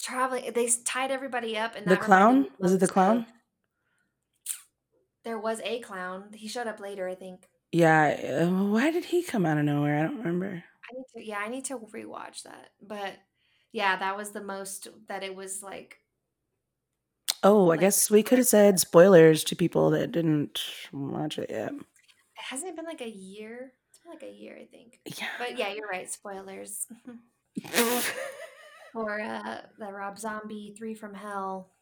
traveling 0.00 0.50
they 0.54 0.68
tied 0.84 1.10
everybody 1.10 1.58
up 1.58 1.74
and 1.76 1.86
The 1.86 1.98
clown? 1.98 2.46
Was 2.58 2.72
it 2.72 2.80
the 2.80 2.88
clown? 2.88 3.26
there 5.24 5.38
was 5.38 5.60
a 5.64 5.80
clown 5.80 6.24
he 6.32 6.48
showed 6.48 6.66
up 6.66 6.80
later 6.80 7.08
i 7.08 7.14
think 7.14 7.46
Yeah. 7.72 8.46
uh, 8.48 8.64
Why 8.72 8.90
did 8.90 9.04
he 9.04 9.22
come 9.22 9.44
out 9.44 9.58
of 9.58 9.64
nowhere? 9.64 9.98
I 9.98 10.02
don't 10.04 10.18
remember. 10.18 10.46
i 10.88 10.88
need 10.96 11.04
to 11.14 11.28
yeah 11.28 11.38
i 11.38 11.48
need 11.48 11.64
to 11.66 11.78
rewatch 11.78 12.42
that 12.44 12.70
but 12.80 13.12
yeah 13.72 13.96
that 13.98 14.16
was 14.16 14.30
the 14.30 14.42
most 14.42 14.88
that 15.08 15.22
it 15.22 15.34
was 15.34 15.62
like 15.62 15.98
Oh, 17.42 17.70
I 17.70 17.76
guess 17.76 18.10
we 18.10 18.22
could 18.24 18.38
have 18.38 18.46
said 18.48 18.80
spoilers 18.80 19.44
to 19.44 19.54
people 19.54 19.90
that 19.90 20.10
didn't 20.10 20.58
watch 20.92 21.38
it 21.38 21.50
yet. 21.50 21.70
Hasn't 22.48 22.68
it 22.70 22.76
been 22.76 22.84
like 22.84 23.00
a 23.00 23.08
year 23.08 23.72
it's 23.90 23.98
been 23.98 24.12
like 24.12 24.22
a 24.22 24.32
year 24.32 24.56
i 24.60 24.64
think 24.66 25.00
Yeah. 25.18 25.26
but 25.38 25.58
yeah 25.58 25.72
you're 25.72 25.88
right 25.88 26.10
spoilers 26.10 26.86
for 28.92 29.20
uh 29.20 29.60
the 29.78 29.92
rob 29.92 30.18
zombie 30.18 30.74
three 30.78 30.94
from 30.94 31.14
hell 31.14 31.72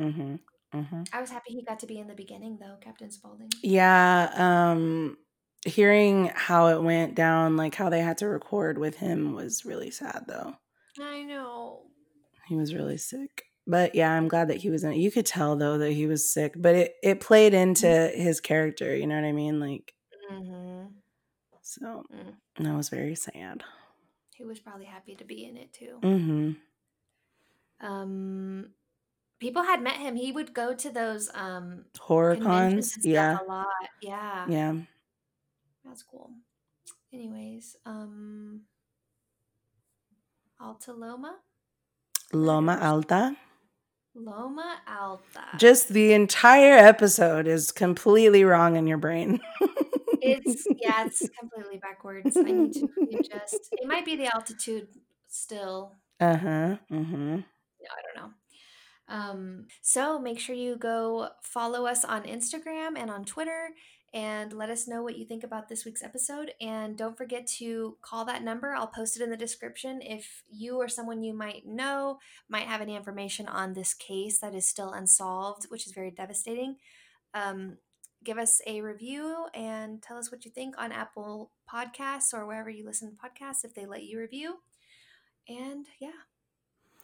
hmm 0.00 0.36
hmm 0.72 1.02
i 1.12 1.20
was 1.20 1.30
happy 1.30 1.52
he 1.52 1.62
got 1.64 1.78
to 1.80 1.86
be 1.86 1.98
in 1.98 2.06
the 2.08 2.14
beginning 2.14 2.58
though 2.60 2.76
captain 2.80 3.10
spaulding 3.10 3.48
Yeah. 3.62 4.30
Um, 4.36 5.16
hearing 5.64 6.30
how 6.34 6.66
it 6.66 6.82
went 6.82 7.14
down, 7.14 7.56
like 7.56 7.74
how 7.74 7.88
they 7.88 8.00
had 8.00 8.18
to 8.18 8.28
record 8.28 8.76
with 8.76 8.96
him, 8.96 9.32
was 9.34 9.64
really 9.64 9.90
sad. 9.90 10.24
Though 10.28 10.54
i 11.00 11.22
know 11.22 11.82
he 12.48 12.56
was 12.56 12.74
really 12.74 12.98
sick. 12.98 13.44
But 13.66 13.94
yeah, 13.94 14.12
I'm 14.12 14.28
glad 14.28 14.48
that 14.48 14.58
he 14.58 14.70
was 14.70 14.84
in 14.84 14.92
it. 14.92 14.98
You 14.98 15.10
could 15.10 15.26
tell 15.26 15.56
though 15.56 15.78
that 15.78 15.92
he 15.92 16.06
was 16.06 16.30
sick, 16.32 16.52
but 16.56 16.74
it 16.74 16.94
it 17.02 17.20
played 17.20 17.54
into 17.54 17.86
his 18.14 18.40
character. 18.40 18.94
You 18.94 19.06
know 19.06 19.14
what 19.16 19.24
I 19.24 19.32
mean? 19.32 19.58
Like 19.60 19.94
mm-hmm. 20.30 20.86
so. 21.62 22.04
Mm. 22.14 22.34
That 22.64 22.76
was 22.76 22.88
very 22.88 23.14
sad. 23.16 23.64
he 24.36 24.44
was 24.44 24.58
probably 24.60 24.84
happy 24.86 25.14
to 25.14 25.24
be 25.24 25.44
in 25.44 25.56
it 25.56 25.72
too 25.72 25.98
hmm 26.02 26.52
um 27.80 28.70
people 29.38 29.62
had 29.62 29.80
met 29.82 29.96
him 29.96 30.16
he 30.16 30.32
would 30.32 30.52
go 30.54 30.74
to 30.74 30.90
those 30.90 31.30
um 31.34 31.84
Horror 31.98 32.36
cons. 32.36 32.96
Yeah. 33.02 33.38
a 33.40 33.44
lot 33.44 33.66
yeah 34.02 34.46
Yeah. 34.48 34.74
that's 35.84 36.02
cool 36.02 36.30
anyways 37.12 37.76
um 37.86 38.62
alta 40.60 40.92
loma 40.92 41.36
Loma 42.32 42.78
Alta. 42.80 43.36
Loma 44.14 44.76
alta 44.86 45.44
Just 45.58 45.88
the 45.88 46.12
entire 46.12 46.74
episode 46.74 47.46
is 47.46 47.72
completely 47.72 48.44
wrong 48.44 48.76
in 48.76 48.86
your 48.86 48.98
brain. 48.98 49.40
it's 50.22 50.66
yeah 50.80 51.04
it's 51.06 51.28
completely 51.38 51.76
backwards 51.78 52.36
i 52.36 52.42
need 52.42 52.72
to 52.72 52.88
adjust. 53.18 53.68
it 53.72 53.86
might 53.86 54.04
be 54.06 54.16
the 54.16 54.32
altitude 54.34 54.88
still 55.28 55.92
uh 56.20 56.36
huh. 56.36 56.76
Mm-hmm. 56.92 57.34
no, 57.36 57.40
I 57.90 58.02
don't 58.04 58.16
know. 58.16 58.30
Um, 59.06 59.66
so 59.82 60.18
make 60.18 60.38
sure 60.38 60.54
you 60.54 60.76
go 60.76 61.28
follow 61.42 61.86
us 61.86 62.04
on 62.04 62.22
Instagram 62.22 62.96
and 62.96 63.10
on 63.10 63.24
Twitter 63.24 63.68
and 64.14 64.52
let 64.52 64.70
us 64.70 64.86
know 64.86 65.02
what 65.02 65.18
you 65.18 65.26
think 65.26 65.42
about 65.42 65.68
this 65.68 65.84
week's 65.84 66.02
episode. 66.02 66.52
And 66.60 66.96
don't 66.96 67.18
forget 67.18 67.48
to 67.58 67.96
call 68.00 68.24
that 68.26 68.44
number. 68.44 68.72
I'll 68.72 68.86
post 68.86 69.16
it 69.16 69.22
in 69.24 69.30
the 69.30 69.36
description 69.36 70.00
if 70.00 70.44
you 70.48 70.76
or 70.76 70.86
someone 70.86 71.24
you 71.24 71.34
might 71.34 71.66
know 71.66 72.20
might 72.48 72.68
have 72.68 72.80
any 72.80 72.94
information 72.94 73.48
on 73.48 73.74
this 73.74 73.92
case 73.92 74.38
that 74.38 74.54
is 74.54 74.68
still 74.68 74.92
unsolved, 74.92 75.64
which 75.64 75.84
is 75.84 75.92
very 75.92 76.12
devastating. 76.12 76.76
Um, 77.34 77.78
give 78.22 78.38
us 78.38 78.60
a 78.68 78.82
review 78.82 79.46
and 79.52 80.00
tell 80.00 80.16
us 80.16 80.30
what 80.30 80.44
you 80.44 80.50
think 80.52 80.76
on 80.78 80.92
Apple 80.92 81.50
Podcasts 81.68 82.32
or 82.32 82.46
wherever 82.46 82.70
you 82.70 82.86
listen 82.86 83.10
to 83.10 83.16
podcasts 83.16 83.64
if 83.64 83.74
they 83.74 83.84
let 83.84 84.04
you 84.04 84.20
review. 84.20 84.58
And 85.48 85.86
yeah, 86.00 86.10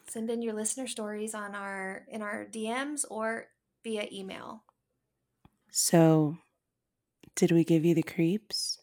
send 0.08 0.30
in 0.30 0.42
your 0.42 0.54
listener 0.54 0.86
stories 0.86 1.34
on 1.34 1.56
our 1.56 2.06
in 2.08 2.22
our 2.22 2.46
DMs 2.48 3.04
or 3.10 3.48
via 3.82 4.06
email. 4.12 4.62
So, 5.72 6.38
did 7.36 7.52
we 7.52 7.64
give 7.64 7.84
you 7.84 7.94
the 7.94 8.02
creeps? 8.02 8.79